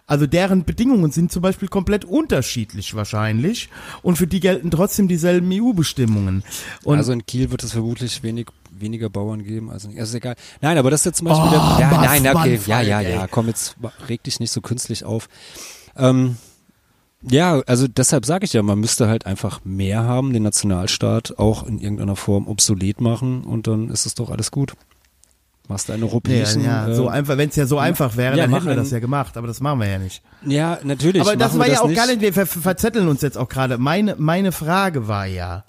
[0.07, 3.69] Also deren Bedingungen sind zum Beispiel komplett unterschiedlich wahrscheinlich
[4.03, 6.43] und für die gelten trotzdem dieselben EU-Bestimmungen.
[6.85, 8.49] Also in Kiel wird es vermutlich wenig
[8.81, 10.35] weniger Bauern geben, also, also ist egal.
[10.61, 12.81] Nein, aber das ist jetzt zum Beispiel Oh, der, ja, was, nein, okay, Mann, ja,
[12.81, 13.77] ja, ja, komm jetzt,
[14.09, 15.29] reg dich nicht so künstlich auf.
[15.97, 16.37] Ähm,
[17.23, 21.67] ja, also deshalb sage ich ja, man müsste halt einfach mehr haben, den Nationalstaat auch
[21.67, 24.75] in irgendeiner Form obsolet machen und dann ist es doch alles gut.
[25.69, 26.65] Machst du einen ja, europäischen.
[26.65, 28.91] ja, äh, so einfach, wenn es ja so einfach wäre, ja, dann hätten wir das
[28.91, 30.23] ja gemacht, aber das machen wir ja nicht.
[30.45, 31.23] ja, natürlich.
[31.23, 31.97] Aber das war ja auch nicht.
[31.97, 33.79] gar nicht, wir ver verzetteln uns jetzt auch gerade.
[33.79, 35.65] Meine, meine Frage war ja,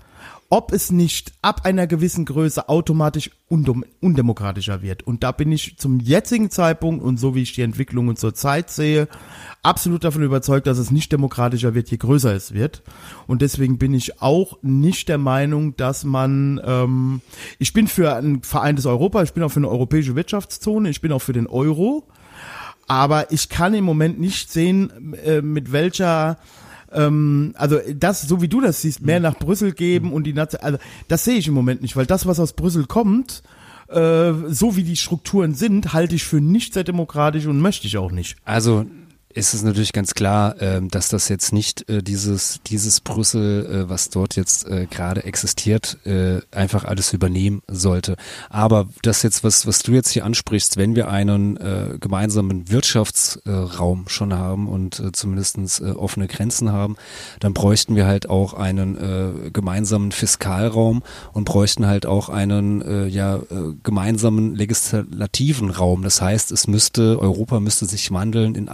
[0.52, 5.02] ob es nicht ab einer gewissen Größe automatisch undem undemokratischer wird.
[5.02, 8.70] Und da bin ich zum jetzigen Zeitpunkt und so wie ich die Entwicklungen zur Zeit
[8.70, 9.08] sehe,
[9.64, 12.84] absolut davon überzeugt, dass es nicht demokratischer wird, je größer es wird.
[13.28, 17.22] Und deswegen bin ich auch nicht der Meinung, dass man, ähm,
[17.58, 21.14] ich bin für ein vereintes Europa, ich bin auch für eine europäische Wirtschaftszone, ich bin
[21.14, 22.10] auch für den Euro.
[22.90, 26.40] Aber ich kann im Moment nicht sehen, äh, mit welcher
[26.94, 30.62] ähm, also das, so wie du das siehst, mehr nach Brüssel geben und die Nation,
[30.62, 30.78] also
[31.08, 33.44] das sehe ich im Moment nicht, weil das, was aus Brüssel kommt,
[33.88, 37.98] äh, so wie die Strukturen sind, halte ich für nicht sehr demokratisch und möchte ich
[37.98, 38.38] auch nicht.
[38.46, 38.86] Also
[39.34, 43.90] ist es natürlich ganz klar, ähm, dass das jetzt nicht äh, dieses, dieses Brüssel, äh,
[43.90, 45.98] was dort jetzt äh, gerade existiert,
[46.52, 48.16] einfach alles übernehmen sollte.
[48.50, 51.58] Aber das jetzt, was, was du jetzt hier ansprichst, wenn wir einen
[52.00, 56.96] gemeinsamen Wirtschaftsraum schon haben und äh, zumindestens äh, offene Grenzen haben,
[57.40, 61.04] dann bräuchten wir halt auch einen gemeinsamen Fiskalraum
[61.34, 63.40] und bräuchten halt auch einen ja,
[63.84, 66.04] gemeinsamen legislativen Raum.
[66.04, 68.70] Das heißt, es müsste, Europa müsste sich wandeln in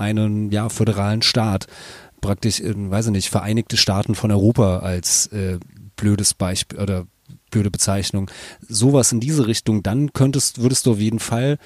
[0.47, 1.67] einen ja, föderalen Staat.
[2.21, 5.59] Praktisch, in, weiß ich nicht, Vereinigte Staaten von Europa als äh,
[5.95, 7.05] blödes Beispiel oder
[7.51, 8.29] blöde Bezeichnung.
[8.67, 11.57] Sowas in diese Richtung, dann könntest, würdest du auf jeden Fall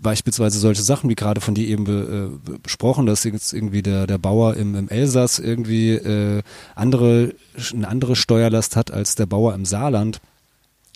[0.00, 4.06] beispielsweise solche Sachen, wie gerade von dir eben be, äh, besprochen, dass jetzt irgendwie der,
[4.06, 6.42] der Bauer im, im Elsass irgendwie äh,
[6.74, 7.34] andere,
[7.72, 10.20] eine andere Steuerlast hat als der Bauer im Saarland,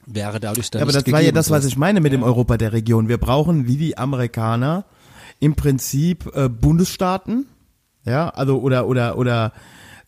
[0.06, 2.56] wäre dadurch dann ja, aber das war ja das, was ich meine mit dem Europa
[2.56, 3.08] der Region.
[3.08, 4.84] Wir brauchen wie die Amerikaner
[5.42, 7.46] im Prinzip äh, Bundesstaaten,
[8.04, 9.52] ja, also oder oder oder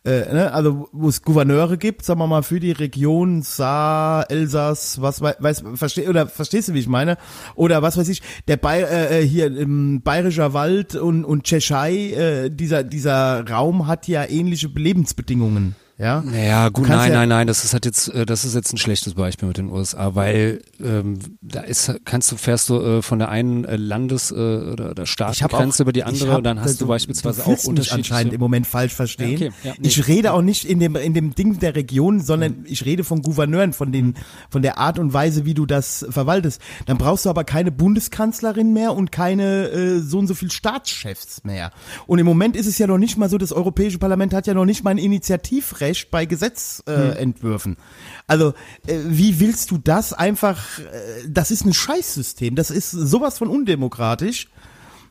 [0.05, 5.01] äh, ne, also wo es Gouverneure gibt, sagen wir mal für die Region Saar, Elsass,
[5.01, 7.17] was weiß, versteh, oder verstehst du, wie ich meine?
[7.55, 12.11] Oder was weiß ich, der Bay, äh, äh, hier im Bayerischer Wald und und Tschechei,
[12.13, 15.75] äh, dieser dieser Raum hat ja ähnliche Lebensbedingungen.
[15.97, 18.73] Ja, naja, gut, nein, ja nein, nein, das ist halt jetzt, äh, das ist jetzt
[18.73, 23.01] ein schlechtes Beispiel mit den USA, weil ähm, da ist, kannst du, fährst du äh,
[23.01, 26.59] von der einen äh, Landes- äh, oder, oder Staatsgrenze über die andere hab, und dann
[26.59, 27.93] hast du, du beispielsweise du auch unterschiedliche...
[27.93, 29.39] anscheinend im Moment falsch verstehen.
[29.39, 32.19] Ja, okay, ja, nee, ich rede auch nicht in dem, in dem Ding der Region,
[32.19, 32.65] sondern mhm.
[32.65, 34.15] ich rede von Gouverneuren, von den,
[34.49, 36.59] von der Art und Weise, wie du das verwaltest.
[36.87, 41.45] Dann brauchst du aber keine Bundeskanzlerin mehr und keine äh, so und so viel Staatschefs
[41.45, 41.71] mehr.
[42.05, 44.53] Und im Moment ist es ja noch nicht mal so, das Europäische Parlament hat ja
[44.53, 47.73] noch nicht mal ein Initiativrecht Recht bei Gesetzentwürfen.
[47.73, 47.83] Äh, hm.
[48.27, 48.53] Also
[48.87, 50.79] äh, wie willst du das einfach?
[50.79, 52.55] Äh, das ist ein Scheißsystem.
[52.55, 54.47] Das ist sowas von undemokratisch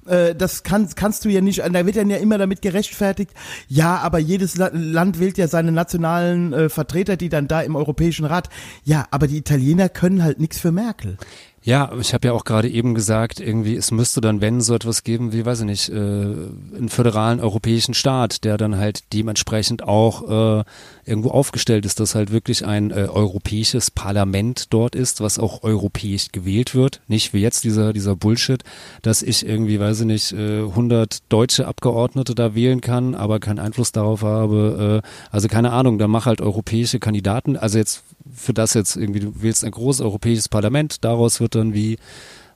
[0.07, 3.33] äh, das kann, kannst du ja nicht, da wird dann ja immer damit gerechtfertigt,
[3.69, 8.27] ja, aber jedes Land wählt ja seine nationalen äh, Vertreter, die dann da im Europäischen
[8.27, 8.51] Rat,
[8.85, 11.17] ja, aber die Italiener können halt nichts für Merkel.
[11.67, 15.03] Ja, ich habe ja auch gerade eben gesagt, irgendwie, es müsste dann, wenn so etwas
[15.03, 20.61] geben, wie weiß ich nicht, äh, einen föderalen europäischen Staat, der dann halt dementsprechend auch
[20.61, 20.65] äh,
[21.07, 26.33] irgendwo aufgestellt ist, dass halt wirklich ein äh, europäisches Parlament dort ist, was auch europäisch
[26.33, 27.01] gewählt wird.
[27.09, 28.63] Nicht wie jetzt dieser, dieser Bullshit,
[29.01, 33.59] dass ich irgendwie, weiß ich nicht, äh, 100 deutsche Abgeordnete da wählen kann, aber keinen
[33.59, 35.03] Einfluss darauf habe.
[35.03, 37.57] Äh, also keine Ahnung, da mach halt europäische Kandidaten.
[37.57, 41.75] Also jetzt für das jetzt irgendwie, du wählst ein großes europäisches Parlament, daraus wird dann
[41.75, 41.99] wie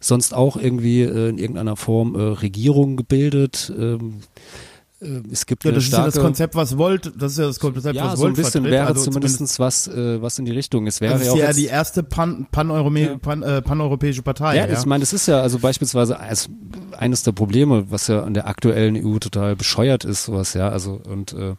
[0.01, 3.73] sonst auch irgendwie äh, in irgendeiner Form äh, Regierung gebildet.
[3.77, 4.20] Ähm,
[5.01, 7.61] äh, es gibt ja, das ist ja das Konzept, was wollt, das ist ja das
[7.61, 10.86] Konzept, ja, was so ein bisschen wäre also zumindest was, äh, was in die Richtung.
[10.86, 13.16] Es wäre das ist ja, ja die erste pan, pan, ja.
[13.19, 14.57] pan, äh, paneuropäische Partei.
[14.57, 16.49] Ja, ja, ich meine, das ist ja also beispielsweise als
[16.97, 21.01] eines der Probleme, was ja an der aktuellen EU total bescheuert ist, sowas, ja, also
[21.09, 21.55] und äh,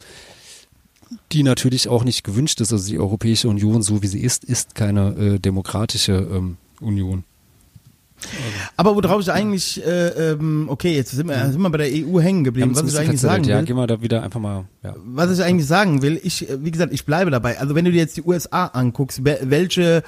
[1.32, 2.72] die natürlich auch nicht gewünscht ist.
[2.72, 7.24] Also die Europäische Union, so wie sie ist, ist keine äh, demokratische ähm, Union.
[8.76, 12.20] Aber worauf ich eigentlich, äh, ähm, okay, jetzt sind wir, sind wir bei der EU
[12.20, 12.74] hängen geblieben.
[12.74, 13.50] Was ich eigentlich sagen will.
[13.50, 14.66] Ja, gehen wir da wieder einfach mal.
[14.82, 14.94] Ja.
[15.04, 17.58] Was ich eigentlich sagen will, ich, wie gesagt, ich bleibe dabei.
[17.58, 20.02] Also wenn du dir jetzt die USA anguckst, welche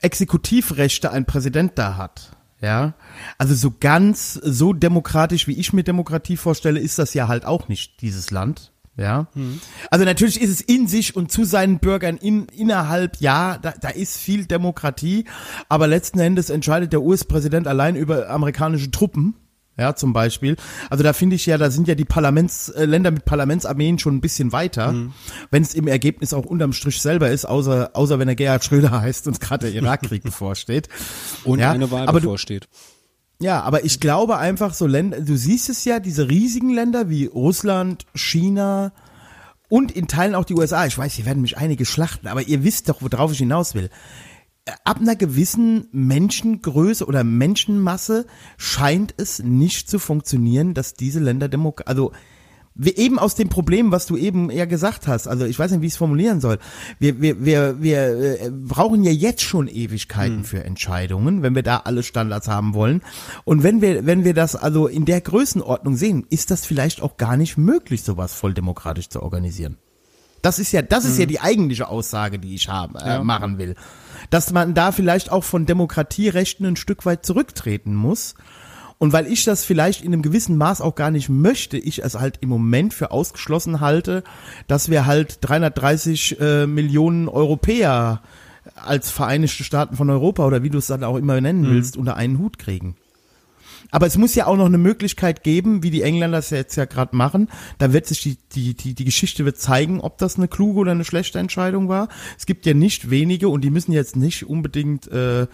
[0.00, 2.94] Exekutivrechte ein Präsident da hat, ja,
[3.36, 7.68] also so ganz so demokratisch, wie ich mir Demokratie vorstelle, ist das ja halt auch
[7.68, 8.72] nicht dieses Land.
[8.98, 9.28] Ja.
[9.34, 9.60] Mhm.
[9.90, 13.88] Also natürlich ist es in sich und zu seinen Bürgern in, innerhalb, ja, da, da
[13.90, 15.24] ist viel Demokratie,
[15.68, 19.34] aber letzten Endes entscheidet der US-Präsident allein über amerikanische Truppen.
[19.78, 20.56] Ja, zum Beispiel.
[20.90, 24.16] Also da finde ich ja, da sind ja die Parlaments, äh, Länder mit Parlamentsarmeen schon
[24.16, 25.12] ein bisschen weiter, mhm.
[25.52, 28.90] wenn es im Ergebnis auch unterm Strich selber ist, außer, außer wenn er Gerhard Schröder
[29.00, 30.88] heißt und gerade der Irakkrieg bevorsteht.
[31.44, 32.64] Und ja, eine Wahl bevorsteht.
[32.64, 32.68] Du,
[33.40, 37.26] ja, aber ich glaube einfach so Länder, du siehst es ja, diese riesigen Länder wie
[37.26, 38.92] Russland, China
[39.68, 40.86] und in Teilen auch die USA.
[40.86, 43.90] Ich weiß, hier werden mich einige schlachten, aber ihr wisst doch, worauf ich hinaus will.
[44.84, 51.88] Ab einer gewissen Menschengröße oder Menschenmasse scheint es nicht zu funktionieren, dass diese Länder demokratisch,
[51.88, 52.12] also
[52.84, 55.86] eben aus dem Problem, was du eben eher gesagt hast, also ich weiß nicht, wie
[55.86, 56.58] ich es formulieren soll.
[56.98, 60.44] Wir, wir, wir, wir äh, brauchen ja jetzt schon Ewigkeiten hm.
[60.44, 63.02] für Entscheidungen, wenn wir da alle Standards haben wollen.
[63.44, 67.16] Und wenn wir, wenn wir das also in der Größenordnung sehen, ist das vielleicht auch
[67.16, 69.76] gar nicht möglich, sowas voll demokratisch zu organisieren.
[70.40, 71.20] Das ist ja, das ist hm.
[71.20, 73.24] ja die eigentliche Aussage, die ich haben, äh, ja.
[73.24, 73.74] machen will.
[74.30, 78.34] Dass man da vielleicht auch von Demokratierechten ein Stück weit zurücktreten muss
[78.98, 82.16] und weil ich das vielleicht in einem gewissen Maß auch gar nicht möchte, ich es
[82.16, 84.24] halt im Moment für ausgeschlossen halte,
[84.66, 88.22] dass wir halt 330 äh, Millionen Europäer
[88.74, 91.70] als Vereinigte Staaten von Europa oder wie du es dann auch immer nennen mhm.
[91.70, 92.96] willst, unter einen Hut kriegen.
[93.90, 96.84] Aber es muss ja auch noch eine Möglichkeit geben, wie die Engländer es jetzt ja
[96.84, 97.48] gerade machen.
[97.78, 100.92] Da wird sich die, die, die, die Geschichte wird zeigen, ob das eine kluge oder
[100.92, 102.08] eine schlechte Entscheidung war.
[102.36, 105.46] Es gibt ja nicht wenige und die müssen jetzt nicht unbedingt äh,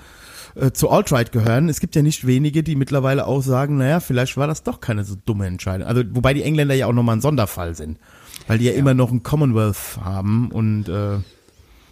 [0.55, 1.69] äh, zu Alt-Right gehören.
[1.69, 5.05] Es gibt ja nicht wenige, die mittlerweile auch sagen, naja, vielleicht war das doch keine
[5.05, 5.87] so dumme Entscheidung.
[5.87, 7.99] Also wobei die Engländer ja auch nochmal ein Sonderfall sind,
[8.47, 8.79] weil die ja, ja.
[8.79, 11.19] immer noch ein Commonwealth haben und äh,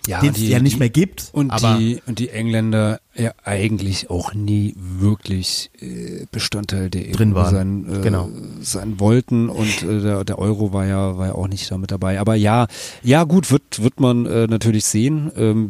[0.06, 1.30] ja, den es ja nicht die, mehr gibt.
[1.32, 7.34] Und die und die Engländer ja eigentlich auch nie wirklich äh, Bestandteil der EU drin
[7.34, 7.54] waren.
[7.54, 8.28] Sein, äh, genau.
[8.60, 12.18] sein wollten und äh, der, der Euro war ja war ja auch nicht damit dabei.
[12.18, 12.66] Aber ja,
[13.02, 15.30] ja gut wird wird man äh, natürlich sehen.
[15.36, 15.68] Ähm,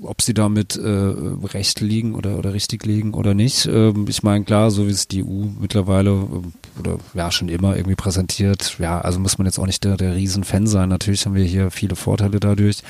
[0.00, 3.66] ob sie damit äh, recht liegen oder, oder richtig liegen oder nicht.
[3.66, 7.76] Ähm, ich meine, klar, so wie es die EU mittlerweile äh, oder ja schon immer
[7.76, 10.88] irgendwie präsentiert, ja, also muss man jetzt auch nicht der, der Riesenfan sein.
[10.88, 12.82] Natürlich haben wir hier viele Vorteile dadurch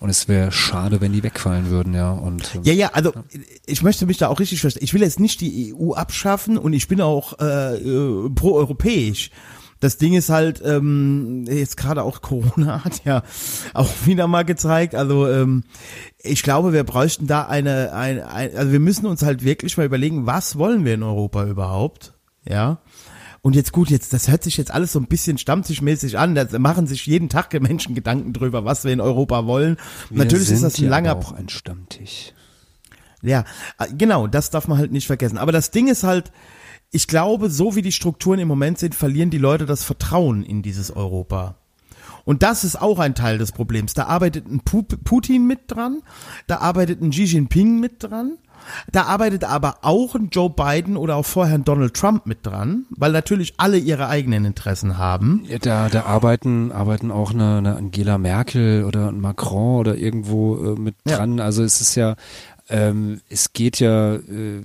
[0.00, 2.10] und es wäre schade, wenn die wegfallen würden, ja.
[2.10, 3.12] Und, ähm, ja, ja, also
[3.66, 4.84] ich möchte mich da auch richtig verstehen.
[4.84, 9.30] Ich will jetzt nicht die EU abschaffen und ich bin auch äh, äh, pro-europäisch.
[9.80, 13.22] Das Ding ist halt, ähm, jetzt gerade auch Corona hat ja
[13.74, 15.64] auch wieder mal gezeigt, also ähm,
[16.18, 19.86] ich glaube, wir bräuchten da eine, eine, ein, also wir müssen uns halt wirklich mal
[19.86, 22.14] überlegen, was wollen wir in Europa überhaupt,
[22.44, 22.78] ja.
[23.40, 26.34] Und jetzt gut, jetzt das hört sich jetzt alles so ein bisschen stammtischmäßig an.
[26.34, 29.76] Da machen sich jeden Tag Menschen Gedanken drüber, was wir in Europa wollen.
[30.10, 32.32] Wir Natürlich ist das ein langer auch ein Stammtisch.
[33.22, 33.44] Ja,
[33.78, 35.38] äh, genau, das darf man halt nicht vergessen.
[35.38, 36.32] Aber das Ding ist halt,
[36.90, 40.62] ich glaube, so wie die Strukturen im Moment sind, verlieren die Leute das Vertrauen in
[40.62, 41.56] dieses Europa.
[42.24, 43.94] Und das ist auch ein Teil des Problems.
[43.94, 46.02] Da arbeitet ein Putin mit dran,
[46.46, 48.38] da arbeitet ein Xi Jinping mit dran,
[48.92, 52.86] da arbeitet aber auch ein Joe Biden oder auch vorher ein Donald Trump mit dran,
[52.90, 55.44] weil natürlich alle ihre eigenen Interessen haben.
[55.48, 60.74] Ja, da, da arbeiten, arbeiten auch eine, eine Angela Merkel oder ein Macron oder irgendwo
[60.74, 61.38] äh, mit dran.
[61.38, 61.44] Ja.
[61.44, 62.16] Also es ist ja,
[62.68, 64.60] ähm, es geht ja, äh,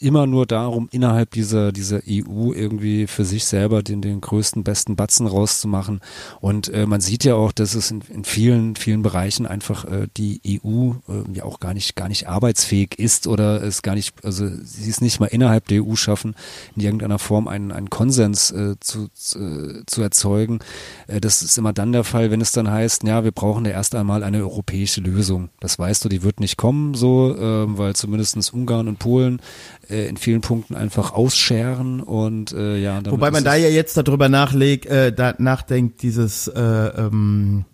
[0.00, 4.96] immer nur darum, innerhalb dieser, dieser EU irgendwie für sich selber den, den größten, besten
[4.96, 6.00] Batzen rauszumachen.
[6.40, 10.08] Und äh, man sieht ja auch, dass es in, in vielen, vielen Bereichen einfach äh,
[10.16, 14.24] die EU äh, ja auch gar nicht, gar nicht arbeitsfähig ist oder es gar nicht,
[14.24, 16.34] also sie es nicht mal innerhalb der EU schaffen,
[16.74, 20.60] in irgendeiner Form einen, einen Konsens äh, zu, zu, zu erzeugen.
[21.08, 23.72] Äh, das ist immer dann der Fall, wenn es dann heißt, ja, wir brauchen ja
[23.72, 25.50] erst einmal eine europäische Lösung.
[25.60, 29.42] Das weißt du, die wird nicht kommen so, äh, weil zumindestens Ungarn und Polen
[29.90, 33.00] äh, in vielen Punkten einfach ausscheren und äh, ja.
[33.04, 37.64] Wobei man da ja jetzt darüber nachlegt, äh, da nachdenkt, dieses äh, ähm,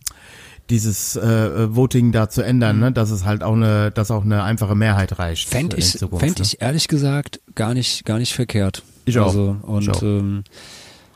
[0.70, 2.82] dieses äh, Voting da zu ändern, mhm.
[2.82, 2.93] ne?
[2.93, 5.48] dass es halt auch eine, dass auch eine einfache Mehrheit reicht.
[5.48, 6.44] Fände ich, fänd ne?
[6.44, 8.82] ich ehrlich gesagt gar nicht, gar nicht verkehrt.
[9.05, 9.28] Ich auch.
[9.28, 10.02] Also, und ich auch.
[10.02, 10.43] Ähm,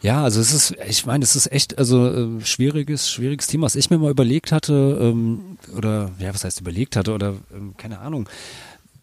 [0.03, 3.67] ja, also es ist, ich meine, es ist echt, also äh, schwieriges, schwieriges Thema.
[3.67, 7.75] Was ich mir mal überlegt hatte, ähm, oder ja, was heißt überlegt hatte, oder ähm,
[7.77, 8.27] keine Ahnung,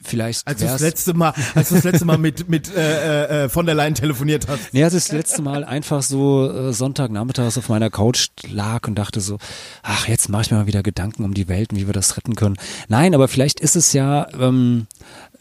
[0.08, 3.50] vielleicht als du das letzte Mal als du das letzte Mal mit mit äh, äh,
[3.50, 4.74] von der Leyen telefoniert hast.
[4.74, 8.96] Nee als ich das letzte Mal einfach so äh, Sonntagnachmittags auf meiner Couch lag und
[8.96, 9.38] dachte so
[9.84, 12.18] ach jetzt mache ich mir mal wieder Gedanken um die Welt und wie wir das
[12.18, 12.58] retten können.
[12.88, 14.88] Nein aber vielleicht ist es ja ähm,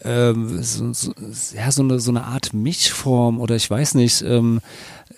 [0.05, 1.13] ähm, so, so,
[1.55, 4.61] ja so eine so eine Art Mischform oder ich weiß nicht ähm,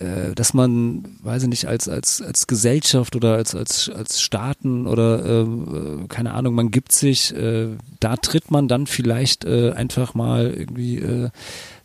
[0.00, 4.86] äh, dass man, weiß ich nicht, als, als, als Gesellschaft oder als, als, als Staaten
[4.86, 7.68] oder ähm, äh, keine Ahnung, man gibt sich, äh,
[8.00, 11.30] da tritt man dann vielleicht äh, einfach mal irgendwie äh,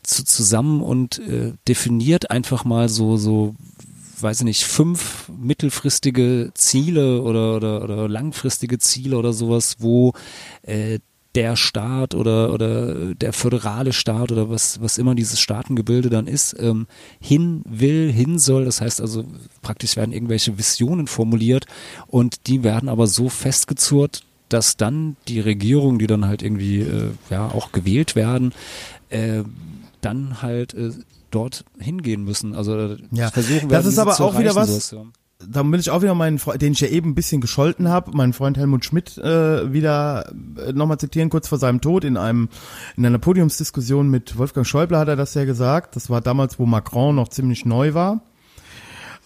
[0.03, 3.55] zu, zusammen und äh, definiert einfach mal so, so,
[4.19, 10.13] weiß ich nicht, fünf mittelfristige Ziele oder, oder, oder langfristige Ziele oder sowas, wo
[10.61, 10.99] äh,
[11.35, 16.55] der Staat oder, oder der föderale Staat oder was, was immer dieses Staatengebilde dann ist,
[16.59, 16.85] ähm,
[17.19, 18.65] hin will, hin soll.
[18.65, 19.25] Das heißt also,
[19.61, 21.65] praktisch werden irgendwelche Visionen formuliert
[22.07, 27.11] und die werden aber so festgezurrt, dass dann die Regierungen, die dann halt irgendwie äh,
[27.31, 28.53] ja auch gewählt werden,
[29.09, 29.43] äh,
[30.01, 30.91] dann halt äh,
[31.31, 32.53] dort hingehen müssen.
[32.53, 33.31] Also äh, ja.
[33.31, 34.89] versuchen wir das ist aber auch wieder was.
[34.89, 35.07] So
[35.49, 38.15] da will ich auch wieder meinen Freund, den ich ja eben ein bisschen gescholten habe,
[38.15, 42.49] meinen Freund Helmut Schmidt äh, wieder äh, nochmal zitieren, kurz vor seinem Tod in einem
[42.97, 45.95] in einer Podiumsdiskussion mit Wolfgang Schäuble hat er das ja gesagt.
[45.95, 48.21] Das war damals, wo Macron noch ziemlich neu war.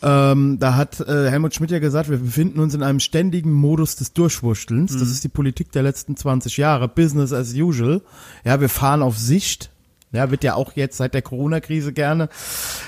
[0.02, 3.96] Ähm, da hat äh, Helmut Schmidt ja gesagt, wir befinden uns in einem ständigen Modus
[3.96, 4.94] des Durchwurschtelns.
[4.94, 6.88] Das ist die Politik der letzten 20 Jahre.
[6.88, 8.02] Business as usual.
[8.44, 9.72] Ja, wir fahren auf Sicht.
[10.12, 12.30] Ja, wird ja auch jetzt seit der Corona-Krise gerne.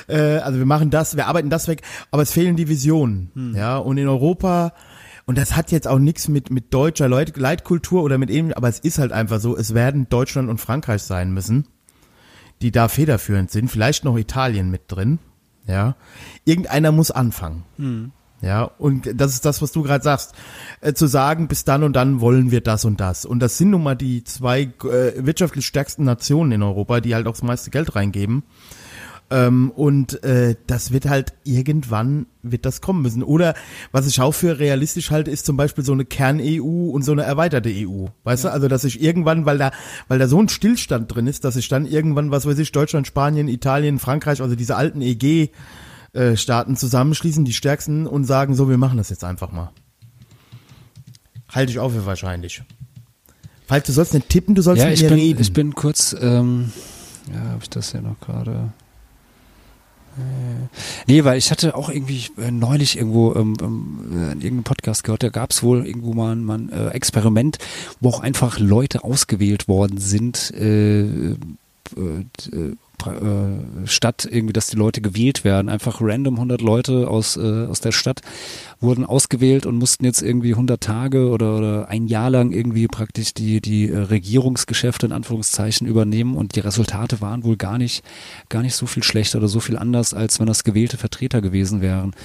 [0.07, 1.81] Äh, also wir machen das, wir arbeiten das weg,
[2.11, 3.31] aber es fehlen die Visionen.
[3.55, 4.73] Ja, und in Europa
[5.29, 8.67] und das hat jetzt auch nichts mit, mit deutscher Leut Leitkultur oder mit eben, aber
[8.67, 11.67] es ist halt einfach so, es werden Deutschland und Frankreich sein müssen,
[12.63, 15.19] die da federführend sind, vielleicht noch Italien mit drin,
[15.67, 15.95] ja.
[16.45, 17.63] Irgendeiner muss anfangen.
[18.41, 20.33] Ja, und das ist das, was du gerade sagst.
[20.81, 23.25] Äh, zu sagen, bis dann und dann wollen wir das und das.
[23.25, 27.27] Und das sind nun mal die zwei äh, wirtschaftlich stärksten Nationen in Europa, die halt
[27.27, 28.43] auch das meiste Geld reingeben.
[29.31, 33.21] Ähm, und äh, das wird halt irgendwann wird das kommen müssen.
[33.21, 33.53] Oder
[33.91, 37.23] was ich auch für realistisch halte, ist zum Beispiel so eine Kern-EU und so eine
[37.23, 38.07] erweiterte EU.
[38.23, 39.71] Weißt du, also dass ich irgendwann, weil da,
[40.07, 43.05] weil da so ein Stillstand drin ist, dass ich dann irgendwann, was weiß ich, Deutschland,
[43.05, 45.51] Spanien, Italien, Frankreich, also diese alten EG
[46.13, 49.71] äh, Staaten zusammenschließen, die stärksten und sagen, so, wir machen das jetzt einfach mal.
[51.49, 52.61] Halte ich auch für wahrscheinlich.
[53.67, 55.41] Falls du sollst nicht tippen, du sollst Ja, ich mir bin, reden.
[55.41, 56.71] ich bin kurz, ähm,
[57.31, 58.71] ja, habe ich das hier noch gerade.
[60.17, 60.21] Äh,
[61.07, 65.03] Nee, weil ich hatte auch irgendwie äh, neulich irgendwo ähm, ähm, äh, in irgendeinem Podcast
[65.03, 67.57] gehört, da gab es wohl irgendwo mal ein, mal ein äh, Experiment,
[67.99, 71.35] wo auch einfach Leute ausgewählt worden sind, äh,
[73.85, 75.69] statt irgendwie, dass die Leute gewählt werden.
[75.69, 78.21] Einfach random 100 Leute aus, äh, aus der Stadt
[78.81, 83.33] wurden ausgewählt und mussten jetzt irgendwie 100 Tage oder, oder ein Jahr lang irgendwie praktisch
[83.33, 88.03] die, die äh, Regierungsgeschäfte in Anführungszeichen übernehmen und die Resultate waren wohl gar nicht,
[88.47, 91.81] gar nicht so viel schlechter oder so viel anders, als wenn das gewählte Vertreter gewesen
[91.81, 92.15] wären.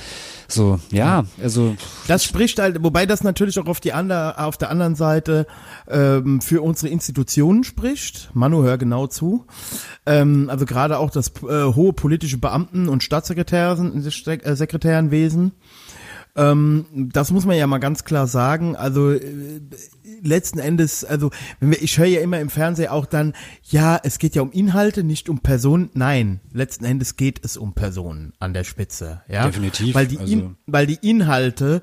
[0.46, 1.74] So, ja, also
[2.06, 5.46] Das spricht halt, wobei das natürlich auch auf die andere, auf der anderen Seite
[5.88, 8.30] ähm, für unsere Institutionen spricht.
[8.34, 9.46] Manu, hör genau zu.
[10.06, 15.52] Ähm, also gerade auch das äh, hohe politische Beamten- und Staatssekretären, äh, Sekretärenwesen.
[16.36, 18.74] Ähm, das muss man ja mal ganz klar sagen.
[18.76, 19.60] Also äh,
[20.22, 21.30] letzten Endes, also
[21.60, 24.50] wenn wir, ich höre ja immer im Fernsehen auch dann, ja, es geht ja um
[24.50, 25.90] Inhalte, nicht um Personen.
[25.94, 29.22] Nein, letzten Endes geht es um Personen an der Spitze.
[29.28, 31.82] Ja, Definitiv, Weil die, also- In, weil die Inhalte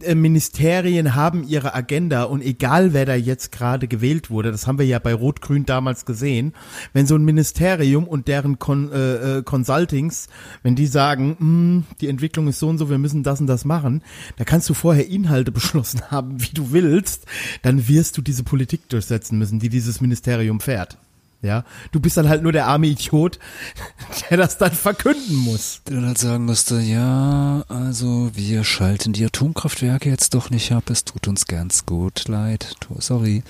[0.00, 4.78] äh, Ministerien haben ihre Agenda und egal wer da jetzt gerade gewählt wurde, das haben
[4.78, 6.54] wir ja bei Rot-Grün damals gesehen,
[6.92, 10.28] wenn so ein Ministerium und deren Con, äh, äh, Consultings,
[10.62, 13.64] wenn die sagen, "Hm, die Entwicklung ist so und so, wir müssen das und das
[13.64, 14.02] machen,
[14.36, 17.26] da kannst du vorher Inhalte beschlossen haben, wie du willst,
[17.62, 20.98] dann wirst du diese Politik durchsetzen müssen, die dieses Ministerium fährt.
[21.42, 23.38] Ja, du bist dann halt nur der arme Idiot,
[24.30, 25.80] der das dann verkünden muss.
[25.88, 30.90] der dann halt sagen müsste, ja, also wir schalten die Atomkraftwerke jetzt doch nicht ab,
[30.90, 33.42] es tut uns ganz gut leid, sorry.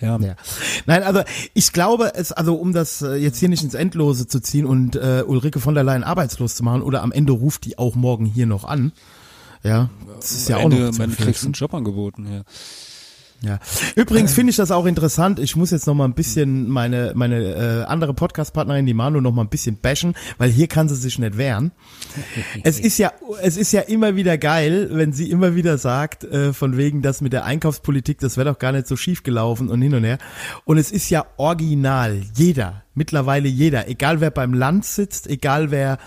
[0.00, 0.34] Ja, Ja.
[0.86, 1.22] Nein, also
[1.54, 4.96] ich glaube, es, also um das äh, jetzt hier nicht ins Endlose zu ziehen und
[4.96, 8.24] äh, Ulrike von der Leyen arbeitslos zu machen, oder am Ende ruft die auch morgen
[8.26, 8.90] hier noch an.
[9.62, 12.42] Ja, das ist ja auch Ende, noch zu am Ende kriegst einen Job angeboten, ja.
[13.42, 13.58] Ja.
[13.96, 15.40] Übrigens finde ich das auch interessant.
[15.40, 19.32] Ich muss jetzt noch mal ein bisschen meine meine äh, andere Podcast-Partnerin, die Manu, noch
[19.32, 21.72] mal ein bisschen bashen, weil hier kann sie sich nicht wehren.
[22.64, 26.52] Es ist ja es ist ja immer wieder geil, wenn sie immer wieder sagt, äh,
[26.52, 29.82] von wegen das mit der Einkaufspolitik, das wäre doch gar nicht so schief gelaufen und
[29.82, 30.18] hin und her.
[30.64, 32.22] Und es ist ja original.
[32.36, 35.98] Jeder, mittlerweile jeder, egal wer beim Land sitzt, egal wer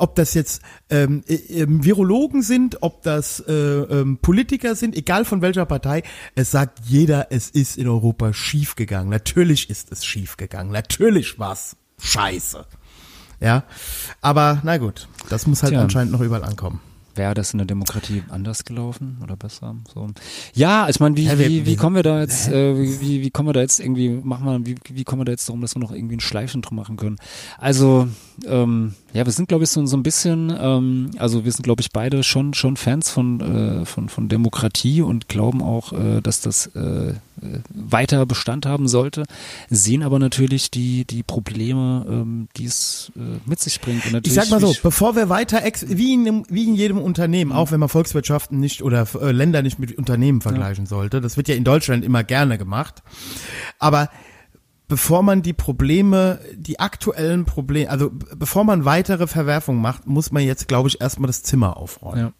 [0.00, 5.24] ob das jetzt ähm, äh, ähm, Virologen sind, ob das äh, ähm, Politiker sind, egal
[5.24, 6.02] von welcher Partei,
[6.34, 9.10] es sagt jeder, es ist in Europa schiefgegangen.
[9.10, 10.72] Natürlich ist es schiefgegangen.
[10.72, 12.64] Natürlich war's scheiße.
[13.40, 13.64] Ja,
[14.20, 15.82] aber na gut, das muss halt Tja.
[15.82, 16.80] anscheinend noch überall ankommen.
[17.18, 19.74] Wäre das in der Demokratie anders gelaufen oder besser?
[19.92, 20.06] So.
[20.54, 23.48] Ja, ich meine, wie, wie, wie kommen wir da jetzt, äh, wie, wie, wie kommen
[23.48, 25.80] wir da jetzt irgendwie, machen wir, wie, wie kommen wir da jetzt darum, dass wir
[25.80, 27.16] noch irgendwie ein Schleifchen drum machen können?
[27.58, 28.06] Also,
[28.46, 31.80] ähm, ja, wir sind, glaube ich, so, so ein bisschen, ähm, also wir sind, glaube
[31.80, 36.40] ich, beide schon, schon Fans von, äh, von, von Demokratie und glauben auch, äh, dass
[36.40, 37.14] das äh,
[37.72, 39.24] weiter Bestand haben sollte,
[39.68, 44.06] sehen aber natürlich die, die Probleme, ähm, die es äh, mit sich bringt.
[44.06, 47.52] Und Ich sag mal so, bevor wir weiter, ex wie in, wie in jedem Unternehmen,
[47.52, 51.48] auch wenn man Volkswirtschaften nicht oder äh, Länder nicht mit Unternehmen vergleichen sollte, das wird
[51.48, 53.02] ja in Deutschland immer gerne gemacht,
[53.78, 54.10] aber
[54.88, 60.42] bevor man die Probleme, die aktuellen Probleme, also bevor man weitere Verwerfungen macht, muss man
[60.42, 62.18] jetzt, glaube ich, erstmal das Zimmer aufräumen.
[62.18, 62.32] ja.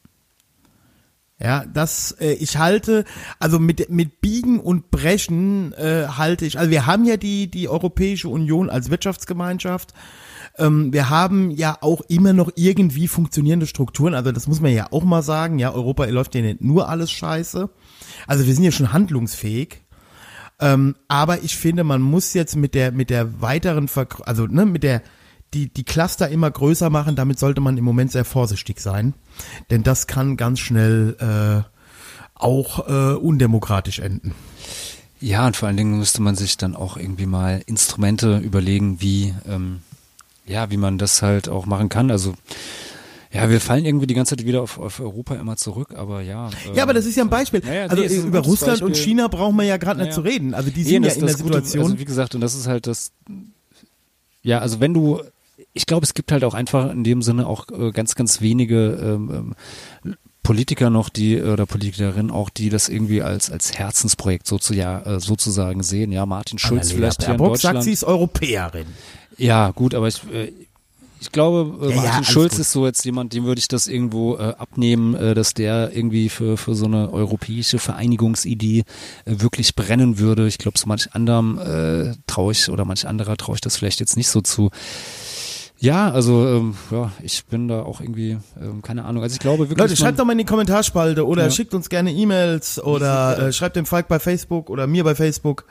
[1.41, 3.05] Ja, das, äh, ich halte,
[3.39, 7.69] also mit, mit Biegen und Brechen äh, halte ich, also wir haben ja die, die
[7.69, 9.95] Europäische Union als Wirtschaftsgemeinschaft.
[10.57, 14.89] Ähm, wir haben ja auch immer noch irgendwie funktionierende Strukturen, also das muss man ja
[14.91, 17.71] auch mal sagen, ja, Europa läuft ja nicht nur alles scheiße.
[18.27, 19.83] Also wir sind ja schon handlungsfähig.
[20.61, 24.67] Ähm, aber ich finde, man muss jetzt mit der, mit der weiteren, Verk also ne,
[24.67, 25.03] mit der
[25.55, 29.15] die, die Cluster immer größer machen, damit sollte man im Moment sehr vorsichtig sein.
[29.71, 31.69] Denn das kann ganz schnell äh,
[32.35, 34.35] auch äh, undemokratisch enden.
[35.21, 39.35] Ja, und vor allen Dingen müsste man sich dann auch irgendwie mal Instrumente überlegen, wie,
[39.49, 39.81] ähm,
[40.47, 42.11] ja, wie man das halt auch machen kann.
[42.11, 42.35] Also
[43.33, 46.49] ja, wir fallen irgendwie die ganze Zeit wieder auf, auf Europa immer zurück, aber ja.
[46.73, 47.61] Äh, ja, aber das ist ja ein Beispiel.
[47.65, 48.87] Naja, also nee, über Russland Beispiel.
[48.87, 50.15] und China brauchen wir ja gerade nicht Naja.
[50.15, 50.55] zu reden.
[50.55, 51.85] Also die Nee, sind ja das- in der das Gute- Situation.
[51.85, 53.13] Also wie gesagt, und das ist halt das.
[54.43, 55.21] Ja, also wenn du,
[55.79, 58.99] ich glaube, es gibt halt auch einfach in dem Sinne auch äh, ganz, ganz wenige
[59.01, 59.55] ähm,
[60.05, 65.21] ähm, Politiker noch, die oder Politikerinnen auch, die das irgendwie als als Herzensprojekt sozusagen, äh,
[65.21, 66.11] sozusagen sehen.
[66.11, 67.85] Ja, Martin Schulz vielleicht hier in Baerbock sagt, Deutschland.
[67.85, 68.87] sie ist Europäerin.
[69.37, 70.51] Ja, gut, aber ich, äh,
[71.21, 72.61] ich glaube, äh, Ja, ja, Martin alles Schulz gut.
[72.61, 76.29] ist so jetzt jemand, dem würde ich das irgendwo äh, abnehmen, äh, dass der irgendwie
[76.29, 78.85] für, für so eine europäische Vereinigungsidee äh,
[79.27, 80.49] wirklich brennen würde.
[80.49, 84.01] Ich glaube, so manch anderem äh, traue ich oder manch anderer traue ich das vielleicht
[84.01, 84.71] jetzt nicht so zu.
[85.81, 89.23] Ja, also ähm, ja, ich bin da auch irgendwie, ähm, keine Ahnung.
[89.23, 89.79] Also ich glaube wirklich.
[89.79, 91.51] Leute, schreibt doch mal in die Kommentarspalte oder Ja.
[91.51, 95.67] schickt uns gerne E-Mails oder äh, schreibt dem Falk bei Facebook oder mir bei Facebook.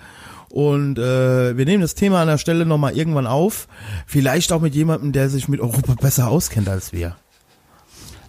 [0.50, 3.68] Und äh, wir nehmen das Thema an der Stelle nochmal irgendwann auf.
[4.06, 7.18] Vielleicht auch mit jemandem, der sich mit Europa besser auskennt als wir.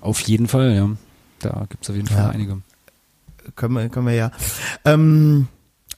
[0.00, 0.88] auf jeden Fall, ja.
[1.38, 2.28] Da gibt's auf jeden Fall Ja.
[2.30, 2.60] einige.
[3.54, 4.32] Können wir, können wir ja.
[4.84, 5.46] Ähm,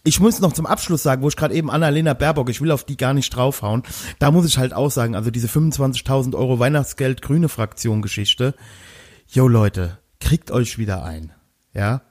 [0.03, 2.85] ich muss noch zum Abschluss sagen, wo ich gerade eben Annalena Baerbock, ich will auf
[2.85, 3.83] die gar nicht draufhauen.
[4.19, 8.55] Da muss ich halt auch sagen, also diese 25.000 Euro Weihnachtsgeld grüne Fraktion Geschichte.
[9.29, 11.33] Yo Leute, kriegt euch wieder ein.
[11.75, 12.03] Ja.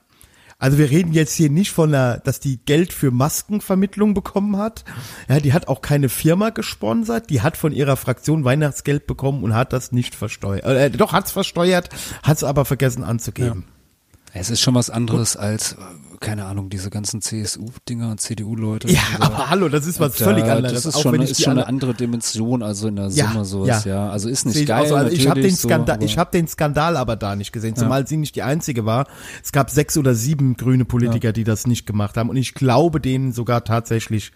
[0.58, 4.84] Also wir reden jetzt hier nicht von einer, dass die Geld für Maskenvermittlung bekommen hat.
[5.28, 7.30] Ja, die hat auch keine Firma gesponsert.
[7.30, 10.64] Die hat von ihrer Fraktion Weihnachtsgeld bekommen und hat das nicht versteuert.
[10.64, 11.88] Äh, doch, hat's versteuert,
[12.22, 13.64] hat's aber vergessen anzugeben.
[14.32, 15.76] Es ist schon was anderes als, äh,
[16.20, 18.88] keine Ahnung, diese ganzen CSU-Dinger und CDU-Leute.
[18.88, 20.72] Ja, Diese- aber hallo, das ist was Da- völlig anderes.
[20.72, 23.28] Das ist auch schon, wenn ich ist schon eine andere Dimension, also in der Ja,
[23.32, 23.94] Summe sowas, ja.
[24.06, 24.10] ja.
[24.10, 24.94] Also ist nicht ich geil, auch so.
[24.96, 28.06] Also ich habe den Skandal, so, ich habe den Skandal aber da nicht gesehen, zumal
[28.06, 29.06] sie nicht die einzige war.
[29.42, 33.00] Es gab sechs oder sieben grüne Politiker, die das nicht gemacht haben und ich glaube
[33.00, 34.32] denen sogar tatsächlich,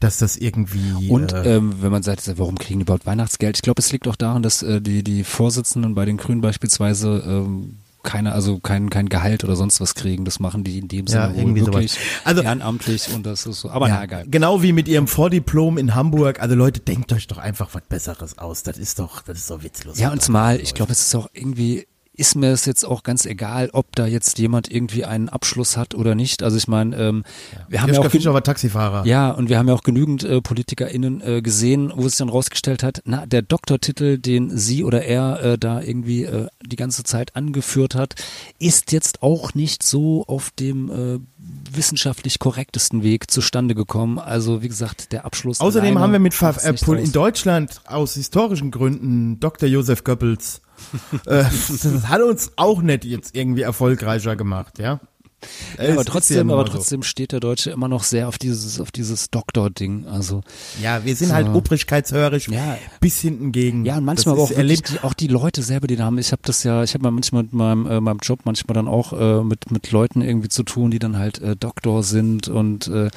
[0.00, 3.56] dass das irgendwie Und äh, ähm, wenn man sagt, warum kriegen die überhaupt Weihnachtsgeld?
[3.58, 7.22] Ich glaube, es liegt auch daran, dass äh, die die Vorsitzenden bei den Grünen beispielsweise
[7.26, 10.24] ähm, keine, also kein kein Gehalt oder sonst was kriegen.
[10.24, 11.74] Das machen die in dem Sinne wohl irgendwie sowas.
[11.74, 13.70] wirklich Also- ehrenamtlich und das ist so.
[13.70, 14.24] Aber ja, na egal.
[14.28, 16.40] genau wie mit ihrem Vordiplom in Hamburg.
[16.40, 18.62] Also Leute, denkt euch doch einfach was Besseres aus.
[18.62, 19.98] Das ist doch, das ist doch witzlos.
[19.98, 21.86] Ja, und zumal, ich glaube, es ist auch irgendwie,
[22.18, 25.94] ist mir es jetzt auch ganz egal, ob da jetzt jemand irgendwie einen Abschluss hat
[25.94, 26.42] oder nicht.
[26.42, 27.24] Also ich meine, ähm,
[27.68, 29.06] wir haben ja Joschka auch Fischer war Taxifahrer.
[29.06, 32.82] ja, und wir haben ja auch genügend äh, PolitikerInnen äh, gesehen, wo es dann rausgestellt
[32.82, 37.36] hat, na, der Doktortitel, den sie oder er äh, da irgendwie äh, die ganze Zeit
[37.36, 38.16] angeführt hat,
[38.58, 41.20] ist jetzt auch nicht so auf dem äh,
[41.70, 44.18] wissenschaftlich korrektesten Weg zustande gekommen.
[44.18, 45.60] Also wie gesagt, der Abschluss.
[45.60, 49.68] Außerdem haben wir mit Ver äh, in Deutschland aus historischen Gründen Dr.
[49.68, 50.62] Josef Goebbels.
[51.26, 55.00] Äh, das hat uns auch nicht jetzt irgendwie erfolgreicher gemacht, ja.
[55.78, 56.78] Äh, Ja, aber ja trotzdem, aber mal so.
[56.78, 60.06] trotzdem steht der Deutsche immer noch sehr auf dieses, auf dieses Doktor-Ding.
[60.06, 60.42] Also
[60.82, 62.78] Ja, wir sind halt obrigkeitshörig Ja.
[63.00, 63.84] bis hinten gegen.
[63.84, 64.90] Ja, und manchmal aber auch erlebt.
[64.90, 66.18] die, auch die Leute selber, die da haben.
[66.18, 68.88] Ich habe das ja, ich habe mal manchmal mit meinem, äh, meinem Job manchmal dann
[68.88, 72.88] auch äh, mit mit Leuten irgendwie zu tun, die dann halt äh, Doktor sind und
[72.88, 73.10] äh,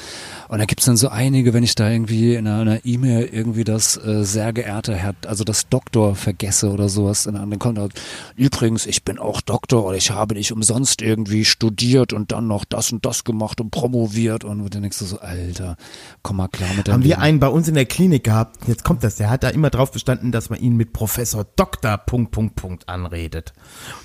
[0.47, 3.97] und da gibt's dann so einige, wenn ich da irgendwie in einer E-Mail irgendwie das
[3.97, 7.93] äh, sehr geehrter Herr, also das Doktor vergesse oder sowas, und dann kommt halt,
[8.35, 12.65] übrigens, ich bin auch Doktor oder ich habe nicht umsonst irgendwie studiert und dann noch
[12.65, 15.75] das und das gemacht und promoviert und dann denkst du so, Alter,
[16.21, 17.21] komm mal klar mit deinem Haben wir Leben.
[17.21, 19.91] einen bei uns in der Klinik gehabt, jetzt kommt das, der hat da immer drauf
[19.91, 23.53] bestanden, dass man ihn mit Professor Doktor Punkt, Punkt, Punkt anredet.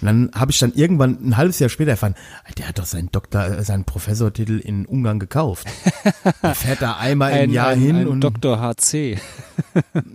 [0.00, 2.14] Und dann habe ich dann irgendwann ein halbes Jahr später erfahren,
[2.58, 5.66] der hat doch seinen Doktor, äh, seinen Professortitel in Ungarn gekauft.
[6.42, 8.60] Der fährt da einmal im ein, Jahr ein, hin ein und Dr.
[8.60, 9.18] HC.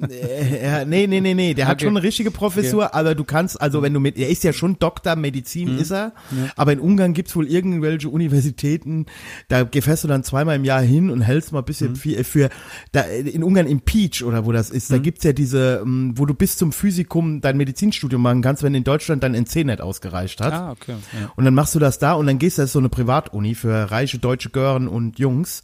[0.09, 1.85] Äh, ja, nee, nee, nee, nee, der hat Okay.
[1.85, 4.77] schon eine richtige Professur, aber du kannst, also wenn du mit, er ist ja schon
[4.79, 6.13] Doktor Medizin, ist er,
[6.55, 9.05] aber in Ungarn gibt's wohl irgendwelche Universitäten,
[9.47, 12.49] da gefährst du dann zweimal im Jahr hin und hältst mal ein bisschen viel für,
[12.91, 16.25] da, in Ungarn im Peach oder wo das ist, da gibt's ja diese, ähm, wo
[16.25, 20.41] du bis zum Physikum dein Medizinstudium machen kannst, wenn in Deutschland dein NC nicht ausgereicht
[20.41, 20.53] hat.
[20.53, 20.95] Ah, okay.
[21.19, 21.31] Ja.
[21.35, 23.55] Und dann machst du das da und dann gehst du, das ist so eine Privatuni
[23.55, 25.61] für reiche deutsche Gören und Jungs.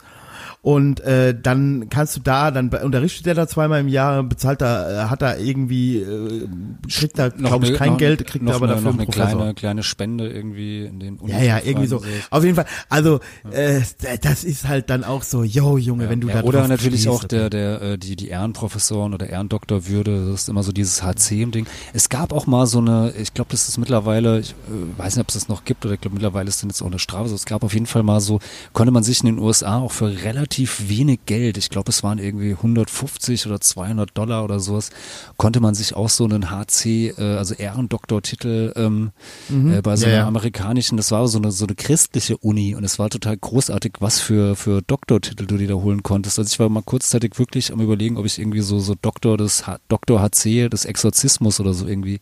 [0.63, 5.05] Und äh, dann kannst du da, dann unterrichtet er da zweimal im Jahr, bezahlt da,
[5.05, 6.47] äh, hat da irgendwie, äh,
[6.91, 8.97] kriegt da, glaube ich, eine- kein noch- Geld, kriegt noch er aber eine, dafür noch
[8.99, 12.01] eine kleine, kleine Spende irgendwie in den ja, ja, irgendwie so.
[12.31, 13.19] Auf jeden Fall, also
[13.51, 13.79] äh,
[14.21, 17.15] das ist halt dann auch so, yo Junge, wenn du ja, da oder natürlich stehst,
[17.15, 21.65] auch der, der, äh, die, die Ehrenprofessoren oder Ehrendoktorwürde, das ist immer so dieses HC-Ding.
[21.93, 25.21] Es gab auch mal so eine, ich glaube, das ist mittlerweile, ich äh, weiß nicht,
[25.21, 27.29] ob es das noch gibt oder ich glaube, mittlerweile ist das jetzt auch eine Strafe.
[27.29, 28.39] So, es gab auf jeden Fall mal so,
[28.73, 32.03] konnte man sich in den USA auch für relativ relativ wenig Geld, ich glaube es
[32.03, 34.91] waren irgendwie 150 oder 200 Dollar oder sowas,
[35.35, 39.11] konnte man sich auch so einen HC, äh, also Ehrendoktortitel ähm,
[39.49, 39.73] Mhm.
[39.73, 40.27] äh, bei so Ja, einer ja.
[40.27, 44.19] amerikanischen, das war so eine, so eine christliche Uni und es war total großartig, was
[44.19, 46.39] für, für Doktortitel du dir da holen konntest.
[46.39, 49.67] Also ich war mal kurzzeitig wirklich am überlegen, ob ich irgendwie so, so Doktor des
[49.67, 52.19] H Doktor HC des Exorzismus oder so irgendwie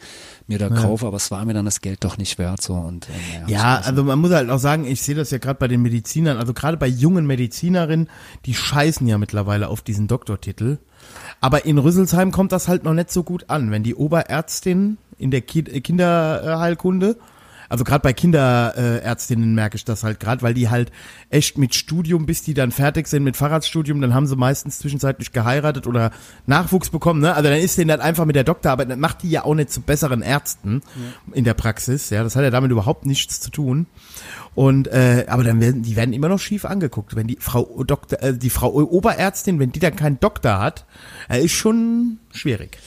[0.47, 3.07] mir da kaufe, aber es war mir dann das Geld doch nicht wert so und
[3.09, 5.81] äh, Ja, also man muss halt auch sagen, ich sehe das ja gerade bei den
[5.81, 8.09] Medizinern, also gerade bei jungen Medizinerinnen,
[8.45, 10.77] die scheißen ja mittlerweile auf diesen Doktortitel.
[11.41, 15.31] Aber in Rüsselsheim kommt das halt noch nicht so gut an, wenn die Oberärztin in
[15.31, 17.17] der Ki äh, Kinderheilkunde,
[17.69, 20.91] also gerade bei Kinderärztinnen merke ich das halt gerade, weil die halt
[21.29, 25.31] echt mit Studium, bis die dann fertig sind mit Fahrradstudium, dann haben sie meistens zwischenzeitlich
[25.31, 26.11] geheiratet oder
[26.45, 27.33] Nachwuchs bekommen, ne?
[27.33, 29.71] Also dann ist denen halt einfach mit der Doktorarbeit, das macht die ja auch nicht
[29.71, 30.81] zu besseren Ärzten
[31.33, 33.87] in der Praxis, ja, das hat ja damit überhaupt nichts zu tun.
[34.55, 38.23] Und äh, aber dann werden die werden immer noch schief angeguckt, wenn die Frau Doktor,
[38.23, 40.85] äh, die Frau Oberärztin, wenn die dann keinen Doktor hat,
[41.29, 42.77] äh, ist schon schwierig.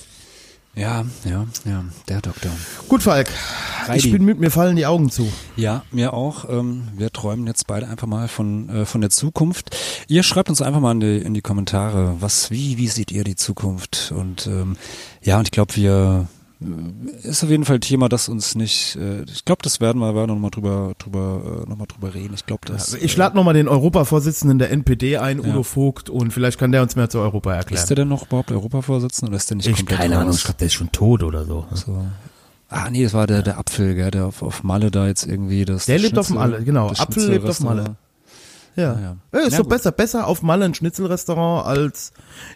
[0.75, 2.53] ja, ja, ja, der Doktor.
[2.89, 3.29] Gut, Falk,
[3.87, 3.99] Heidi.
[3.99, 5.31] ich bin mit mir fallen die Augen zu.
[5.57, 6.49] Ja, mir auch.
[6.49, 9.77] Ähm, wir träumen jetzt beide einfach mal von, äh, von der Zukunft.
[10.09, 13.25] Ihr schreibt uns einfach mal in die, in die Kommentare, was, wie, wie seht ihr
[13.25, 14.11] die Zukunft?
[14.17, 14.77] Und ähm,
[15.23, 16.29] ja, und ich glaube, wir
[17.23, 20.15] ist auf jeden Fall ein Thema, das uns nicht, äh, ich glaube, das werden wir,
[20.15, 22.35] werden wir nochmal drüber, drüber, äh, noch mal drüber reden.
[22.35, 25.51] Ich glaube, das Ich lade nochmal den Europavorsitzenden der NPD ein, Ja.
[25.51, 27.81] Udo Vogt, und vielleicht kann der uns mehr zu Europa erklären.
[27.81, 30.39] ist der denn noch überhaupt Europavorsitzender oder ist der nicht ich komplett keine Ahnung, raus?
[30.39, 31.67] ich glaube, der ist schon tot oder so.
[31.75, 32.05] So.
[32.71, 35.65] Ah, nee, das war der, der Apfel, gell, der auf, auf Malle da jetzt irgendwie
[35.65, 35.87] das.
[35.87, 36.89] Der das lebt auf Schnitzel- Malle, genau.
[36.91, 37.61] Apfel lebt auf.
[37.61, 37.97] Malle.
[38.77, 38.83] Ja.
[38.95, 39.17] Ja.
[39.33, 39.39] ja.
[39.41, 39.71] ist Na so gut.
[39.71, 42.13] besser, besser auf Malle ein Schnitzelrestaurant als,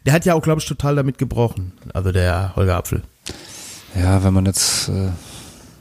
[0.06, 1.72] der hat ja auch, glaube ich, total damit gebrochen.
[1.94, 3.02] Also der Holger Apfel.
[3.94, 5.10] Ja, wenn man jetzt äh,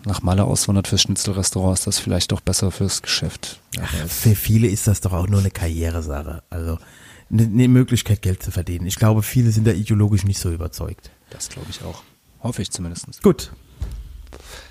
[0.06, 3.60] nach Malle auswandert fürs Schnitzelrestaurant, ist das vielleicht doch besser fürs Geschäft.
[3.76, 6.44] Ja, Für viele ist das doch auch nur eine Karrieresache.
[6.50, 6.78] Also
[7.32, 8.86] eine, eine Möglichkeit, Geld zu verdienen.
[8.86, 11.12] Ich glaube, viele sind da ideologisch nicht so überzeugt.
[11.30, 12.04] das glaube ich auch.
[12.44, 13.22] Hoffe ich zumindest.
[13.24, 13.52] Gut.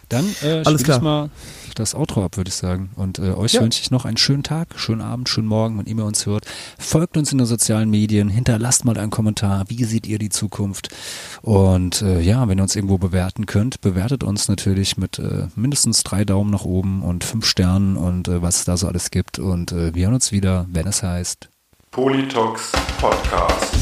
[0.08, 1.00] Dann äh, Alles klar.
[1.00, 1.30] mal
[1.80, 2.90] das Outro ab, würde ich sagen.
[2.96, 3.62] Und äh, euch Ja.
[3.62, 6.44] wünsche ich noch einen schönen Tag, schönen Abend, schönen Morgen, wann immer ihr uns hört.
[6.78, 9.64] Folgt uns in den sozialen Medien, hinterlasst mal einen Kommentar.
[9.68, 10.88] Wie seht ihr die Zukunft?
[11.42, 16.02] Und äh, ja, wenn ihr uns irgendwo bewerten könnt, bewertet uns natürlich mit äh, mindestens
[16.02, 19.38] drei Daumen nach oben und fünf Sternen und äh, was es da so alles gibt.
[19.38, 21.48] Und äh, wir hören uns wieder, wenn es heißt.
[21.90, 22.70] Politox
[23.00, 23.74] Podcast.